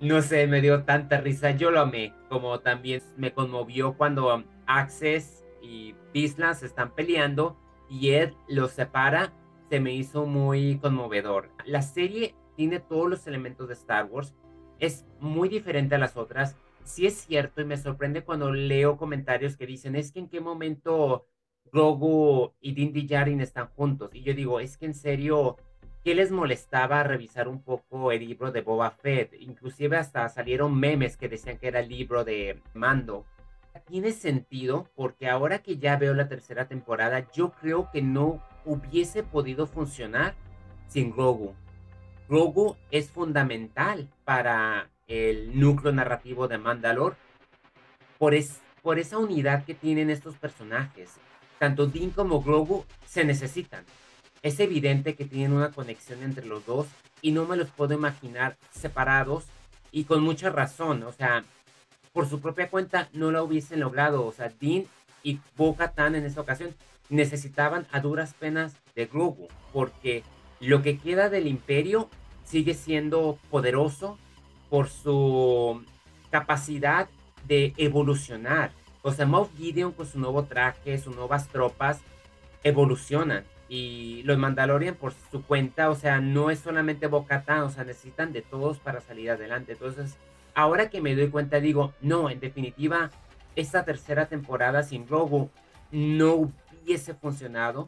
no 0.00 0.22
sé, 0.22 0.46
me 0.46 0.60
dio 0.60 0.84
tanta 0.84 1.20
risa, 1.20 1.50
yo 1.50 1.70
lo 1.70 1.80
amé, 1.80 2.14
como 2.28 2.60
también 2.60 3.02
me 3.16 3.32
conmovió 3.32 3.94
cuando 3.94 4.44
Access 4.66 5.37
y 5.62 5.94
Bisla 6.12 6.54
se 6.54 6.66
están 6.66 6.94
peleando 6.94 7.56
y 7.88 8.10
Ed 8.10 8.32
los 8.48 8.72
separa, 8.72 9.32
se 9.68 9.80
me 9.80 9.92
hizo 9.94 10.26
muy 10.26 10.78
conmovedor. 10.78 11.50
La 11.64 11.82
serie 11.82 12.34
tiene 12.56 12.80
todos 12.80 13.08
los 13.08 13.26
elementos 13.26 13.68
de 13.68 13.74
Star 13.74 14.06
Wars, 14.06 14.34
es 14.78 15.06
muy 15.20 15.48
diferente 15.48 15.94
a 15.94 15.98
las 15.98 16.16
otras. 16.16 16.56
Sí 16.84 17.06
es 17.06 17.14
cierto 17.14 17.60
y 17.60 17.64
me 17.64 17.76
sorprende 17.76 18.24
cuando 18.24 18.52
leo 18.52 18.96
comentarios 18.96 19.56
que 19.56 19.66
dicen, 19.66 19.94
es 19.94 20.12
que 20.12 20.20
en 20.20 20.28
qué 20.28 20.40
momento 20.40 21.26
Grogu 21.70 22.54
y 22.60 22.72
Din 22.72 22.92
Djarin 22.92 23.40
están 23.40 23.68
juntos. 23.68 24.10
Y 24.14 24.22
yo 24.22 24.34
digo, 24.34 24.60
es 24.60 24.76
que 24.78 24.86
en 24.86 24.94
serio, 24.94 25.56
¿qué 26.02 26.14
les 26.14 26.30
molestaba 26.30 27.02
revisar 27.02 27.48
un 27.48 27.62
poco 27.62 28.10
el 28.12 28.26
libro 28.26 28.52
de 28.52 28.62
Boba 28.62 28.90
Fett? 28.90 29.34
Inclusive 29.38 29.96
hasta 29.96 30.28
salieron 30.28 30.78
memes 30.78 31.16
que 31.16 31.28
decían 31.28 31.58
que 31.58 31.68
era 31.68 31.80
el 31.80 31.88
libro 31.88 32.24
de 32.24 32.62
Mando 32.74 33.26
tiene 33.88 34.12
sentido 34.12 34.88
porque 34.94 35.28
ahora 35.28 35.60
que 35.60 35.78
ya 35.78 35.96
veo 35.96 36.14
la 36.14 36.28
tercera 36.28 36.68
temporada, 36.68 37.26
yo 37.32 37.52
creo 37.52 37.90
que 37.90 38.02
no 38.02 38.42
hubiese 38.64 39.22
podido 39.22 39.66
funcionar 39.66 40.34
sin 40.88 41.10
Grogu. 41.10 41.54
Grogu 42.28 42.76
es 42.90 43.10
fundamental 43.10 44.08
para 44.24 44.90
el 45.06 45.58
núcleo 45.58 45.92
narrativo 45.92 46.48
de 46.48 46.58
Mandalore 46.58 47.16
por, 48.18 48.34
es, 48.34 48.60
por 48.82 48.98
esa 48.98 49.18
unidad 49.18 49.64
que 49.64 49.74
tienen 49.74 50.10
estos 50.10 50.36
personajes. 50.36 51.14
Tanto 51.58 51.86
Dean 51.86 52.10
como 52.10 52.42
Grogu 52.42 52.84
se 53.06 53.24
necesitan. 53.24 53.84
Es 54.42 54.60
evidente 54.60 55.14
que 55.14 55.24
tienen 55.24 55.52
una 55.52 55.72
conexión 55.72 56.22
entre 56.22 56.46
los 56.46 56.64
dos 56.66 56.86
y 57.22 57.32
no 57.32 57.46
me 57.46 57.56
los 57.56 57.70
puedo 57.70 57.94
imaginar 57.94 58.56
separados 58.70 59.46
y 59.90 60.04
con 60.04 60.22
mucha 60.22 60.50
razón. 60.50 61.02
O 61.02 61.12
sea, 61.12 61.44
por 62.18 62.28
su 62.28 62.40
propia 62.40 62.68
cuenta 62.68 63.08
no 63.12 63.30
la 63.30 63.44
hubiesen 63.44 63.78
logrado. 63.78 64.26
O 64.26 64.32
sea, 64.32 64.52
Dean 64.60 64.86
y 65.22 65.38
Bo-Katan 65.56 66.16
en 66.16 66.24
esta 66.24 66.40
ocasión 66.40 66.74
necesitaban 67.10 67.86
a 67.92 68.00
duras 68.00 68.34
penas 68.34 68.74
de 68.96 69.06
Grogu, 69.06 69.46
porque 69.72 70.24
lo 70.58 70.82
que 70.82 70.98
queda 70.98 71.28
del 71.28 71.46
imperio 71.46 72.10
sigue 72.42 72.74
siendo 72.74 73.38
poderoso 73.52 74.18
por 74.68 74.88
su 74.88 75.84
capacidad 76.32 77.08
de 77.46 77.72
evolucionar. 77.76 78.72
O 79.02 79.12
sea, 79.12 79.24
Moff 79.24 79.56
Gideon 79.56 79.92
con 79.92 80.08
su 80.08 80.18
nuevo 80.18 80.42
traje, 80.42 80.98
sus 80.98 81.14
nuevas 81.14 81.46
tropas, 81.46 82.00
evolucionan. 82.64 83.44
Y 83.68 84.24
los 84.24 84.38
Mandalorian 84.38 84.96
por 84.96 85.12
su 85.30 85.44
cuenta, 85.44 85.88
o 85.88 85.94
sea, 85.94 86.20
no 86.20 86.50
es 86.50 86.58
solamente 86.58 87.06
Bocatán, 87.06 87.60
o 87.60 87.70
sea, 87.70 87.84
necesitan 87.84 88.32
de 88.32 88.42
todos 88.42 88.78
para 88.80 89.00
salir 89.00 89.30
adelante. 89.30 89.74
Entonces, 89.74 90.16
ahora 90.58 90.90
que 90.90 91.00
me 91.00 91.14
doy 91.14 91.28
cuenta, 91.28 91.60
digo, 91.60 91.94
no, 92.00 92.30
en 92.30 92.40
definitiva, 92.40 93.12
esta 93.54 93.84
tercera 93.84 94.26
temporada 94.26 94.82
sin 94.82 95.06
Grogu 95.06 95.50
no 95.92 96.50
hubiese 96.82 97.14
funcionado 97.14 97.86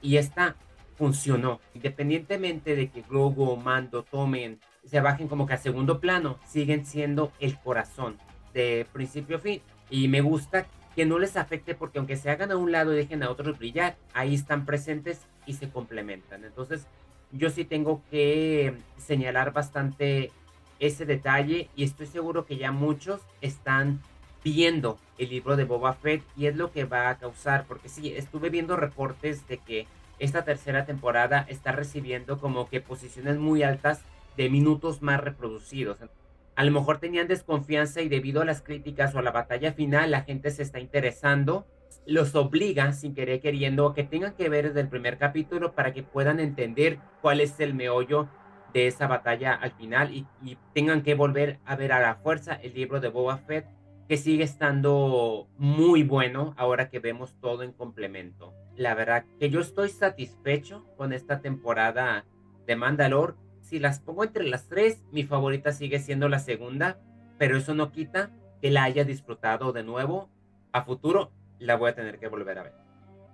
y 0.00 0.16
esta 0.16 0.54
funcionó. 0.94 1.58
Independientemente 1.74 2.76
de 2.76 2.90
que 2.90 3.02
Grogu 3.02 3.50
o 3.50 3.56
Mando 3.56 4.04
tomen, 4.04 4.60
se 4.84 5.00
bajen 5.00 5.26
como 5.26 5.48
que 5.48 5.54
a 5.54 5.58
segundo 5.58 5.98
plano, 5.98 6.38
siguen 6.46 6.86
siendo 6.86 7.32
el 7.40 7.58
corazón 7.58 8.18
de 8.54 8.86
principio 8.92 9.38
a 9.38 9.40
fin. 9.40 9.60
Y 9.90 10.06
me 10.06 10.20
gusta 10.20 10.68
que 10.94 11.06
no 11.06 11.18
les 11.18 11.36
afecte 11.36 11.74
porque 11.74 11.98
aunque 11.98 12.16
se 12.16 12.30
hagan 12.30 12.52
a 12.52 12.56
un 12.56 12.70
lado 12.70 12.92
y 12.92 12.98
dejen 12.98 13.24
a 13.24 13.30
otros 13.30 13.58
brillar, 13.58 13.96
ahí 14.14 14.36
están 14.36 14.64
presentes 14.64 15.26
y 15.44 15.54
se 15.54 15.70
complementan. 15.70 16.44
Entonces, 16.44 16.86
yo 17.32 17.50
sí 17.50 17.64
tengo 17.64 18.00
que 18.12 18.74
señalar 18.96 19.52
bastante 19.52 20.30
ese 20.78 21.06
detalle 21.06 21.68
y 21.76 21.84
estoy 21.84 22.06
seguro 22.06 22.46
que 22.46 22.56
ya 22.56 22.72
muchos 22.72 23.20
están 23.40 24.00
viendo 24.44 24.98
el 25.18 25.30
libro 25.30 25.56
de 25.56 25.64
Boba 25.64 25.94
Fett 25.94 26.22
y 26.36 26.46
es 26.46 26.56
lo 26.56 26.70
que 26.70 26.84
va 26.84 27.08
a 27.08 27.18
causar, 27.18 27.64
porque 27.66 27.88
sí, 27.88 28.12
estuve 28.14 28.50
viendo 28.50 28.76
reportes 28.76 29.46
de 29.48 29.58
que 29.58 29.86
esta 30.18 30.44
tercera 30.44 30.86
temporada 30.86 31.44
está 31.48 31.72
recibiendo 31.72 32.38
como 32.38 32.68
que 32.68 32.80
posiciones 32.80 33.38
muy 33.38 33.62
altas 33.62 34.02
de 34.36 34.48
minutos 34.48 35.02
más 35.02 35.20
reproducidos. 35.20 35.98
A 36.54 36.64
lo 36.64 36.70
mejor 36.70 36.98
tenían 36.98 37.28
desconfianza 37.28 38.00
y 38.00 38.08
debido 38.08 38.40
a 38.40 38.46
las 38.46 38.62
críticas 38.62 39.14
o 39.14 39.18
a 39.18 39.22
la 39.22 39.30
batalla 39.30 39.72
final 39.72 40.10
la 40.10 40.22
gente 40.22 40.50
se 40.50 40.62
está 40.62 40.80
interesando, 40.80 41.66
los 42.06 42.34
obliga 42.34 42.92
sin 42.92 43.14
querer 43.14 43.40
queriendo 43.40 43.92
que 43.94 44.04
tengan 44.04 44.34
que 44.34 44.48
ver 44.48 44.68
desde 44.68 44.80
el 44.80 44.88
primer 44.88 45.18
capítulo 45.18 45.72
para 45.72 45.92
que 45.92 46.02
puedan 46.02 46.40
entender 46.40 46.98
cuál 47.20 47.40
es 47.40 47.58
el 47.60 47.74
meollo 47.74 48.28
de 48.72 48.86
esa 48.86 49.06
batalla 49.06 49.54
al 49.54 49.72
final 49.72 50.12
y, 50.14 50.26
tengan 50.74 51.02
que 51.02 51.14
volver 51.14 51.58
a 51.64 51.76
ver 51.76 51.92
a 51.92 52.00
la 52.00 52.16
fuerza 52.16 52.54
el 52.54 52.74
libro 52.74 53.00
de 53.00 53.08
Boba 53.08 53.38
Fett 53.38 53.66
que 54.08 54.16
sigue 54.16 54.44
estando 54.44 55.48
muy 55.58 56.02
bueno 56.02 56.54
ahora 56.56 56.90
que 56.90 57.00
vemos 57.00 57.34
todo 57.40 57.62
en 57.62 57.72
complemento. 57.72 58.54
La 58.76 58.94
verdad 58.94 59.24
que 59.40 59.50
yo 59.50 59.60
estoy 59.60 59.88
satisfecho 59.88 60.86
con 60.96 61.12
esta 61.12 61.40
temporada 61.40 62.24
de 62.66 62.76
Mandalore 62.76 63.34
si 63.66 63.80
las 63.80 63.98
pongo 63.98 64.22
entre 64.22 64.44
las 64.44 64.68
tres, 64.68 65.02
mi 65.10 65.24
favorita 65.24 65.72
sigue 65.72 65.98
siendo 65.98 66.28
la 66.28 66.38
segunda, 66.38 67.00
pero 67.36 67.56
eso 67.56 67.74
no 67.74 67.90
quita 67.90 68.30
que 68.62 68.70
la 68.70 68.84
haya 68.84 69.04
disfrutado 69.04 69.72
de 69.72 69.82
nuevo. 69.82 70.30
A 70.70 70.84
futuro 70.84 71.32
la 71.58 71.74
voy 71.74 71.90
a 71.90 71.94
tener 71.96 72.20
que 72.20 72.28
volver 72.28 72.58
a 72.58 72.62
ver. 72.62 72.74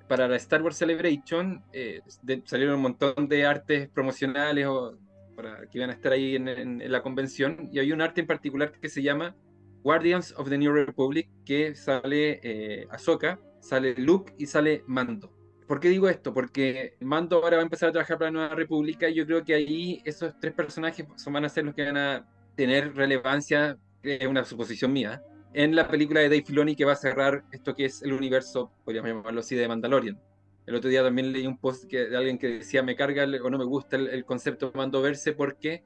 Para 0.09 0.29
la 0.29 0.37
Star 0.37 0.63
Wars 0.63 0.77
Celebration 0.77 1.63
eh, 1.75 2.01
salieron 2.45 2.77
un 2.77 2.83
montón 2.83 3.29
de 3.29 3.45
artes 3.45 3.91
promocionales 3.91 4.67
o 4.67 4.97
para 5.35 5.69
que 5.69 5.79
iban 5.79 5.91
a 5.91 5.95
estar 5.95 6.13
ahí 6.13 6.37
en, 6.37 6.91
la 6.91 7.03
convención 7.03 7.69
y 7.73 7.79
hay 7.79 7.93
un 7.93 8.01
arte 8.01 8.21
en 8.21 8.27
particular 8.27 8.73
que 8.73 8.89
se 8.89 9.03
llama 9.03 9.37
Guardians 9.83 10.35
of 10.37 10.49
the 10.49 10.59
New 10.59 10.73
Republic 10.73 11.29
que 11.45 11.75
sale 11.75 12.41
eh, 12.43 12.87
Ahsoka, 12.91 13.41
sale 13.61 13.95
Luke 13.97 14.35
y 14.39 14.47
sale 14.47 14.85
Mando. 14.87 15.33
¿Por 15.67 15.81
qué 15.81 15.89
digo 15.89 16.09
esto? 16.09 16.35
Porque 16.35 16.97
Mando 17.01 17.37
ahora 17.43 17.57
va 17.57 17.63
a 17.63 17.65
empezar 17.65 17.89
a 17.89 17.93
trabajar 17.93 18.19
para 18.19 18.31
la 18.31 18.39
Nueva 18.39 18.55
República 18.55 19.09
y 19.09 19.15
yo 19.15 19.27
creo 19.27 19.45
que 19.45 19.55
ahí 19.55 20.03
esos 20.05 20.39
tres 20.39 20.53
personajes 20.53 21.07
van 21.27 21.45
a 21.45 21.49
ser 21.49 21.65
los 21.65 21.75
que 21.75 21.85
van 21.85 21.97
a 21.97 22.27
tener 22.55 22.95
relevancia, 22.95 23.79
es 24.03 24.27
una 24.27 24.45
suposición 24.45 24.93
mía, 24.93 25.23
en 25.55 25.75
la 25.75 25.89
película 25.89 26.21
de 26.21 26.29
Dave 26.29 26.45
Filoni 26.45 26.77
que 26.77 26.85
va 26.85 26.93
a 26.93 26.97
cerrar 26.97 27.45
esto 27.53 27.75
que 27.75 27.87
es 27.87 28.03
el 28.03 28.13
universo, 28.13 28.73
podríamos 28.85 29.11
llamarlo 29.11 29.41
así, 29.41 29.55
de 29.55 29.69
Mandalorian. 29.69 30.21
El 30.67 30.75
otro 30.77 30.89
día 30.91 31.03
también 31.03 31.33
leí 31.33 31.47
un 31.47 31.59
post 31.59 31.85
de 31.91 32.17
alguien 32.17 32.39
que 32.39 32.49
decía 32.49 32.83
me 32.83 32.95
carga 32.95 33.25
o 33.25 33.51
no 33.51 33.59
me 33.59 33.65
gusta 33.65 33.97
el, 33.97 34.09
el 34.09 34.25
concepto 34.25 34.71
de 34.71 34.79
Mando 34.79 35.03
verse 35.03 35.33
porque 35.33 35.83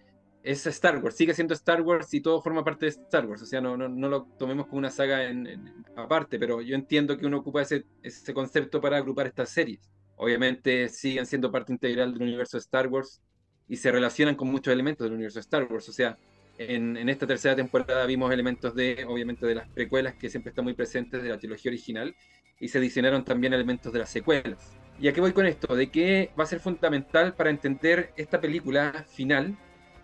es 0.47 0.65
Star 0.65 1.03
Wars, 1.03 1.17
sigue 1.17 1.35
siendo 1.35 1.55
Star 1.55 1.83
Wars 1.83 2.15
y 2.15 2.21
todo 2.21 2.41
forma 2.41 2.63
parte 2.63 2.87
de 2.87 2.91
Star 2.91 3.27
Wars. 3.27 3.43
O 3.43 3.47
sea, 3.47 3.61
no, 3.61 3.77
no, 3.77 3.89
no 3.89 4.09
lo 4.09 4.27
tomemos 4.39 4.67
como 4.67 4.79
una 4.79 4.91
saga 4.91 5.25
en, 5.25 5.85
aparte, 5.97 6.39
pero 6.39 6.63
yo 6.63 6.77
entiendo 6.77 7.19
que 7.19 7.27
uno 7.27 7.39
ocupa 7.39 7.63
ese, 7.63 7.85
ese 8.01 8.33
concepto 8.33 8.81
para 8.81 8.97
agrupar 8.97 9.27
estas 9.27 9.51
series. 9.51 9.81
Obviamente 10.15 10.89
siguen 10.89 11.27
siendo 11.27 11.51
parte 11.51 11.73
integral 11.73 12.13
del 12.13 12.23
universo 12.23 12.57
de 12.57 12.61
Star 12.61 12.87
Wars 12.87 13.21
y 13.67 13.77
se 13.77 13.91
relacionan 13.91 14.37
con 14.37 14.47
muchos 14.47 14.73
elementos 14.73 15.05
del 15.05 15.15
universo 15.15 15.41
de 15.41 15.43
Star 15.43 15.65
Wars. 15.65 15.89
O 15.89 15.93
sea, 15.93 16.17
en, 16.59 16.97
en, 16.97 17.09
esta 17.09 17.27
tercera 17.27 17.57
temporada 17.57 18.07
vimos 18.07 18.33
elementos 18.33 18.73
de, 18.73 19.05
obviamente, 19.09 19.47
de 19.47 19.57
las 19.57 19.69
precuelas 19.69 20.15
que 20.15 20.31
siempre 20.31 20.51
están 20.51 20.65
muy 20.65 20.75
presentes 20.75 21.25
de 21.25 21.29
la 21.29 21.39
trilogía 21.39 21.71
original 21.71 22.15
y 22.59 22.69
se 22.69 22.79
adicionaron 22.79 23.25
también 23.25 23.53
elementos 23.53 23.93
de 23.93 23.99
las 24.01 24.11
secuelas. 24.11 24.73
¿Y 24.99 25.09
a 25.09 25.13
qué 25.13 25.21
voy 25.21 25.33
con 25.33 25.47
esto? 25.47 25.77
De 25.77 25.91
que 25.91 26.31
va 26.39 26.45
a 26.45 26.47
ser 26.47 26.61
fundamental 26.61 27.35
para 27.35 27.51
entender 27.51 28.13
esta 28.17 28.41
película 28.41 29.05
final 29.09 29.57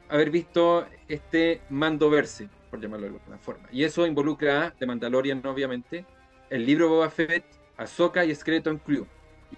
haber 0.08 0.30
visto 0.30 0.86
este 1.08 1.62
mando 1.70 2.10
verse, 2.10 2.48
por 2.70 2.80
llamarlo 2.80 3.06
de 3.06 3.14
alguna 3.14 3.38
forma. 3.38 3.66
Y 3.72 3.84
eso 3.84 4.06
involucra 4.06 4.66
a 4.66 4.70
The 4.72 4.84
Mandalorian, 4.84 5.44
obviamente, 5.46 6.04
el 6.50 6.66
libro 6.66 6.90
Boba 6.90 7.08
Fett, 7.08 7.44
Ahsoka 7.78 8.22
y 8.24 8.34
Skeleton 8.34 8.78
Crew. 8.78 9.06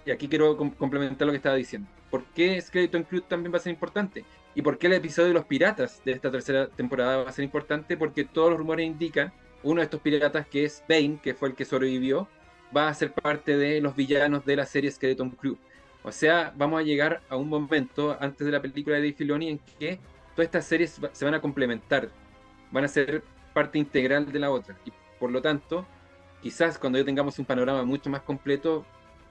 Y 0.06 0.12
aquí 0.12 0.28
quiero 0.28 0.56
complementar 0.56 1.26
lo 1.26 1.32
que 1.32 1.38
estaba 1.38 1.56
diciendo. 1.56 1.88
¿Por 2.08 2.24
qué 2.26 2.60
Skeleton 2.60 3.02
Crew 3.02 3.22
también 3.22 3.52
va 3.52 3.56
a 3.56 3.60
ser 3.60 3.72
importante? 3.72 4.24
¿Y 4.54 4.62
por 4.62 4.78
qué 4.78 4.86
el 4.86 4.92
episodio 4.92 5.28
de 5.28 5.34
los 5.34 5.44
piratas 5.44 6.00
de 6.04 6.12
esta 6.12 6.30
tercera 6.30 6.68
temporada 6.68 7.24
va 7.24 7.30
a 7.30 7.32
ser 7.32 7.44
importante? 7.44 7.96
Porque 7.96 8.24
todos 8.24 8.50
los 8.50 8.58
rumores 8.58 8.86
indican, 8.86 9.32
uno 9.64 9.80
de 9.80 9.84
estos 9.86 10.00
piratas, 10.00 10.46
que 10.46 10.64
es 10.64 10.84
Bane, 10.88 11.18
que 11.20 11.34
fue 11.34 11.48
el 11.48 11.56
que 11.56 11.64
sobrevivió, 11.64 12.28
va 12.74 12.88
a 12.88 12.94
ser 12.94 13.12
parte 13.12 13.56
de 13.56 13.80
los 13.80 13.94
villanos 13.94 14.44
de 14.44 14.56
la 14.56 14.66
serie 14.66 14.90
Skeleton 14.90 15.30
Crew. 15.30 15.56
O 16.02 16.12
sea, 16.12 16.52
vamos 16.56 16.80
a 16.80 16.82
llegar 16.82 17.22
a 17.28 17.36
un 17.36 17.48
momento 17.48 18.16
antes 18.20 18.44
de 18.44 18.52
la 18.52 18.60
película 18.60 18.96
de 18.96 19.02
Dave 19.02 19.14
Filoni 19.14 19.48
en 19.48 19.58
que 19.78 19.98
todas 20.34 20.46
estas 20.46 20.66
series 20.66 21.00
se 21.12 21.24
van 21.24 21.34
a 21.34 21.40
complementar, 21.40 22.10
van 22.70 22.84
a 22.84 22.88
ser 22.88 23.22
parte 23.52 23.78
integral 23.78 24.30
de 24.30 24.38
la 24.38 24.50
otra. 24.50 24.76
Y 24.84 24.92
por 25.18 25.30
lo 25.30 25.40
tanto, 25.40 25.86
quizás 26.42 26.78
cuando 26.78 26.98
ya 26.98 27.04
tengamos 27.04 27.38
un 27.38 27.46
panorama 27.46 27.84
mucho 27.84 28.10
más 28.10 28.22
completo, 28.22 28.84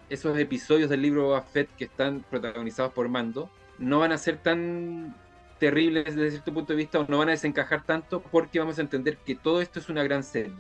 esos 0.10 0.38
episodios 0.38 0.90
del 0.90 1.02
libro 1.02 1.24
Boba 1.26 1.46
que 1.78 1.86
están 1.86 2.26
protagonizados 2.30 2.94
por 2.94 3.08
Mando 3.08 3.50
no 3.78 4.00
van 4.00 4.12
a 4.12 4.18
ser 4.18 4.38
tan 4.38 5.16
terribles 5.60 6.16
desde 6.16 6.32
cierto 6.32 6.54
punto 6.54 6.74
de 6.74 6.78
vista 6.78 7.00
o 7.00 7.06
no 7.08 7.18
van 7.18 7.30
a 7.30 7.32
desencajar 7.32 7.84
tanto 7.84 8.22
porque 8.22 8.60
vamos 8.60 8.78
a 8.80 8.82
entender 8.82 9.18
que 9.18 9.36
todo 9.36 9.62
esto 9.62 9.80
es 9.80 9.90
una 9.90 10.04
gran 10.04 10.24
serie 10.24 10.54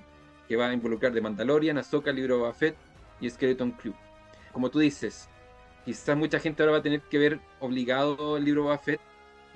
que 0.53 0.57
va 0.57 0.69
a 0.69 0.73
involucrar 0.73 1.11
de 1.11 1.19
Mandalorian, 1.19 1.79
Ahsoka, 1.79 2.11
libro 2.11 2.37
Boba 2.37 2.53
Fett 2.53 2.75
y 3.19 3.27
Skeleton 3.27 3.71
Crew. 3.71 3.95
Como 4.51 4.69
tú 4.69 4.77
dices, 4.77 5.27
quizás 5.83 6.15
mucha 6.15 6.39
gente 6.39 6.61
ahora 6.61 6.73
va 6.73 6.77
a 6.77 6.83
tener 6.83 7.01
que 7.01 7.17
ver 7.17 7.39
obligado 7.59 8.37
el 8.37 8.45
libro 8.45 8.63
Boba 8.63 8.77
Fett 8.77 9.01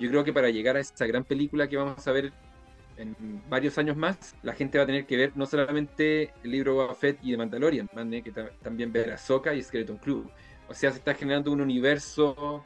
yo 0.00 0.08
creo 0.08 0.24
que 0.24 0.32
para 0.32 0.50
llegar 0.50 0.76
a 0.76 0.80
esa 0.80 1.06
gran 1.06 1.22
película 1.22 1.68
que 1.68 1.76
vamos 1.76 2.06
a 2.06 2.10
ver 2.12 2.32
en 2.96 3.14
varios 3.48 3.78
años 3.78 3.96
más, 3.96 4.34
la 4.42 4.54
gente 4.54 4.78
va 4.78 4.82
a 4.82 4.86
tener 4.88 5.06
que 5.06 5.16
ver 5.16 5.32
no 5.36 5.46
solamente 5.46 6.32
el 6.42 6.50
libro 6.50 6.74
Boba 6.74 6.96
Fett 6.96 7.20
y 7.22 7.30
de 7.30 7.36
Mandalorian, 7.36 7.88
van 7.92 8.10
que 8.10 8.32
también 8.60 8.92
ver 8.92 9.12
a 9.12 9.18
Soka 9.18 9.54
y 9.54 9.62
Skeleton 9.62 9.98
Crew. 9.98 10.28
O 10.68 10.74
sea, 10.74 10.90
se 10.90 10.98
está 10.98 11.14
generando 11.14 11.52
un 11.52 11.60
universo, 11.60 12.64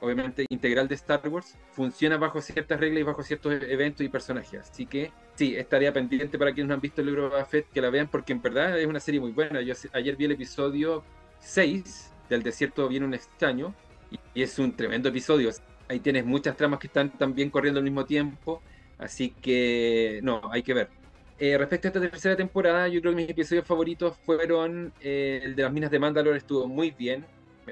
obviamente, 0.00 0.46
integral 0.48 0.88
de 0.88 0.94
Star 0.94 1.20
Wars. 1.28 1.56
Funciona 1.72 2.16
bajo 2.16 2.40
ciertas 2.40 2.78
reglas 2.80 3.00
y 3.00 3.04
bajo 3.04 3.22
ciertos 3.22 3.62
eventos 3.62 4.04
y 4.04 4.08
personajes. 4.08 4.60
Así 4.60 4.86
que, 4.86 5.12
sí, 5.34 5.56
estaría 5.56 5.92
pendiente 5.92 6.38
para 6.38 6.52
quienes 6.52 6.68
no 6.68 6.74
han 6.74 6.80
visto 6.80 7.00
el 7.00 7.08
libro 7.08 7.30
Fett 7.46 7.70
que 7.72 7.80
la 7.80 7.90
vean, 7.90 8.08
porque 8.08 8.32
en 8.32 8.42
verdad 8.42 8.78
es 8.78 8.86
una 8.86 9.00
serie 9.00 9.20
muy 9.20 9.32
buena. 9.32 9.60
Yo 9.60 9.74
ayer 9.92 10.16
vi 10.16 10.24
el 10.26 10.32
episodio 10.32 11.04
6 11.40 12.12
del 12.28 12.42
Desierto 12.42 12.88
Viene 12.88 13.06
un 13.06 13.14
extraño 13.14 13.74
y 14.34 14.42
es 14.42 14.58
un 14.58 14.74
tremendo 14.74 15.08
episodio 15.08 15.50
ahí 15.88 16.00
tienes 16.00 16.24
muchas 16.24 16.56
tramas 16.56 16.78
que 16.78 16.86
están 16.86 17.10
también 17.10 17.50
corriendo 17.50 17.78
al 17.78 17.84
mismo 17.84 18.04
tiempo, 18.04 18.62
así 18.98 19.30
que 19.30 20.20
no, 20.22 20.40
hay 20.50 20.62
que 20.62 20.74
ver. 20.74 20.88
Eh, 21.38 21.56
respecto 21.56 21.88
a 21.88 21.90
esta 21.90 22.00
tercera 22.00 22.36
temporada, 22.36 22.88
yo 22.88 23.00
creo 23.00 23.12
que 23.12 23.22
mis 23.22 23.30
episodios 23.30 23.66
favoritos 23.66 24.16
fueron 24.24 24.92
eh, 25.00 25.40
el 25.44 25.54
de 25.54 25.62
las 25.62 25.72
minas 25.72 25.90
de 25.90 25.98
Mandalore, 25.98 26.38
estuvo 26.38 26.66
muy 26.66 26.90
bien. 26.90 27.24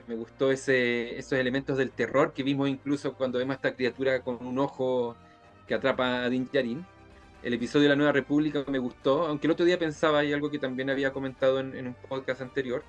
Me, 0.06 0.14
gustó 0.14 0.50
ese, 0.50 1.18
esos 1.18 1.32
elementos 1.32 1.78
del 1.78 1.90
terror 1.90 2.32
que 2.32 2.42
vimos 2.42 2.68
incluso 2.68 3.14
cuando 3.14 3.38
vemos 3.38 3.56
esta 3.56 3.74
criatura 3.74 4.20
con 4.20 4.44
un 4.44 4.58
ojo 4.58 5.16
que 5.66 5.74
atrapa 5.74 6.24
a 6.24 6.30
Din 6.30 6.48
Djarin. 6.50 6.84
El 7.42 7.54
episodio 7.54 7.84
de 7.84 7.88
la 7.90 7.96
Nueva 7.96 8.12
República 8.12 8.64
me 8.68 8.78
gustó, 8.78 9.26
aunque 9.26 9.46
el 9.46 9.52
otro 9.52 9.64
día 9.64 9.78
pensaba, 9.78 10.24
y 10.24 10.32
algo 10.32 10.50
que 10.50 10.58
también 10.58 10.90
había 10.90 11.12
comentado 11.12 11.60
en, 11.60 11.86
un 11.86 11.94
podcast 12.08 12.40
anterior, 12.40 12.82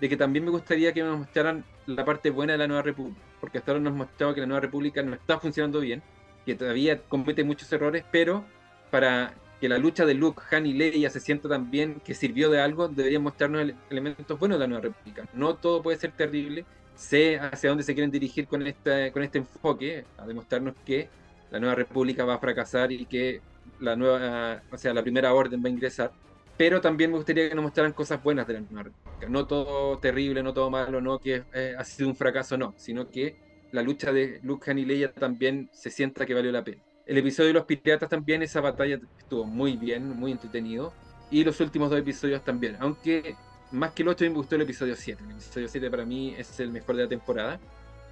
de 0.00 0.08
que 0.08 0.16
también 0.16 0.44
me 0.44 0.50
gustaría 0.50 0.92
que 0.92 1.02
nos 1.02 1.18
mostraran 1.18 1.64
la 1.86 2.04
parte 2.04 2.30
buena 2.30 2.52
de 2.52 2.58
la 2.58 2.66
Nueva 2.66 2.82
República, 2.82 3.20
porque 3.40 3.58
hasta 3.58 3.72
ahora 3.72 3.82
nos 3.82 3.94
mostrado 3.94 4.34
que 4.34 4.40
la 4.40 4.46
Nueva 4.46 4.60
República 4.60 5.02
no 5.02 5.14
está 5.14 5.38
funcionando 5.38 5.80
bien, 5.80 6.02
que 6.44 6.54
todavía 6.54 7.00
comete 7.02 7.44
muchos 7.44 7.72
errores, 7.72 8.04
pero 8.10 8.44
para 8.90 9.34
que 9.62 9.68
la 9.68 9.78
lucha 9.78 10.04
de 10.04 10.14
Luke, 10.14 10.42
Han 10.50 10.66
y 10.66 10.72
Leia 10.72 11.08
se 11.08 11.20
sienta 11.20 11.48
también 11.48 12.02
que 12.04 12.14
sirvió 12.14 12.50
de 12.50 12.60
algo, 12.60 12.88
deberían 12.88 13.22
mostrarnos 13.22 13.72
elementos 13.90 14.36
buenos 14.36 14.58
de 14.58 14.64
la 14.64 14.66
Nueva 14.66 14.82
República. 14.82 15.28
No 15.34 15.54
todo 15.54 15.80
puede 15.80 15.98
ser 15.98 16.10
terrible, 16.10 16.64
sé 16.96 17.38
hacia 17.38 17.68
dónde 17.68 17.84
se 17.84 17.94
quieren 17.94 18.10
dirigir 18.10 18.48
con, 18.48 18.66
esta, 18.66 19.12
con 19.12 19.22
este 19.22 19.38
enfoque, 19.38 20.04
a 20.18 20.26
demostrarnos 20.26 20.74
que 20.84 21.08
la 21.52 21.60
Nueva 21.60 21.76
República 21.76 22.24
va 22.24 22.34
a 22.34 22.38
fracasar 22.38 22.90
y 22.90 23.06
que 23.06 23.40
la 23.78 23.94
nueva, 23.94 24.64
o 24.68 24.76
sea, 24.76 24.92
la 24.92 25.02
primera 25.02 25.32
orden 25.32 25.62
va 25.62 25.68
a 25.68 25.70
ingresar 25.70 26.10
pero 26.56 26.80
también 26.80 27.10
me 27.10 27.16
gustaría 27.16 27.48
que 27.48 27.54
nos 27.54 27.62
mostraran 27.62 27.92
cosas 27.92 28.22
buenas 28.22 28.46
de 28.46 28.54
la 28.54 28.60
nueva 28.60 28.82
república. 28.84 29.28
No 29.28 29.46
todo 29.46 29.98
terrible, 29.98 30.42
no 30.42 30.52
todo 30.52 30.70
malo, 30.70 31.00
no 31.00 31.18
que 31.20 31.44
eh, 31.54 31.74
ha 31.78 31.84
sido 31.84 32.08
un 32.08 32.16
fracaso, 32.16 32.56
no, 32.58 32.74
sino 32.76 33.08
que 33.08 33.36
la 33.70 33.82
lucha 33.82 34.12
de 34.12 34.40
Luke 34.42 34.72
y 34.72 34.84
Leia 34.84 35.12
también 35.12 35.70
se 35.72 35.90
sienta 35.90 36.26
que 36.26 36.34
valió 36.34 36.52
la 36.52 36.64
pena. 36.64 36.82
El 37.06 37.18
episodio 37.18 37.48
de 37.48 37.54
los 37.54 37.64
piratas 37.64 38.08
también, 38.08 38.42
esa 38.42 38.60
batalla 38.60 39.00
estuvo 39.18 39.44
muy 39.44 39.76
bien, 39.76 40.08
muy 40.08 40.32
entretenido. 40.32 40.92
Y 41.30 41.44
los 41.44 41.60
últimos 41.60 41.90
dos 41.90 41.98
episodios 41.98 42.44
también, 42.44 42.76
aunque 42.78 43.36
más 43.72 43.92
que 43.92 44.02
el 44.02 44.08
8 44.08 44.24
me 44.26 44.30
gustó 44.30 44.54
el 44.54 44.62
episodio 44.62 44.94
7. 44.94 45.22
El 45.24 45.30
episodio 45.32 45.68
7 45.68 45.90
para 45.90 46.04
mí 46.04 46.34
es 46.36 46.60
el 46.60 46.70
mejor 46.70 46.96
de 46.96 47.04
la 47.04 47.08
temporada, 47.08 47.58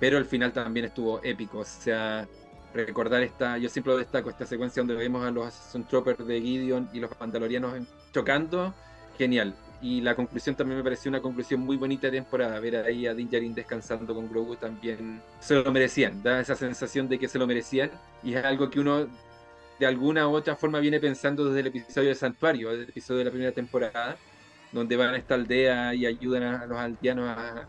pero 0.01 0.17
el 0.19 0.25
final 0.25 0.53
también 0.53 0.87
estuvo 0.87 1.23
épico. 1.23 1.59
O 1.59 1.65
sea, 1.65 2.27
recordar 2.75 3.23
esta, 3.23 3.59
yo 3.59 3.69
siempre 3.69 3.93
lo 3.93 3.99
destaco, 3.99 4.31
esta 4.31 4.47
secuencia 4.47 4.81
donde 4.81 4.95
vemos 4.95 5.25
a 5.25 5.31
los 5.31 5.47
Assassin 5.47 5.85
Troopers 5.85 6.27
de 6.27 6.41
Gideon 6.41 6.89
y 6.93 7.01
los 7.01 7.11
Mandalorianos 7.21 7.87
chocando, 8.13 8.75
genial. 9.19 9.55
Y 9.83 10.03
la 10.03 10.15
conclusión 10.15 10.55
también 10.55 10.79
me 10.79 10.85
pareció 10.85 11.09
una 11.09 11.21
conclusión 11.21 11.61
muy 11.61 11.77
bonita 11.77 12.09
de 12.09 12.19
temporada. 12.19 12.61
Ver 12.61 12.77
ahí 12.77 13.07
a 13.07 13.15
Din 13.15 13.31
Djarin 13.31 13.55
descansando 13.55 14.15
con 14.15 14.29
Grogu 14.29 14.57
también 14.57 15.23
se 15.41 15.55
lo 15.55 15.73
merecían. 15.73 16.23
Da 16.23 16.41
esa 16.41 16.55
sensación 16.55 17.09
de 17.09 17.19
que 17.19 17.29
se 17.29 17.39
lo 17.39 17.47
merecían. 17.47 17.91
Y 18.23 18.35
es 18.35 18.45
algo 18.45 18.69
que 18.69 18.79
uno 18.79 19.09
de 19.79 19.87
alguna 19.87 20.29
u 20.29 20.35
otra 20.35 20.55
forma 20.57 20.79
viene 20.81 21.01
pensando 21.01 21.47
desde 21.47 21.61
el 21.61 21.67
episodio 21.69 22.11
de 22.11 22.15
Santuario, 22.15 22.69
desde 22.69 22.83
el 22.85 22.91
episodio 22.91 23.21
de 23.21 23.25
la 23.25 23.31
primera 23.31 23.53
temporada, 23.53 24.19
donde 24.73 24.97
van 24.97 25.15
a 25.15 25.17
esta 25.17 25.35
aldea 25.35 25.95
y 25.95 26.05
ayudan 26.05 26.43
a 26.43 26.67
los 26.67 26.79
aldeanos 26.79 27.29
a, 27.29 27.67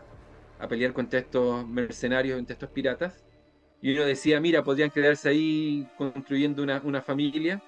pelear 0.68 0.92
contra 0.92 1.18
estos 1.18 1.66
mercenarios, 1.66 2.36
contra 2.36 2.52
estos 2.52 2.68
piratas. 2.68 3.24
Y 3.80 3.94
uno 3.94 4.04
decía, 4.04 4.38
mira, 4.38 4.62
podrían 4.62 4.90
quedarse 4.90 5.30
ahí 5.30 5.88
construyendo 5.96 6.62
una, 6.62 6.80
una 6.84 7.00
familia. 7.00 7.60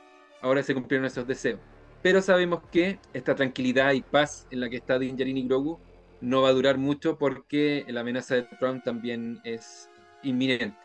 Ahora 0.43 0.63
se 0.63 0.75
cumplieron 0.75 1.07
esos 1.07 1.27
deseos. 1.27 1.59
Pero 2.05 2.21
sabemos 2.21 2.61
que 2.71 2.99
esta 3.15 3.35
tranquilidad 3.35 3.95
y 3.95 4.03
paz 4.03 4.47
en 4.51 4.61
la 4.61 4.69
que 4.69 4.77
está 4.77 4.99
Din 4.99 5.17
Djarin 5.17 5.39
y 5.39 5.49
Grogu 5.49 5.81
no 6.21 6.43
va 6.43 6.51
a 6.51 6.53
durar 6.53 6.77
mucho 6.77 7.17
porque 7.17 7.83
la 7.89 8.03
amenaza 8.03 8.35
de 8.35 8.43
Trump 8.61 8.85
también 8.85 9.41
es 9.43 9.89
inminente. 10.23 10.77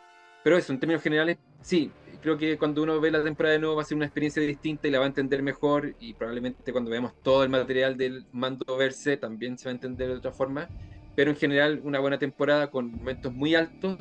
Pero 0.42 0.56
eso, 0.56 0.72
en 0.72 0.80
términos 0.80 1.02
generales, 1.02 1.36
sí, 1.60 1.92
creo 2.22 2.38
que 2.38 2.56
cuando 2.56 2.82
uno 2.82 2.98
ve 3.02 3.10
la 3.10 3.22
temporada 3.22 3.52
de 3.52 3.58
nuevo 3.58 3.76
va 3.76 3.82
a 3.82 3.84
ser 3.84 3.96
una 3.96 4.06
experiencia 4.06 4.40
distinta 4.40 4.88
y 4.88 4.90
la 4.90 4.98
va 4.98 5.04
a 5.04 5.08
entender 5.08 5.42
mejor 5.42 5.94
y 6.00 6.14
probablemente 6.14 6.72
cuando 6.72 6.90
veamos 6.90 7.12
todo 7.22 7.42
el 7.44 7.50
material 7.50 7.98
del 7.98 8.24
mando 8.32 8.78
verse 8.78 9.18
también 9.18 9.58
se 9.58 9.66
va 9.66 9.72
a 9.72 9.74
entender 9.74 10.08
de 10.08 10.14
otra 10.14 10.32
forma. 10.32 10.70
Pero 11.16 11.30
en 11.32 11.36
general 11.36 11.82
una 11.84 12.00
buena 12.00 12.18
temporada 12.18 12.70
con 12.70 12.92
momentos 12.92 13.30
muy 13.30 13.54
altos, 13.54 13.98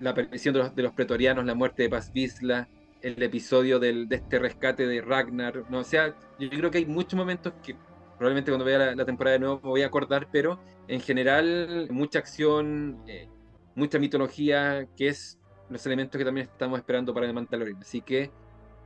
la 0.00 0.12
aparición 0.12 0.54
de 0.54 0.60
los, 0.60 0.74
de 0.74 0.82
los 0.84 0.94
pretorianos, 0.94 1.44
la 1.44 1.54
muerte 1.54 1.82
de 1.82 1.90
Paz 1.90 2.10
Vizsla, 2.14 2.66
el 3.02 3.22
episodio 3.22 3.78
del, 3.78 4.08
de 4.08 4.16
este 4.16 4.38
rescate 4.38 4.86
de 4.86 5.00
Ragnar. 5.00 5.64
No, 5.70 5.80
o 5.80 5.84
sea, 5.84 6.14
yo 6.38 6.48
creo 6.50 6.70
que 6.70 6.78
hay 6.78 6.86
muchos 6.86 7.14
momentos 7.14 7.52
que 7.62 7.76
probablemente 8.16 8.50
cuando 8.50 8.64
vea 8.64 8.94
la, 8.94 9.04
temporada 9.04 9.34
de 9.34 9.40
nuevo 9.40 9.60
me 9.62 9.68
voy 9.68 9.82
a 9.82 9.86
acordar, 9.86 10.28
pero 10.30 10.60
en 10.88 11.00
general 11.00 11.88
mucha 11.90 12.20
acción, 12.20 13.02
eh, 13.06 13.28
mucha 13.74 13.98
mitología, 13.98 14.86
que 14.96 15.08
es 15.08 15.38
los 15.68 15.84
elementos 15.86 16.18
que 16.18 16.24
también 16.24 16.46
estamos 16.46 16.78
esperando 16.78 17.12
para 17.12 17.26
el 17.26 17.34
Mandalorian. 17.34 17.78
Así 17.80 18.00
que 18.00 18.30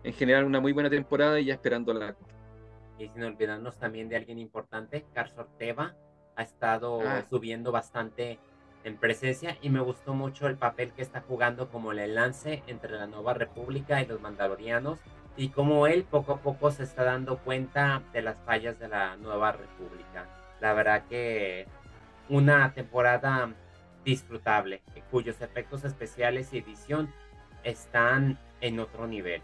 en 0.02 0.12
general 0.14 0.44
una 0.44 0.60
muy 0.60 0.72
buena 0.72 0.88
temporada 0.88 1.38
y 1.38 1.46
ya 1.46 1.54
esperando 1.54 1.92
la... 1.92 2.16
Y 2.98 3.08
sin 3.08 3.24
olvidarnos 3.24 3.76
también 3.78 4.08
de 4.08 4.16
alguien 4.16 4.38
importante, 4.38 5.04
Carlos 5.12 5.36
Orteva 5.36 5.94
ha 6.34 6.42
estado 6.42 7.00
ah. 7.02 7.22
subiendo 7.28 7.72
bastante 7.72 8.38
en 8.86 8.96
presencia 8.96 9.58
y 9.62 9.68
me 9.68 9.80
gustó 9.80 10.14
mucho 10.14 10.46
el 10.46 10.56
papel 10.56 10.92
que 10.92 11.02
está 11.02 11.20
jugando 11.20 11.68
como 11.68 11.90
el 11.90 11.98
enlace 11.98 12.62
entre 12.68 12.92
la 12.92 13.08
Nueva 13.08 13.34
República 13.34 14.00
y 14.00 14.06
los 14.06 14.20
Mandalorianos 14.20 15.00
y 15.36 15.48
cómo 15.48 15.88
él 15.88 16.04
poco 16.04 16.34
a 16.34 16.40
poco 16.40 16.70
se 16.70 16.84
está 16.84 17.02
dando 17.02 17.38
cuenta 17.38 18.02
de 18.12 18.22
las 18.22 18.40
fallas 18.42 18.78
de 18.78 18.86
la 18.86 19.16
Nueva 19.16 19.50
República. 19.50 20.28
La 20.60 20.72
verdad 20.72 21.02
que 21.08 21.66
una 22.28 22.72
temporada 22.74 23.52
disfrutable, 24.04 24.82
cuyos 25.10 25.40
efectos 25.40 25.84
especiales 25.84 26.52
y 26.52 26.58
edición 26.58 27.12
están 27.64 28.38
en 28.60 28.78
otro 28.78 29.08
nivel. 29.08 29.42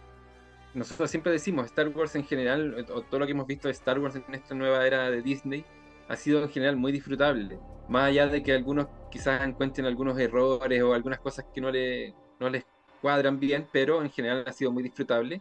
Nosotros 0.72 1.10
siempre 1.10 1.32
decimos, 1.32 1.66
Star 1.66 1.88
Wars 1.88 2.14
en 2.14 2.24
general, 2.24 2.86
o 2.94 3.02
todo 3.02 3.18
lo 3.18 3.26
que 3.26 3.32
hemos 3.32 3.48
visto 3.48 3.66
de 3.66 3.72
Star 3.72 3.98
Wars 3.98 4.14
en 4.14 4.34
esta 4.34 4.54
nueva 4.54 4.86
era 4.86 5.10
de 5.10 5.20
Disney, 5.20 5.64
ha 6.08 6.16
sido 6.16 6.42
en 6.42 6.50
general 6.50 6.76
muy 6.76 6.92
disfrutable. 6.92 7.58
Más 7.88 8.04
allá 8.04 8.26
de 8.26 8.42
que 8.42 8.52
algunos 8.52 8.86
quizás 9.10 9.42
encuentren 9.42 9.86
algunos 9.86 10.18
errores 10.18 10.82
o 10.82 10.94
algunas 10.94 11.20
cosas 11.20 11.44
que 11.52 11.60
no, 11.60 11.70
le, 11.70 12.14
no 12.40 12.48
les 12.48 12.64
cuadran 13.00 13.38
bien, 13.38 13.66
pero 13.72 14.02
en 14.02 14.10
general 14.10 14.44
ha 14.46 14.52
sido 14.52 14.70
muy 14.72 14.82
disfrutable. 14.82 15.40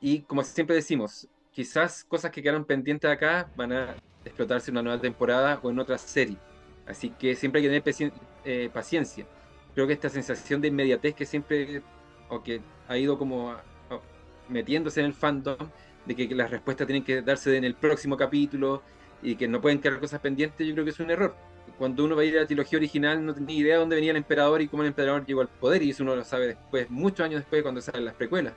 Y 0.00 0.20
como 0.22 0.42
siempre 0.42 0.76
decimos, 0.76 1.28
quizás 1.52 2.04
cosas 2.04 2.30
que 2.30 2.42
quedaron 2.42 2.64
pendientes 2.64 3.10
acá 3.10 3.50
van 3.56 3.72
a 3.72 3.96
explotarse 4.24 4.70
en 4.70 4.76
una 4.76 4.82
nueva 4.82 5.00
temporada 5.00 5.60
o 5.62 5.70
en 5.70 5.78
otra 5.78 5.98
serie. 5.98 6.36
Así 6.86 7.10
que 7.10 7.34
siempre 7.36 7.60
hay 7.60 7.68
que 7.68 7.80
tener 7.80 8.12
eh, 8.44 8.70
paciencia. 8.72 9.26
Creo 9.74 9.86
que 9.86 9.92
esta 9.92 10.08
sensación 10.08 10.60
de 10.60 10.68
inmediatez 10.68 11.14
que 11.14 11.24
siempre, 11.24 11.82
o 12.28 12.42
que 12.42 12.60
ha 12.88 12.98
ido 12.98 13.16
como 13.18 13.54
metiéndose 14.48 15.00
en 15.00 15.06
el 15.06 15.14
fandom, 15.14 15.56
de 16.06 16.16
que 16.16 16.34
las 16.34 16.50
respuestas 16.50 16.86
tienen 16.86 17.04
que 17.04 17.22
darse 17.22 17.56
en 17.56 17.64
el 17.64 17.74
próximo 17.74 18.16
capítulo, 18.16 18.82
y 19.22 19.36
que 19.36 19.48
no 19.48 19.60
pueden 19.60 19.80
quedar 19.80 20.00
cosas 20.00 20.20
pendientes, 20.20 20.66
yo 20.66 20.72
creo 20.74 20.84
que 20.84 20.90
es 20.90 21.00
un 21.00 21.10
error. 21.10 21.34
Cuando 21.78 22.04
uno 22.04 22.16
va 22.16 22.22
a 22.22 22.24
ir 22.24 22.36
a 22.36 22.42
la 22.42 22.46
trilogía 22.46 22.78
original 22.78 23.24
no 23.24 23.34
tenía 23.34 23.56
idea 23.56 23.74
de 23.74 23.80
dónde 23.80 23.96
venía 23.96 24.10
el 24.10 24.16
emperador 24.16 24.60
y 24.60 24.68
cómo 24.68 24.82
el 24.82 24.88
emperador 24.88 25.24
llegó 25.24 25.40
al 25.40 25.48
poder, 25.48 25.82
y 25.82 25.90
eso 25.90 26.02
uno 26.02 26.16
lo 26.16 26.24
sabe 26.24 26.48
después, 26.48 26.90
muchos 26.90 27.20
años 27.20 27.40
después, 27.40 27.62
cuando 27.62 27.80
salen 27.80 28.04
las 28.04 28.14
precuelas. 28.14 28.54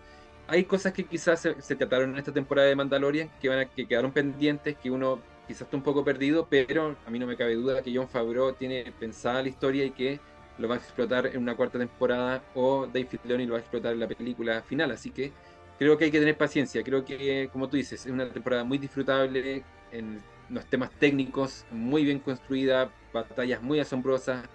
Hay 0.47 0.65
cosas 0.65 0.91
que 0.91 1.05
quizás 1.05 1.39
se, 1.39 1.75
trataron 1.75 2.11
en 2.11 2.17
esta 2.17 2.33
temporada 2.33 2.67
de 2.67 2.75
Mandalorian 2.75 3.29
que, 3.41 3.47
van 3.47 3.59
a, 3.59 3.65
que 3.65 3.85
quedaron 3.85 4.11
pendientes, 4.11 4.75
que 4.77 4.91
uno 4.91 5.19
quizás 5.47 5.63
está 5.63 5.77
un 5.77 5.83
poco 5.83 6.03
perdido, 6.03 6.47
pero 6.49 6.95
a 7.05 7.09
mí 7.09 7.19
no 7.19 7.27
me 7.27 7.37
cabe 7.37 7.55
duda 7.55 7.81
que 7.81 7.95
John 7.95 8.09
Favreau 8.09 8.53
tiene 8.53 8.91
pensada 8.99 9.41
la 9.41 9.49
historia 9.49 9.85
y 9.85 9.91
que 9.91 10.19
lo 10.57 10.67
va 10.67 10.75
a 10.75 10.77
explotar 10.77 11.27
en 11.27 11.37
una 11.37 11.55
cuarta 11.55 11.79
temporada 11.79 12.43
o 12.53 12.85
Dave 12.87 13.05
Filoni 13.05 13.45
lo 13.45 13.53
va 13.53 13.59
a 13.59 13.61
explotar 13.61 13.93
en 13.93 13.99
la 13.99 14.07
película 14.07 14.61
final. 14.61 14.91
Así 14.91 15.11
que 15.11 15.31
creo 15.79 15.97
que 15.97 16.05
hay 16.05 16.11
que 16.11 16.19
tener 16.19 16.37
paciencia. 16.37 16.83
Creo 16.83 17.03
que, 17.03 17.49
como 17.51 17.67
tú 17.69 17.77
dices, 17.77 18.05
es 18.05 18.11
una 18.11 18.29
temporada 18.29 18.63
muy 18.63 18.77
disfrutable 18.77 19.63
en 19.91 20.21
los 20.49 20.65
temas 20.65 20.91
técnicos, 20.91 21.65
muy 21.71 22.03
bien 22.03 22.19
construida, 22.19 22.91
batallas 23.13 23.61
muy 23.61 23.79
asombrosas, 23.79 24.45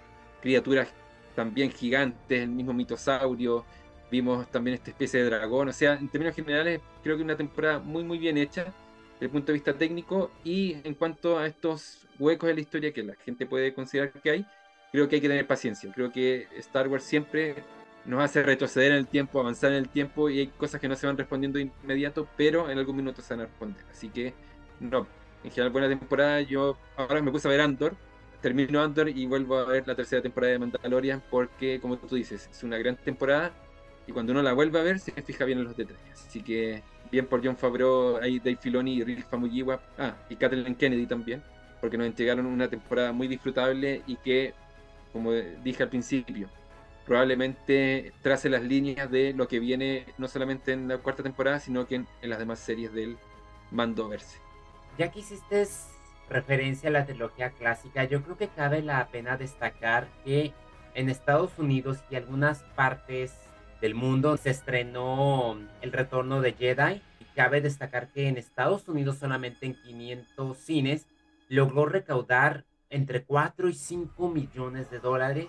criaturas 0.41 0.89
también 1.35 1.71
gigantes, 1.71 2.41
el 2.43 2.49
mismo 2.49 2.73
mitosaurio, 2.73 3.65
vimos 4.11 4.49
también 4.49 4.75
esta 4.75 4.91
especie 4.91 5.23
de 5.23 5.29
dragón, 5.29 5.69
o 5.69 5.73
sea, 5.73 5.93
en 5.93 6.09
términos 6.09 6.35
generales 6.35 6.81
creo 7.03 7.17
que 7.17 7.23
una 7.23 7.37
temporada 7.37 7.79
muy 7.79 8.03
muy 8.03 8.17
bien 8.17 8.37
hecha 8.37 8.73
desde 9.13 9.25
el 9.25 9.31
punto 9.31 9.47
de 9.47 9.53
vista 9.53 9.73
técnico 9.73 10.31
y 10.43 10.77
en 10.83 10.93
cuanto 10.95 11.37
a 11.37 11.45
estos 11.45 12.07
huecos 12.17 12.47
de 12.47 12.55
la 12.55 12.61
historia 12.61 12.93
que 12.93 13.03
la 13.03 13.15
gente 13.15 13.45
puede 13.45 13.73
considerar 13.73 14.11
que 14.11 14.29
hay, 14.31 14.45
creo 14.91 15.07
que 15.07 15.15
hay 15.15 15.21
que 15.21 15.27
tener 15.27 15.47
paciencia, 15.47 15.91
creo 15.93 16.11
que 16.11 16.47
Star 16.57 16.87
Wars 16.87 17.03
siempre 17.03 17.55
nos 18.05 18.23
hace 18.23 18.41
retroceder 18.43 18.91
en 18.91 18.97
el 18.97 19.07
tiempo, 19.07 19.39
avanzar 19.39 19.71
en 19.71 19.77
el 19.77 19.89
tiempo 19.89 20.29
y 20.29 20.39
hay 20.39 20.47
cosas 20.47 20.81
que 20.81 20.87
no 20.87 20.95
se 20.95 21.05
van 21.05 21.17
respondiendo 21.17 21.59
de 21.59 21.69
inmediato, 21.83 22.27
pero 22.37 22.69
en 22.69 22.77
algún 22.77 22.95
minuto 22.95 23.21
se 23.21 23.33
van 23.33 23.41
a 23.41 23.45
responder, 23.45 23.83
así 23.91 24.09
que 24.09 24.33
no, 24.79 25.05
en 25.43 25.51
general 25.51 25.71
buena 25.71 25.87
temporada. 25.87 26.41
Yo 26.41 26.77
ahora 26.97 27.21
me 27.21 27.31
puse 27.31 27.47
a 27.47 27.51
ver 27.51 27.61
Andor, 27.61 27.95
termino 28.41 28.81
Andor 28.81 29.09
y 29.09 29.25
vuelvo 29.25 29.57
a 29.57 29.65
ver 29.65 29.87
la 29.87 29.95
tercera 29.95 30.21
temporada 30.21 30.53
de 30.53 30.59
Mandalorian 30.59 31.23
porque, 31.29 31.79
como 31.79 31.97
tú 31.97 32.15
dices, 32.15 32.49
es 32.51 32.63
una 32.63 32.77
gran 32.77 32.95
temporada 32.97 33.51
y 34.07 34.11
cuando 34.11 34.31
uno 34.31 34.41
la 34.41 34.53
vuelve 34.53 34.79
a 34.79 34.83
ver 34.83 34.99
se 34.99 35.11
fija 35.11 35.45
bien 35.45 35.59
en 35.59 35.65
los 35.65 35.77
detalles. 35.77 36.25
Así 36.27 36.41
que 36.41 36.81
bien 37.11 37.27
por 37.27 37.45
John 37.45 37.57
Favreau, 37.57 38.17
ahí 38.17 38.39
Dave 38.39 38.57
Filoni 38.57 38.95
y 38.95 39.03
Rick 39.03 39.27
Famuyiwa, 39.27 39.79
ah, 39.97 40.15
y 40.29 40.35
Kathleen 40.35 40.75
Kennedy 40.75 41.05
también, 41.05 41.43
porque 41.81 41.97
nos 41.97 42.07
entregaron 42.07 42.45
una 42.45 42.67
temporada 42.67 43.11
muy 43.11 43.27
disfrutable 43.27 44.01
y 44.07 44.15
que, 44.17 44.53
como 45.13 45.31
dije 45.31 45.83
al 45.83 45.89
principio, 45.89 46.49
probablemente 47.05 48.13
trace 48.21 48.49
las 48.49 48.63
líneas 48.63 49.09
de 49.09 49.33
lo 49.33 49.47
que 49.47 49.59
viene 49.59 50.05
no 50.17 50.27
solamente 50.27 50.73
en 50.73 50.87
la 50.87 50.97
cuarta 50.99 51.23
temporada, 51.23 51.59
sino 51.59 51.87
que 51.87 51.95
en, 51.95 52.07
en 52.21 52.29
las 52.29 52.39
demás 52.39 52.59
series 52.59 52.93
del 52.93 53.17
Mandoverse. 53.71 54.48
Ya 54.99 55.11
que 55.11 55.19
hiciste 55.19 55.65
referencia 56.29 56.89
a 56.89 56.91
la 56.91 57.05
trilogía 57.05 57.51
clásica, 57.51 58.03
yo 58.03 58.21
creo 58.21 58.35
que 58.35 58.49
cabe 58.49 58.81
la 58.81 59.07
pena 59.07 59.37
destacar 59.37 60.09
que 60.25 60.51
en 60.93 61.09
Estados 61.09 61.57
Unidos 61.57 61.99
y 62.11 62.17
algunas 62.17 62.63
partes 62.75 63.33
del 63.79 63.95
mundo 63.95 64.35
se 64.35 64.49
estrenó 64.49 65.57
El 65.79 65.93
Retorno 65.93 66.41
de 66.41 66.51
Jedi. 66.51 67.01
Y 67.21 67.25
cabe 67.33 67.61
destacar 67.61 68.09
que 68.09 68.27
en 68.27 68.35
Estados 68.37 68.89
Unidos 68.89 69.19
solamente 69.19 69.67
en 69.67 69.75
500 69.75 70.57
cines 70.57 71.07
logró 71.47 71.85
recaudar 71.85 72.65
entre 72.89 73.23
4 73.23 73.69
y 73.69 73.75
5 73.75 74.27
millones 74.27 74.91
de 74.91 74.99
dólares, 74.99 75.47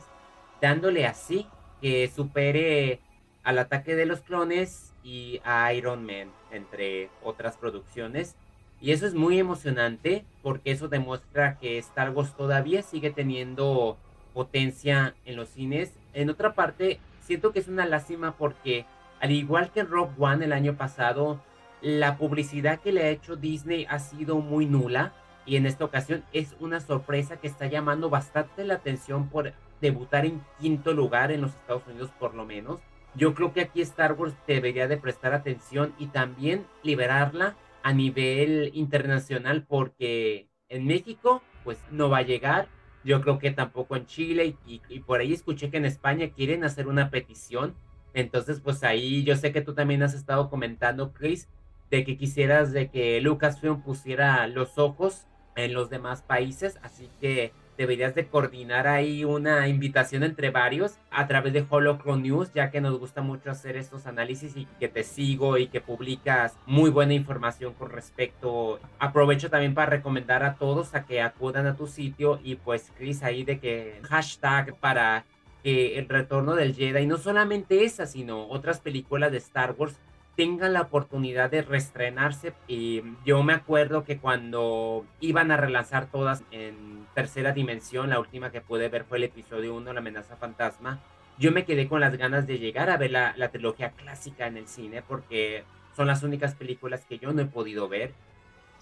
dándole 0.62 1.08
así 1.08 1.48
que 1.80 2.06
supere 2.06 3.00
al 3.42 3.58
ataque 3.58 3.96
de 3.96 4.06
los 4.06 4.20
clones 4.20 4.94
y 5.02 5.40
a 5.42 5.72
Iron 5.72 6.06
Man, 6.06 6.30
entre 6.52 7.10
otras 7.24 7.56
producciones. 7.56 8.36
Y 8.80 8.92
eso 8.92 9.06
es 9.06 9.14
muy 9.14 9.38
emocionante 9.38 10.24
porque 10.42 10.70
eso 10.70 10.88
demuestra 10.88 11.58
que 11.58 11.78
Star 11.78 12.10
Wars 12.10 12.34
todavía 12.34 12.82
sigue 12.82 13.10
teniendo 13.10 13.98
potencia 14.32 15.14
en 15.26 15.36
los 15.36 15.50
cines. 15.50 15.92
En 16.14 16.30
otra 16.30 16.54
parte, 16.54 16.98
siento 17.20 17.52
que 17.52 17.58
es 17.58 17.68
una 17.68 17.84
lástima 17.84 18.36
porque 18.36 18.86
al 19.20 19.32
igual 19.32 19.70
que 19.70 19.82
Rock 19.82 20.12
One 20.18 20.46
el 20.46 20.52
año 20.52 20.76
pasado, 20.76 21.40
la 21.82 22.16
publicidad 22.16 22.80
que 22.80 22.92
le 22.92 23.04
ha 23.04 23.10
hecho 23.10 23.36
Disney 23.36 23.86
ha 23.88 23.98
sido 23.98 24.36
muy 24.36 24.64
nula 24.66 25.12
y 25.44 25.56
en 25.56 25.66
esta 25.66 25.84
ocasión 25.84 26.24
es 26.32 26.54
una 26.60 26.80
sorpresa 26.80 27.36
que 27.36 27.48
está 27.48 27.66
llamando 27.66 28.08
bastante 28.08 28.64
la 28.64 28.74
atención 28.74 29.28
por 29.28 29.52
debutar 29.80 30.24
en 30.24 30.40
quinto 30.58 30.92
lugar 30.92 31.32
en 31.32 31.42
los 31.42 31.52
Estados 31.52 31.86
Unidos 31.86 32.10
por 32.18 32.34
lo 32.34 32.46
menos. 32.46 32.80
Yo 33.14 33.34
creo 33.34 33.52
que 33.52 33.62
aquí 33.62 33.82
Star 33.82 34.12
Wars 34.12 34.34
debería 34.46 34.88
de 34.88 34.96
prestar 34.96 35.34
atención 35.34 35.92
y 35.98 36.06
también 36.06 36.64
liberarla 36.82 37.56
a 37.82 37.92
nivel 37.92 38.70
internacional 38.74 39.64
porque 39.66 40.48
en 40.68 40.86
México 40.86 41.42
pues 41.64 41.78
no 41.90 42.08
va 42.08 42.18
a 42.18 42.22
llegar. 42.22 42.68
Yo 43.04 43.20
creo 43.22 43.38
que 43.38 43.50
tampoco 43.50 43.96
en 43.96 44.06
Chile 44.06 44.56
y, 44.66 45.00
por 45.00 45.20
ahí 45.20 45.32
escuché 45.32 45.70
que 45.70 45.78
en 45.78 45.86
España 45.86 46.30
quieren 46.30 46.64
hacer 46.64 46.86
una 46.86 47.10
petición. 47.10 47.74
Entonces 48.14 48.60
pues 48.60 48.82
ahí 48.84 49.24
yo 49.24 49.36
sé 49.36 49.52
que 49.52 49.62
tú 49.62 49.74
también 49.74 50.02
has 50.02 50.14
estado 50.14 50.50
comentando, 50.50 51.12
Chris, 51.12 51.48
de 51.90 52.04
que 52.04 52.16
quisieras 52.16 52.72
de 52.72 52.90
que 52.90 53.20
Lucasfilm 53.20 53.82
pusiera 53.82 54.46
los 54.46 54.78
ojos 54.78 55.26
en 55.56 55.74
los 55.74 55.90
demás 55.90 56.22
países, 56.22 56.78
así 56.82 57.10
que 57.20 57.52
deberías 57.80 58.14
de 58.14 58.26
coordinar 58.26 58.86
ahí 58.86 59.24
una 59.24 59.66
invitación 59.66 60.22
entre 60.22 60.50
varios 60.50 60.98
a 61.10 61.26
través 61.26 61.54
de 61.54 61.64
Holocron 61.66 62.22
News, 62.22 62.52
ya 62.52 62.70
que 62.70 62.82
nos 62.82 62.98
gusta 62.98 63.22
mucho 63.22 63.50
hacer 63.50 63.78
estos 63.78 64.06
análisis 64.06 64.54
y 64.54 64.66
que 64.78 64.88
te 64.88 65.02
sigo 65.02 65.56
y 65.56 65.68
que 65.68 65.80
publicas 65.80 66.58
muy 66.66 66.90
buena 66.90 67.14
información 67.14 67.72
con 67.72 67.88
respecto. 67.88 68.80
Aprovecho 68.98 69.48
también 69.48 69.72
para 69.72 69.92
recomendar 69.92 70.42
a 70.42 70.56
todos 70.56 70.94
a 70.94 71.06
que 71.06 71.22
acudan 71.22 71.66
a 71.66 71.74
tu 71.74 71.86
sitio 71.86 72.38
y 72.44 72.56
pues 72.56 72.92
Chris 72.98 73.22
ahí 73.22 73.44
de 73.44 73.58
que 73.58 73.98
hashtag 74.02 74.76
para 74.76 75.24
que 75.64 75.98
el 75.98 76.06
retorno 76.06 76.56
del 76.56 76.74
Jedi, 76.74 77.06
no 77.06 77.16
solamente 77.16 77.84
esa, 77.84 78.04
sino 78.04 78.46
otras 78.48 78.80
películas 78.80 79.32
de 79.32 79.38
Star 79.38 79.74
Wars 79.78 79.96
tengan 80.40 80.72
la 80.72 80.80
oportunidad 80.80 81.50
de 81.50 81.60
reestrenarse. 81.60 82.54
Y 82.66 83.02
yo 83.26 83.42
me 83.42 83.52
acuerdo 83.52 84.04
que 84.04 84.16
cuando 84.16 85.04
iban 85.20 85.50
a 85.50 85.58
relanzar 85.58 86.06
todas 86.10 86.44
en 86.50 87.06
tercera 87.14 87.52
dimensión, 87.52 88.08
la 88.08 88.18
última 88.18 88.50
que 88.50 88.62
pude 88.62 88.88
ver 88.88 89.04
fue 89.04 89.18
el 89.18 89.24
episodio 89.24 89.74
1, 89.74 89.92
La 89.92 90.00
amenaza 90.00 90.36
fantasma. 90.36 90.98
Yo 91.38 91.52
me 91.52 91.66
quedé 91.66 91.88
con 91.88 92.00
las 92.00 92.16
ganas 92.16 92.46
de 92.46 92.58
llegar 92.58 92.88
a 92.88 92.96
ver 92.96 93.10
la, 93.10 93.34
la 93.36 93.50
trilogía 93.50 93.90
clásica 93.90 94.46
en 94.46 94.56
el 94.56 94.66
cine 94.66 95.02
porque 95.06 95.62
son 95.94 96.06
las 96.06 96.22
únicas 96.22 96.54
películas 96.54 97.04
que 97.06 97.18
yo 97.18 97.34
no 97.34 97.42
he 97.42 97.46
podido 97.46 97.86
ver. 97.86 98.14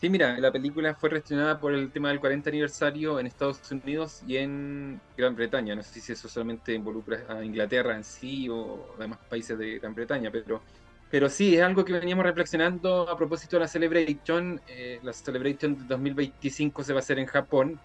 Sí, 0.01 0.11
mira, 0.11 0.39
la 0.39 0.53
película 0.53 0.95
fue 0.95 1.11
reestrenada 1.11 1.59
por 1.59 1.75
el 1.75 1.91
tema 1.91 2.11
del 2.11 2.21
40 2.21 2.51
aniversario 2.51 3.19
en 3.19 3.27
Estados 3.27 3.69
Unidos 3.73 4.23
y 4.29 4.37
en 4.37 5.01
Gran 5.17 5.35
Bretaña. 5.35 5.75
No 5.75 5.83
sé 5.83 5.99
si 5.99 6.13
eso 6.13 6.29
solamente 6.29 6.73
involucra 6.73 7.19
a 7.29 7.45
Inglaterra 7.45 7.97
en 7.97 8.05
sí 8.05 8.49
o 8.49 8.95
demás 8.97 9.19
países 9.29 9.59
de 9.59 9.81
Gran 9.81 9.97
Bretaña, 9.97 10.31
pero 10.31 10.63
pero 11.11 11.31
sí, 11.31 11.57
es 11.57 11.63
algo 11.63 11.85
que 11.85 11.93
veníamos 11.95 12.25
reflexionando 12.25 13.09
a 13.09 13.17
propósito 13.17 13.57
de 13.57 13.61
la 13.61 13.69
Celebration. 13.69 14.61
Eh, 14.67 15.01
la 15.03 15.13
Celebration 15.13 15.77
de 15.77 15.85
2025 15.85 16.85
se 16.85 16.93
va 16.93 16.99
a 16.99 17.03
hacer 17.03 17.19
en 17.19 17.27
Japón. 17.27 17.81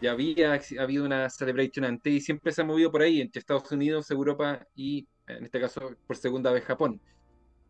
Ya 0.00 0.12
había 0.12 0.60
habido 0.78 1.04
una 1.04 1.28
Celebration 1.28 1.84
antes 1.84 2.12
y 2.12 2.20
siempre 2.20 2.52
se 2.52 2.62
ha 2.62 2.64
movido 2.64 2.92
por 2.92 3.02
ahí, 3.02 3.20
entre 3.20 3.40
Estados 3.40 3.70
Unidos, 3.72 4.10
Europa 4.12 4.64
y, 4.76 5.08
en 5.26 5.44
este 5.44 5.60
caso, 5.60 5.96
por 6.06 6.16
segunda 6.16 6.52
vez 6.52 6.64
Japón. 6.64 7.00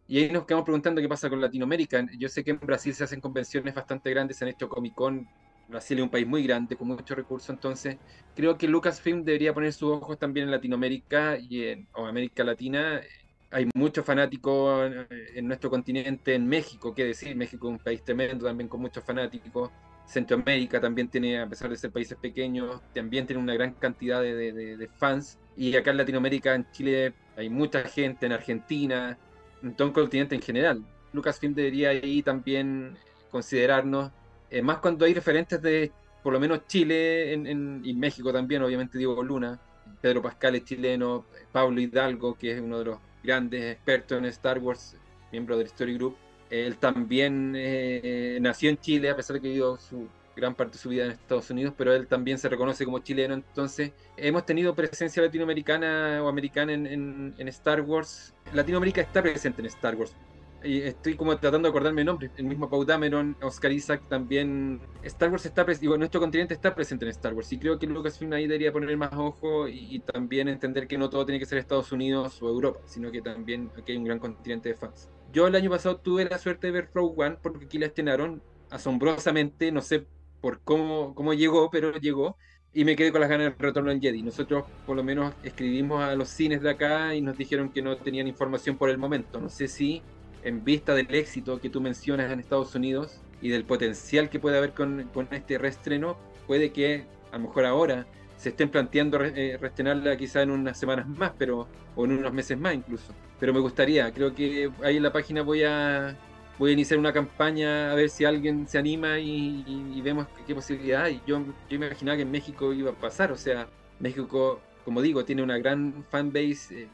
Y 0.07 0.18
ahí 0.18 0.31
nos 0.31 0.44
quedamos 0.47 0.64
preguntando 0.64 1.01
qué 1.01 1.09
pasa 1.09 1.31
con 1.31 1.40
Latinoamérica. 1.40 2.07
Yo 2.18 2.29
sé 2.29 2.44
que 2.44 2.51
en 2.53 2.61
Brasil 2.61 2.94
se 2.94 3.05
hacen 3.05 3.21
convenciones 3.21 3.75
bastante 3.75 4.11
grandes, 4.11 4.37
se 4.38 4.44
han 4.44 4.51
hecho 4.51 4.68
Comic 4.68 4.94
Con. 4.94 5.27
Brasil 5.68 5.99
es 5.99 6.05
un 6.05 6.11
país 6.11 6.27
muy 6.27 6.42
grande, 6.42 6.77
con 6.77 6.88
muchos 6.88 7.16
recursos, 7.16 7.51
entonces 7.51 7.99
creo 8.35 8.57
que 8.57 8.66
Lucasfilm 8.66 9.23
debería 9.23 9.53
poner 9.53 9.73
sus 9.75 9.90
ojos 9.90 10.18
también 10.18 10.47
en 10.47 10.51
Latinoamérica 10.51 11.37
y 11.38 11.64
en 11.64 11.88
o 11.92 12.07
América 12.07 12.42
Latina 12.42 13.03
hay 13.51 13.69
muchos 13.75 14.05
fanáticos 14.05 14.91
en 15.09 15.47
nuestro 15.47 15.71
continente, 15.71 16.35
en 16.35 16.47
México, 16.47 16.95
qué 16.95 17.05
decir, 17.05 17.35
México 17.35 17.69
es 17.69 17.73
un 17.73 17.79
país 17.79 18.03
tremendo 18.05 18.47
también 18.47 18.69
con 18.69 18.81
muchos 18.81 19.03
fanáticos. 19.05 19.71
Centroamérica 20.07 20.81
también 20.81 21.09
tiene, 21.09 21.41
a 21.41 21.47
pesar 21.47 21.71
de 21.71 21.77
ser 21.77 21.91
países 21.91 22.17
pequeños, 22.17 22.81
también 22.95 23.27
tiene 23.27 23.43
una 23.43 23.55
gran 23.55 23.73
cantidad 23.75 24.23
de, 24.23 24.89
fans. 24.97 25.39
Y 25.57 25.77
acá 25.77 25.91
en 25.91 25.99
Latinoamérica, 25.99 26.55
en 26.55 26.71
Chile, 26.73 27.13
hay 27.37 27.51
mucha 27.51 27.83
gente, 27.83 28.27
en 28.27 28.33
Argentina, 28.33 29.19
en 29.63 29.75
todo 29.75 29.89
el 29.89 29.95
continente 29.95 30.35
en 30.35 30.43
general. 30.43 30.85
Lucasfilm 31.13 31.55
debería 31.55 31.91
ahí 31.91 32.23
también 32.23 32.97
considerarnos, 33.31 34.11
eh, 34.51 34.63
más 34.63 34.79
cuando 34.79 35.05
hay 35.05 35.15
referentes 35.15 35.61
de, 35.61 35.93
por 36.23 36.33
lo 36.33 36.41
menos 36.41 36.67
Chile 36.67 37.35
y 37.83 37.95
México 37.95 38.33
también, 38.33 38.63
obviamente 38.63 38.97
Diego 38.97 39.23
Luna, 39.23 39.61
Pedro 40.01 40.23
Pascal 40.23 40.55
es 40.55 40.65
chileno, 40.65 41.27
Pablo 41.53 41.81
Hidalgo, 41.81 42.35
que 42.35 42.53
es 42.53 42.61
uno 42.61 42.79
de 42.79 42.85
los 42.87 42.99
grandes 43.22 43.72
expertos 43.72 44.18
en 44.18 44.24
Star 44.26 44.59
Wars, 44.59 44.96
miembro 45.33 45.57
del 45.57 45.66
Story 45.66 45.94
Group. 45.94 46.16
Él 46.50 46.76
también 46.78 47.54
eh, 47.57 48.38
nació 48.40 48.70
en 48.70 48.78
Chile, 48.78 49.11
a 49.11 49.16
pesar 49.16 49.35
de 49.35 49.42
que 49.42 49.48
vivió 49.48 49.76
su 49.76 50.09
gran 50.35 50.54
parte 50.54 50.74
de 50.74 50.78
su 50.78 50.88
vida 50.88 51.04
en 51.04 51.11
Estados 51.11 51.50
Unidos, 51.50 51.74
pero 51.76 51.92
él 51.94 52.07
también 52.07 52.38
se 52.38 52.48
reconoce 52.48 52.85
como 52.85 53.00
chileno. 53.00 53.35
Entonces, 53.35 53.92
hemos 54.16 54.46
tenido 54.46 54.74
presencia 54.74 55.22
latinoamericana 55.22 56.22
o 56.22 56.28
americana 56.28 56.72
en, 56.72 57.48
Star 57.48 57.81
Wars. 57.83 58.33
Latinoamérica 58.52 59.00
está 59.00 59.20
presente 59.20 59.61
en 59.61 59.66
Star 59.66 59.96
Wars 59.96 60.14
estoy 60.62 61.14
como 61.14 61.37
tratando 61.38 61.68
de 61.68 61.71
acordarme 61.71 62.03
el 62.03 62.07
nombre, 62.07 62.31
el 62.37 62.44
mismo 62.44 62.68
Paul 62.68 62.87
Dameron, 62.87 63.37
Oscar 63.42 63.73
Isaac 63.73 64.03
también, 64.09 64.81
Star 65.03 65.31
Wars 65.31 65.47
está 65.47 65.64
presente, 65.64 65.97
nuestro 65.99 66.21
continente 66.21 66.55
está 66.55 66.75
presente 66.75 67.05
en 67.05 67.11
Star 67.11 67.35
Wars 67.35 67.53
y 67.53 67.59
creo 67.59 67.79
que 67.79 67.87
Lucasfilm 67.87 68.33
ahí 68.33 68.47
debería 68.47 68.73
poner 68.73 68.97
más 68.97 69.12
ojo 69.12 69.68
y, 69.68 70.01
también 70.01 70.49
entender 70.49 70.87
que 70.87 70.97
no 70.97 71.11
todo 71.11 71.27
tiene 71.27 71.38
que 71.38 71.47
ser 71.47 71.59
Estados 71.59 71.92
Unidos 71.92 72.42
o 72.42 72.49
Europa, 72.49 72.81
sino 72.87 73.11
que 73.11 73.21
también 73.21 73.71
aquí 73.77 73.92
hay 73.92 73.99
un 73.99 74.05
gran 74.05 74.18
continente 74.18 74.71
de 74.71 74.75
fans. 74.75 75.09
Yo 75.33 75.47
el 75.47 75.55
año 75.55 75.71
pasado 75.71 75.99
tuve 75.99 76.25
la 76.25 76.38
suerte 76.38 76.68
de 76.68 76.73
ver 76.73 76.88
Rogue 76.94 77.27
One 77.27 77.37
porque 77.42 77.66
aquí 77.66 77.79
la 77.79 77.87
estrenaron 77.87 78.42
asombrosamente, 78.71 79.71
no 79.71 79.83
sé 79.83 80.07
por 80.40 80.61
cómo, 80.61 81.14
cómo 81.14 81.35
llegó, 81.35 81.71
pero 81.71 81.92
llegó 81.99 82.37
y 82.73 82.85
me 82.85 82.97
quedé 82.97 83.12
con 83.12 83.21
las 83.21 83.31
ganas 83.31 83.51
del 83.51 83.59
retorno 83.59 83.90
del 83.90 84.01
Jedi. 84.01 84.23
Nosotros 84.23 84.64
por 84.87 84.97
lo 84.97 85.03
menos 85.03 85.35
escribimos 85.42 86.03
a 86.03 86.14
los 86.14 86.29
cines 86.29 86.62
de 86.62 86.71
acá 86.71 87.14
y 87.14 87.21
nos 87.21 87.37
dijeron 87.37 87.71
que 87.71 87.83
no 87.83 87.97
tenían 87.97 88.29
información 88.29 88.77
por 88.77 88.90
el 88.90 88.99
momento. 88.99 89.40
No 89.40 89.49
sé 89.49 89.68
si 89.68 90.03
en 90.42 90.64
vista 90.64 90.94
del 90.94 91.14
éxito 91.14 91.61
que 91.61 91.70
tú 91.70 91.81
mencionas 91.81 92.31
en 92.31 92.40
Estados 92.40 92.74
Unidos 92.74 93.20
y 93.40 93.48
del 93.48 93.64
potencial 93.64 94.31
que 94.31 94.38
puede 94.40 94.59
haber 94.59 94.72
con, 94.72 95.09
este 95.31 95.59
reestreno, 95.59 96.16
puede 96.46 96.72
que 96.72 97.05
a 97.33 97.37
lo 97.37 97.44
mejor 97.44 97.66
ahora 97.66 98.07
se 98.37 98.51
estén 98.51 98.68
planteando 98.68 99.22
eh, 99.22 99.59
reestrenarla 99.61 100.16
quizá 100.16 100.42
en 100.42 100.51
unas 100.51 100.79
semanas 100.79 101.09
más, 101.09 101.33
pero 101.37 101.68
o 101.96 102.05
en 102.05 102.12
unos 102.12 102.33
meses 102.33 102.59
más 102.59 102.74
incluso. 102.74 103.12
Pero 103.40 103.53
me 103.53 103.61
gustaría, 103.61 104.12
creo 104.12 104.35
que 104.35 104.70
ahí 104.83 104.96
en 104.96 105.03
la 105.03 105.12
página 105.12 105.42
voy 105.42 105.64
a 105.64 106.16
voy 106.59 106.70
a 106.70 106.72
iniciar 106.72 106.98
una 106.98 107.12
campaña 107.12 107.92
a 107.92 107.94
ver 107.94 108.11
si 108.11 108.24
alguien 108.24 108.66
se 108.66 108.79
anima 108.79 109.18
y, 109.18 110.01
vemos 110.03 110.27
qué, 110.46 110.55
posibilidad 110.55 111.05
hay. 111.05 111.20
Yo, 111.27 111.40
yo 111.68 111.77
imaginaba 111.77 112.16
que 112.16 112.22
en 112.22 112.31
México 112.31 112.72
iba 112.72 112.90
a 112.90 112.94
pasar, 112.94 113.33
o 113.33 113.37
sea, 113.37 113.68
México, 114.01 114.61
como 114.85 115.01
digo, 115.03 115.24
tiene 115.24 115.42
una 115.42 115.59
gran 115.59 116.05
fanbase, 116.11 116.83
eh, 116.83 116.88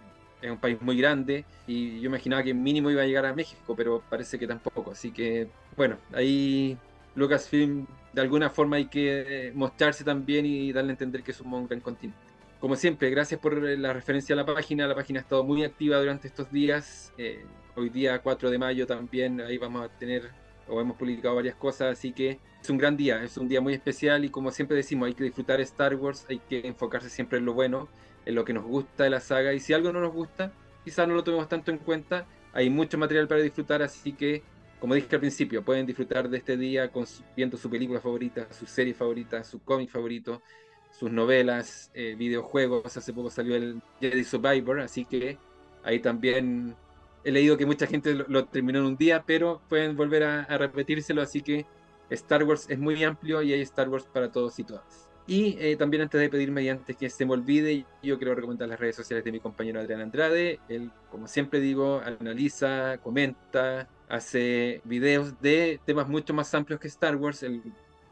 es 0.44 0.50
un 0.50 0.58
país 0.58 0.80
muy 0.82 0.96
grande 0.98 1.44
y 1.66 2.00
yo 2.00 2.06
imaginaba 2.06 2.42
que 2.42 2.52
mínimo 2.52 2.90
iba 2.90 3.02
a 3.02 3.06
llegar 3.06 3.24
a 3.24 3.34
México, 3.34 3.74
pero 3.74 4.02
parece 4.10 4.38
que 4.38 4.46
tampoco. 4.46 4.90
Así 4.90 5.10
que, 5.10 5.48
bueno, 5.76 5.96
ahí 6.12 6.76
Lucasfilm 7.14 7.86
de 8.12 8.20
alguna 8.20 8.50
forma 8.50 8.76
hay 8.76 8.86
que 8.86 9.52
mostrarse 9.54 10.04
también 10.04 10.44
y 10.44 10.72
darle 10.72 10.90
a 10.90 10.92
entender 10.92 11.22
que 11.22 11.32
somos 11.32 11.60
un 11.60 11.66
gran 11.66 11.80
continente. 11.80 12.18
Como 12.60 12.76
siempre, 12.76 13.10
gracias 13.10 13.40
por 13.40 13.60
la 13.62 13.92
referencia 13.92 14.34
a 14.34 14.36
la 14.36 14.46
página. 14.46 14.86
La 14.86 14.94
página 14.94 15.20
ha 15.20 15.22
estado 15.22 15.44
muy 15.44 15.64
activa 15.64 15.98
durante 15.98 16.28
estos 16.28 16.50
días. 16.50 17.12
Eh, 17.18 17.44
hoy 17.76 17.88
día 17.88 18.20
4 18.20 18.50
de 18.50 18.58
mayo 18.58 18.86
también, 18.86 19.40
ahí 19.40 19.58
vamos 19.58 19.84
a 19.84 19.88
tener 19.88 20.30
o 20.66 20.80
hemos 20.80 20.96
publicado 20.96 21.34
varias 21.34 21.56
cosas, 21.56 21.98
así 21.98 22.12
que 22.12 22.38
es 22.62 22.70
un 22.70 22.78
gran 22.78 22.96
día, 22.96 23.22
es 23.22 23.36
un 23.36 23.48
día 23.48 23.60
muy 23.60 23.74
especial 23.74 24.24
y 24.24 24.30
como 24.30 24.50
siempre 24.50 24.78
decimos, 24.78 25.08
hay 25.08 25.14
que 25.14 25.24
disfrutar 25.24 25.60
Star 25.60 25.94
Wars, 25.94 26.24
hay 26.30 26.38
que 26.38 26.66
enfocarse 26.66 27.10
siempre 27.10 27.38
en 27.38 27.44
lo 27.44 27.52
bueno 27.52 27.88
en 28.24 28.34
lo 28.34 28.44
que 28.44 28.52
nos 28.52 28.64
gusta 28.64 29.04
de 29.04 29.10
la 29.10 29.20
saga. 29.20 29.52
Y 29.52 29.60
si 29.60 29.72
algo 29.72 29.92
no 29.92 30.00
nos 30.00 30.12
gusta, 30.12 30.52
quizás 30.84 31.06
no 31.08 31.14
lo 31.14 31.24
tomemos 31.24 31.48
tanto 31.48 31.70
en 31.70 31.78
cuenta. 31.78 32.26
Hay 32.52 32.70
mucho 32.70 32.98
material 32.98 33.28
para 33.28 33.40
disfrutar, 33.40 33.82
así 33.82 34.12
que, 34.12 34.42
como 34.80 34.94
dije 34.94 35.08
al 35.12 35.20
principio, 35.20 35.64
pueden 35.64 35.86
disfrutar 35.86 36.28
de 36.28 36.38
este 36.38 36.56
día 36.56 36.90
con 36.90 37.04
viendo 37.36 37.56
su 37.56 37.68
película 37.68 38.00
favorita, 38.00 38.46
su 38.52 38.66
serie 38.66 38.94
favorita, 38.94 39.42
su 39.44 39.60
cómic 39.60 39.90
favorito, 39.90 40.42
sus 40.90 41.10
novelas, 41.10 41.90
eh, 41.94 42.14
videojuegos. 42.16 42.96
Hace 42.96 43.12
poco 43.12 43.30
salió 43.30 43.56
el 43.56 43.82
Jedi 44.00 44.24
Survivor, 44.24 44.80
así 44.80 45.04
que 45.04 45.38
ahí 45.82 45.98
también 45.98 46.76
he 47.24 47.32
leído 47.32 47.56
que 47.56 47.66
mucha 47.66 47.86
gente 47.86 48.14
lo, 48.14 48.44
terminó 48.46 48.80
en 48.80 48.84
un 48.84 48.96
día, 48.96 49.24
pero 49.26 49.60
pueden 49.68 49.96
volver 49.96 50.22
a 50.24 50.58
repetírselo, 50.58 51.22
así 51.22 51.40
que 51.40 51.66
Star 52.10 52.44
Wars 52.44 52.66
es 52.68 52.78
muy 52.78 53.02
amplio 53.04 53.42
y 53.42 53.52
hay 53.52 53.60
Star 53.62 53.88
Wars 53.88 54.06
para 54.12 54.30
todos 54.30 54.58
y 54.58 54.64
todas. 54.64 55.03
Y 55.26 55.56
eh, 55.58 55.76
también 55.76 56.02
antes 56.02 56.20
de 56.20 56.28
pedirme 56.28 56.62
y 56.62 56.68
antes 56.68 56.96
que 56.96 57.08
se 57.08 57.24
me 57.24 57.32
olvide, 57.32 57.86
yo 58.02 58.18
quiero 58.18 58.34
recomendar 58.34 58.68
las 58.68 58.78
redes 58.78 58.96
sociales 58.96 59.24
de 59.24 59.32
mi 59.32 59.40
compañero 59.40 59.80
Adrián 59.80 60.02
Andrade. 60.02 60.60
Él, 60.68 60.90
como 61.10 61.28
siempre 61.28 61.60
digo, 61.60 62.02
analiza, 62.04 62.98
comenta, 62.98 63.88
hace 64.08 64.82
videos 64.84 65.40
de 65.40 65.80
temas 65.86 66.08
mucho 66.08 66.34
más 66.34 66.54
amplios 66.54 66.78
que 66.78 66.88
Star 66.88 67.16
Wars. 67.16 67.42
Él 67.42 67.62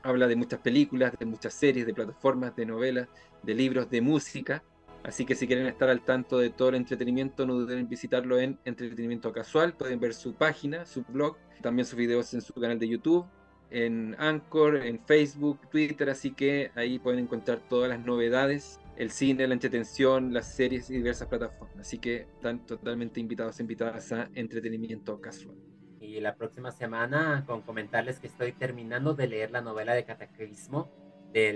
habla 0.02 0.26
de 0.26 0.36
muchas 0.36 0.60
películas, 0.60 1.12
de 1.18 1.26
muchas 1.26 1.52
series, 1.52 1.84
de 1.84 1.92
plataformas, 1.92 2.56
de 2.56 2.64
novelas, 2.64 3.08
de 3.42 3.54
libros, 3.54 3.90
de 3.90 4.00
música. 4.00 4.62
Así 5.04 5.26
que 5.26 5.34
si 5.34 5.46
quieren 5.46 5.66
estar 5.66 5.90
al 5.90 6.02
tanto 6.02 6.38
de 6.38 6.48
todo 6.48 6.70
el 6.70 6.76
entretenimiento, 6.76 7.44
no 7.44 7.54
duden 7.54 7.80
en 7.80 7.88
visitarlo 7.88 8.38
en 8.38 8.58
Entretenimiento 8.64 9.32
Casual. 9.32 9.74
Pueden 9.74 10.00
ver 10.00 10.14
su 10.14 10.34
página, 10.34 10.86
su 10.86 11.02
blog, 11.02 11.36
también 11.60 11.84
sus 11.84 11.96
videos 11.96 12.32
en 12.34 12.40
su 12.40 12.54
canal 12.54 12.78
de 12.78 12.88
YouTube, 12.88 13.26
en 13.72 14.14
Anchor, 14.18 14.76
en 14.76 15.00
Facebook, 15.00 15.60
Twitter. 15.70 16.10
Así 16.10 16.32
que 16.32 16.70
ahí 16.74 16.98
pueden 16.98 17.20
encontrar 17.20 17.60
todas 17.68 17.88
las 17.88 18.04
novedades, 18.04 18.80
el 18.96 19.10
cine, 19.10 19.46
la 19.46 19.54
entretención, 19.54 20.32
las 20.32 20.54
series 20.54 20.90
y 20.90 20.94
diversas 20.94 21.28
plataformas. 21.28 21.78
Así 21.78 21.98
que 21.98 22.22
están 22.22 22.66
totalmente 22.66 23.20
invitados 23.20 23.58
e 23.58 23.62
invitadas 23.62 24.12
a 24.12 24.28
Entretenimiento 24.34 25.20
Casual. 25.20 25.56
Y 26.00 26.20
la 26.20 26.36
próxima 26.36 26.70
semana 26.72 27.44
con 27.46 27.62
comentarles 27.62 28.18
que 28.18 28.26
estoy 28.26 28.52
terminando 28.52 29.14
de 29.14 29.28
leer 29.28 29.50
la 29.50 29.62
novela 29.62 29.94
de 29.94 30.04
Cataclismo 30.04 30.90
de 31.32 31.52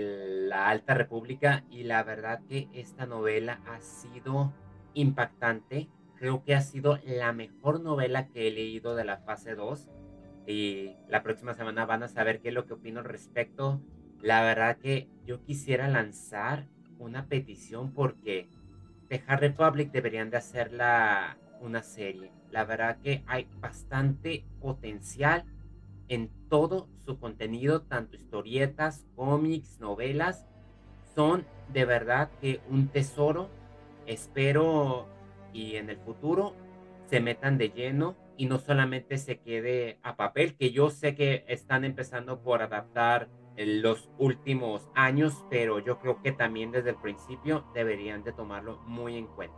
la 0.49 0.69
Alta 0.69 0.95
República 0.95 1.63
y 1.69 1.83
la 1.83 2.03
verdad 2.03 2.41
que 2.47 2.67
esta 2.73 3.05
novela 3.05 3.61
ha 3.67 3.79
sido 3.81 4.53
impactante. 4.93 5.89
Creo 6.15 6.43
que 6.43 6.55
ha 6.55 6.61
sido 6.61 6.97
la 7.05 7.31
mejor 7.33 7.81
novela 7.81 8.27
que 8.29 8.47
he 8.47 8.51
leído 8.51 8.95
de 8.95 9.05
la 9.05 9.17
fase 9.17 9.53
2 9.53 9.87
y 10.47 10.95
la 11.09 11.23
próxima 11.23 11.53
semana 11.53 11.85
van 11.85 12.03
a 12.03 12.07
saber 12.07 12.39
qué 12.39 12.47
es 12.47 12.53
lo 12.53 12.65
que 12.65 12.73
opino 12.73 13.01
al 13.01 13.05
respecto. 13.05 13.81
La 14.21 14.41
verdad 14.41 14.77
que 14.77 15.09
yo 15.25 15.43
quisiera 15.43 15.89
lanzar 15.89 16.67
una 16.97 17.27
petición 17.27 17.91
porque 17.91 18.49
The 19.09 19.21
Republic 19.35 19.91
deberían 19.91 20.29
de 20.29 20.37
hacerla 20.37 21.37
una 21.59 21.83
serie. 21.83 22.31
La 22.49 22.63
verdad 22.63 22.97
que 23.03 23.23
hay 23.27 23.47
bastante 23.59 24.45
potencial 24.61 25.43
en 26.07 26.31
todo 26.49 26.87
su 27.05 27.19
contenido, 27.19 27.81
tanto 27.81 28.15
historietas, 28.15 29.05
cómics, 29.15 29.81
novelas, 29.81 30.47
son 31.13 31.45
de 31.73 31.83
verdad 31.83 32.29
que 32.39 32.61
un 32.69 32.87
tesoro. 32.87 33.49
Espero 34.05 35.09
y 35.51 35.75
en 35.75 35.89
el 35.89 35.97
futuro 35.97 36.53
se 37.09 37.19
metan 37.19 37.57
de 37.57 37.69
lleno 37.69 38.15
y 38.37 38.45
no 38.45 38.59
solamente 38.59 39.17
se 39.17 39.39
quede 39.39 39.99
a 40.03 40.15
papel, 40.15 40.55
que 40.55 40.71
yo 40.71 40.89
sé 40.89 41.15
que 41.15 41.43
están 41.47 41.83
empezando 41.83 42.41
por 42.41 42.61
adaptar 42.61 43.29
en 43.55 43.81
los 43.81 44.09
últimos 44.19 44.87
años, 44.93 45.45
pero 45.49 45.79
yo 45.79 45.99
creo 45.99 46.21
que 46.21 46.31
también 46.31 46.71
desde 46.71 46.91
el 46.91 46.97
principio 46.97 47.65
deberían 47.73 48.23
de 48.23 48.31
tomarlo 48.31 48.79
muy 48.85 49.17
en 49.17 49.25
cuenta. 49.25 49.57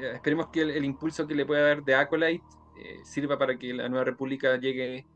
Eh, 0.00 0.12
esperemos 0.14 0.48
que 0.48 0.62
el, 0.62 0.84
impulso 0.84 1.26
que 1.26 1.34
le 1.34 1.46
pueda 1.46 1.62
dar 1.62 1.82
de 1.82 1.94
Acolyte 1.94 2.44
eh, 2.78 2.98
sirva 3.04 3.38
para 3.38 3.58
que 3.58 3.72
la 3.72 3.88
Nueva 3.88 4.04
República 4.04 4.56
llegue 4.58 5.06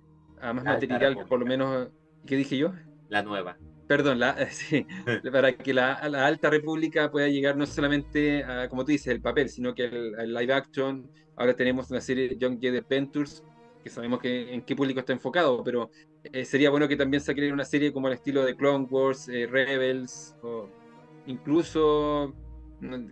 a 0.41 0.53
más 0.53 0.65
material, 0.65 1.27
por 1.29 1.39
lo 1.39 1.47
menos, 1.47 1.89
¿qué 2.27 2.37
dije 2.37 2.57
yo? 2.57 2.73
La 3.09 3.23
nueva. 3.23 3.59
Perdón, 3.87 4.19
la, 4.19 4.47
sí, 4.51 4.87
para 5.31 5.53
que 5.53 5.75
la, 5.75 6.09
la, 6.09 6.27
Alta 6.27 6.51
República 6.51 7.11
pueda 7.11 7.29
llegar 7.29 7.57
no 7.57 7.67
solamente 7.67 8.45
a, 8.45 8.69
como 8.69 8.85
tú 8.85 8.93
dices, 8.93 9.09
el 9.09 9.21
papel, 9.21 9.49
sino 9.49 9.75
que 9.75 9.85
el, 9.85 10.35
live 10.35 10.53
action. 10.53 11.11
Ahora 11.37 11.55
tenemos 11.55 11.91
una 11.91 12.01
serie 12.01 12.29
de 12.29 12.37
Young 12.37 12.61
Jedi 12.61 12.79
Adventures, 12.79 13.43
que 13.83 13.91
sabemos 13.91 14.21
que 14.21 14.53
en 14.55 14.63
qué 14.63 14.77
público 14.77 15.01
está 15.01 15.13
enfocado, 15.13 15.65
pero 15.65 15.91
eh, 16.25 16.45
sería 16.45 16.71
bueno 16.71 16.87
que 16.87 16.97
también 16.97 17.21
saquen 17.21 17.53
una 17.53 17.65
serie 17.65 17.93
como 17.93 18.09
el 18.09 18.15
estilo 18.15 18.45
de 18.45 18.55
Clone 18.55 18.87
Wars, 18.89 19.29
eh, 19.29 19.47
Rebels, 19.51 20.37
o 20.43 20.69
incluso, 21.27 22.35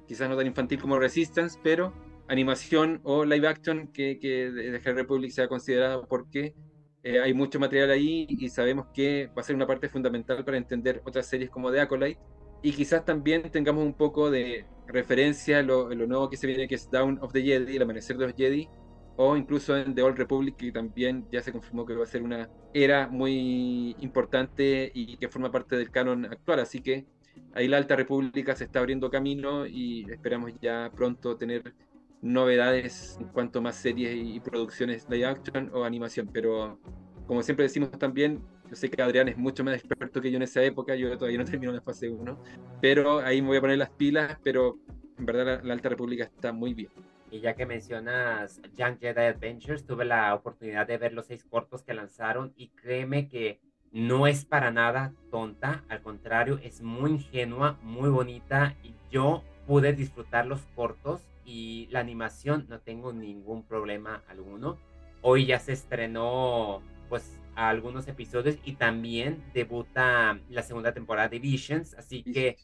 quizás 0.06 0.28
no 0.28 0.36
tan 0.36 0.46
infantil 0.46 0.80
como 0.80 0.98
Resistance, 0.98 1.58
pero 1.62 1.92
animación 2.28 3.00
o 3.02 3.24
live 3.24 3.48
action 3.48 3.88
que, 3.88 4.18
que 4.20 4.50
de 4.50 4.78
Republic 4.78 5.32
sea 5.32 5.48
considerado 5.48 6.06
porque 6.06 6.54
eh, 7.02 7.20
hay 7.20 7.32
mucho 7.32 7.58
material 7.58 7.90
ahí 7.90 8.26
y 8.28 8.48
sabemos 8.48 8.88
que 8.92 9.28
va 9.28 9.40
a 9.40 9.44
ser 9.44 9.56
una 9.56 9.66
parte 9.66 9.88
fundamental 9.88 10.44
para 10.44 10.56
entender 10.56 11.00
otras 11.04 11.26
series 11.26 11.50
como 11.50 11.70
The 11.70 11.80
Acolyte. 11.80 12.20
Y 12.62 12.72
quizás 12.72 13.04
también 13.06 13.50
tengamos 13.50 13.84
un 13.84 13.94
poco 13.94 14.30
de 14.30 14.66
referencia 14.86 15.60
a 15.60 15.62
lo, 15.62 15.88
nuevo 15.94 16.28
que 16.28 16.36
se 16.36 16.46
viene, 16.46 16.68
que 16.68 16.74
es 16.74 16.90
Down 16.90 17.18
of 17.22 17.32
the 17.32 17.42
Jedi, 17.42 17.76
el 17.76 17.82
amanecer 17.82 18.18
de 18.18 18.26
los 18.26 18.36
Jedi, 18.36 18.68
o 19.16 19.34
incluso 19.34 19.76
en 19.76 19.94
The 19.94 20.02
Old 20.02 20.18
Republic, 20.18 20.56
que 20.56 20.72
también 20.72 21.26
ya 21.32 21.40
se 21.40 21.52
confirmó 21.52 21.86
que 21.86 21.94
va 21.94 22.04
a 22.04 22.06
ser 22.06 22.22
una 22.22 22.50
era 22.74 23.08
muy 23.08 23.96
importante 24.00 24.90
y 24.94 25.16
que 25.16 25.28
forma 25.28 25.50
parte 25.50 25.76
del 25.76 25.90
canon 25.90 26.26
actual. 26.26 26.60
Así 26.60 26.82
que 26.82 27.06
ahí 27.54 27.66
la 27.66 27.78
Alta 27.78 27.96
República 27.96 28.54
se 28.54 28.64
está 28.64 28.80
abriendo 28.80 29.10
camino 29.10 29.66
y 29.66 30.04
esperamos 30.10 30.52
ya 30.60 30.90
pronto 30.94 31.36
tener 31.38 31.74
novedades 32.22 33.16
en 33.20 33.28
cuanto 33.28 33.58
a 33.58 33.62
más 33.62 33.76
series 33.76 34.14
y 34.14 34.40
producciones 34.40 35.06
live 35.08 35.26
action 35.26 35.70
o 35.72 35.84
animación, 35.84 36.28
pero 36.32 36.78
como 37.26 37.42
siempre 37.42 37.64
decimos 37.64 37.90
también, 37.92 38.42
yo 38.68 38.76
sé 38.76 38.90
que 38.90 39.00
Adrián 39.02 39.28
es 39.28 39.36
mucho 39.36 39.64
más 39.64 39.74
experto 39.74 40.20
que 40.20 40.30
yo 40.30 40.36
en 40.36 40.42
esa 40.42 40.62
época, 40.62 40.94
yo 40.94 41.16
todavía 41.16 41.38
no 41.38 41.44
termino 41.50 41.72
la 41.72 41.80
fase 41.80 42.08
1, 42.08 42.42
pero 42.80 43.20
ahí 43.20 43.40
me 43.40 43.48
voy 43.48 43.56
a 43.58 43.60
poner 43.60 43.78
las 43.78 43.90
pilas, 43.90 44.38
pero 44.42 44.78
en 45.18 45.26
verdad 45.26 45.60
la, 45.62 45.72
Alta 45.72 45.88
República 45.88 46.24
está 46.24 46.52
muy 46.52 46.74
bien. 46.74 46.90
Y 47.30 47.40
ya 47.40 47.54
que 47.54 47.66
mencionas 47.66 48.60
Young 48.76 48.98
Jedi 48.98 49.20
Adventures, 49.20 49.86
tuve 49.86 50.04
la 50.04 50.34
oportunidad 50.34 50.86
de 50.86 50.98
ver 50.98 51.12
los 51.12 51.26
seis 51.26 51.44
cortos 51.44 51.84
que 51.84 51.94
lanzaron 51.94 52.52
y 52.56 52.70
créeme 52.70 53.28
que 53.28 53.60
no 53.92 54.26
es 54.26 54.44
para 54.44 54.70
nada 54.70 55.12
tonta, 55.30 55.84
al 55.88 56.02
contrario, 56.02 56.58
es 56.62 56.80
muy 56.80 57.12
ingenua, 57.12 57.78
muy 57.82 58.08
bonita 58.08 58.76
y 58.82 58.94
yo 59.10 59.44
pude 59.66 59.92
disfrutar 59.92 60.46
los 60.46 60.62
cortos 60.74 61.26
y 61.44 61.88
la 61.90 62.00
animación 62.00 62.66
no 62.68 62.80
tengo 62.80 63.12
ningún 63.12 63.66
problema 63.66 64.22
alguno. 64.28 64.78
Hoy 65.22 65.46
ya 65.46 65.58
se 65.58 65.72
estrenó 65.72 66.82
pues 67.08 67.38
algunos 67.54 68.08
episodios 68.08 68.58
y 68.64 68.74
también 68.74 69.44
debuta 69.52 70.38
la 70.48 70.62
segunda 70.62 70.92
temporada 70.92 71.28
de 71.28 71.38
Visions, 71.38 71.94
así 71.94 72.22
que 72.22 72.56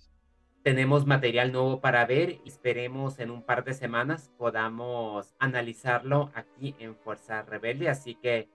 tenemos 0.63 1.07
material 1.07 1.53
nuevo 1.53 1.81
para 1.81 2.05
ver. 2.07 2.41
Esperemos 2.45 3.19
en 3.19 3.31
un 3.31 3.43
par 3.43 3.65
de 3.65 3.75
semanas 3.75 4.33
podamos 4.39 5.35
analizarlo 5.39 6.31
aquí 6.35 6.75
en 6.79 6.97
Fuerza 6.97 7.43
Rebelde, 7.43 7.89
así 7.89 8.15
que 8.15 8.49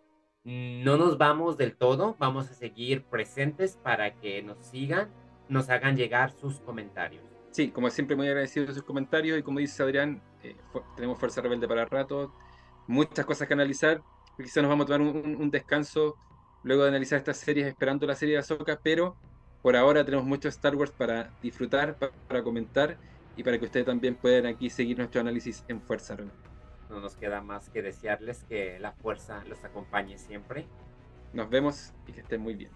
no 0.44 0.98
nos 0.98 1.18
vamos 1.18 1.58
del 1.58 1.78
todo, 1.78 2.16
vamos 2.20 2.50
a 2.50 2.54
seguir 2.54 3.04
presentes 3.04 3.78
para 3.78 4.16
que 4.16 4.42
nos 4.42 4.58
sigan, 4.66 5.10
nos 5.50 5.70
hagan 5.70 5.96
llegar 5.96 6.32
sus 6.32 6.60
comentarios. 6.60 7.31
Sí, 7.52 7.70
como 7.70 7.90
siempre, 7.90 8.16
muy 8.16 8.28
agradecido 8.28 8.66
de 8.66 8.74
sus 8.74 8.84
comentarios 8.84 9.38
y 9.38 9.44
como 9.44 9.60
dice 9.60 9.84
Adrián, 9.84 10.22
eh, 10.42 10.56
tenemos 10.96 11.20
Fuerza 11.20 11.42
Rebelde 11.42 11.68
para 11.68 11.84
rato, 11.84 12.34
muchas 12.88 13.26
cosas 13.26 13.46
que 13.46 13.54
analizar. 13.54 14.02
Quizás 14.38 14.64
nos 14.64 14.70
vamos 14.70 14.86
a 14.86 14.88
tomar 14.88 15.02
un, 15.02 15.52
descanso 15.52 16.16
luego 16.64 16.84
de 16.84 16.90
analizar 16.90 17.20
estas 17.20 17.38
series, 17.38 17.68
esperando 17.68 18.08
la 18.08 18.16
serie 18.16 18.36
de 18.36 18.40
Ahsoka, 18.40 18.80
pero 18.82 19.18
por 19.62 19.76
ahora 19.76 20.06
tenemos 20.06 20.26
mucho 20.26 20.48
Star 20.48 20.78
Wars 20.78 20.92
para 20.92 21.30
disfrutar, 21.42 21.98
para, 21.98 22.42
comentar 22.42 22.98
y 23.36 23.44
para 23.44 23.60
que 23.60 23.66
ustedes 23.66 23.86
también 23.86 24.16
puedan 24.16 24.46
aquí 24.46 24.70
seguir 24.70 24.98
nuestro 24.98 25.20
análisis 25.20 25.66
en 25.68 25.82
Fuerza 25.82 26.16
Rebelde. 26.16 26.38
No 26.90 27.02
nos 27.02 27.18
queda 27.18 27.42
más 27.42 27.70
que 27.70 27.82
desearles 27.82 28.46
que 28.46 28.80
la 28.80 28.94
fuerza 28.94 29.44
los 29.46 29.64
acompañe 29.66 30.18
siempre. 30.18 30.68
Nos 31.34 31.50
vemos 31.50 31.92
y 32.08 32.14
que 32.14 32.22
estén 32.22 32.42
muy 32.42 32.56
bien. 32.56 32.72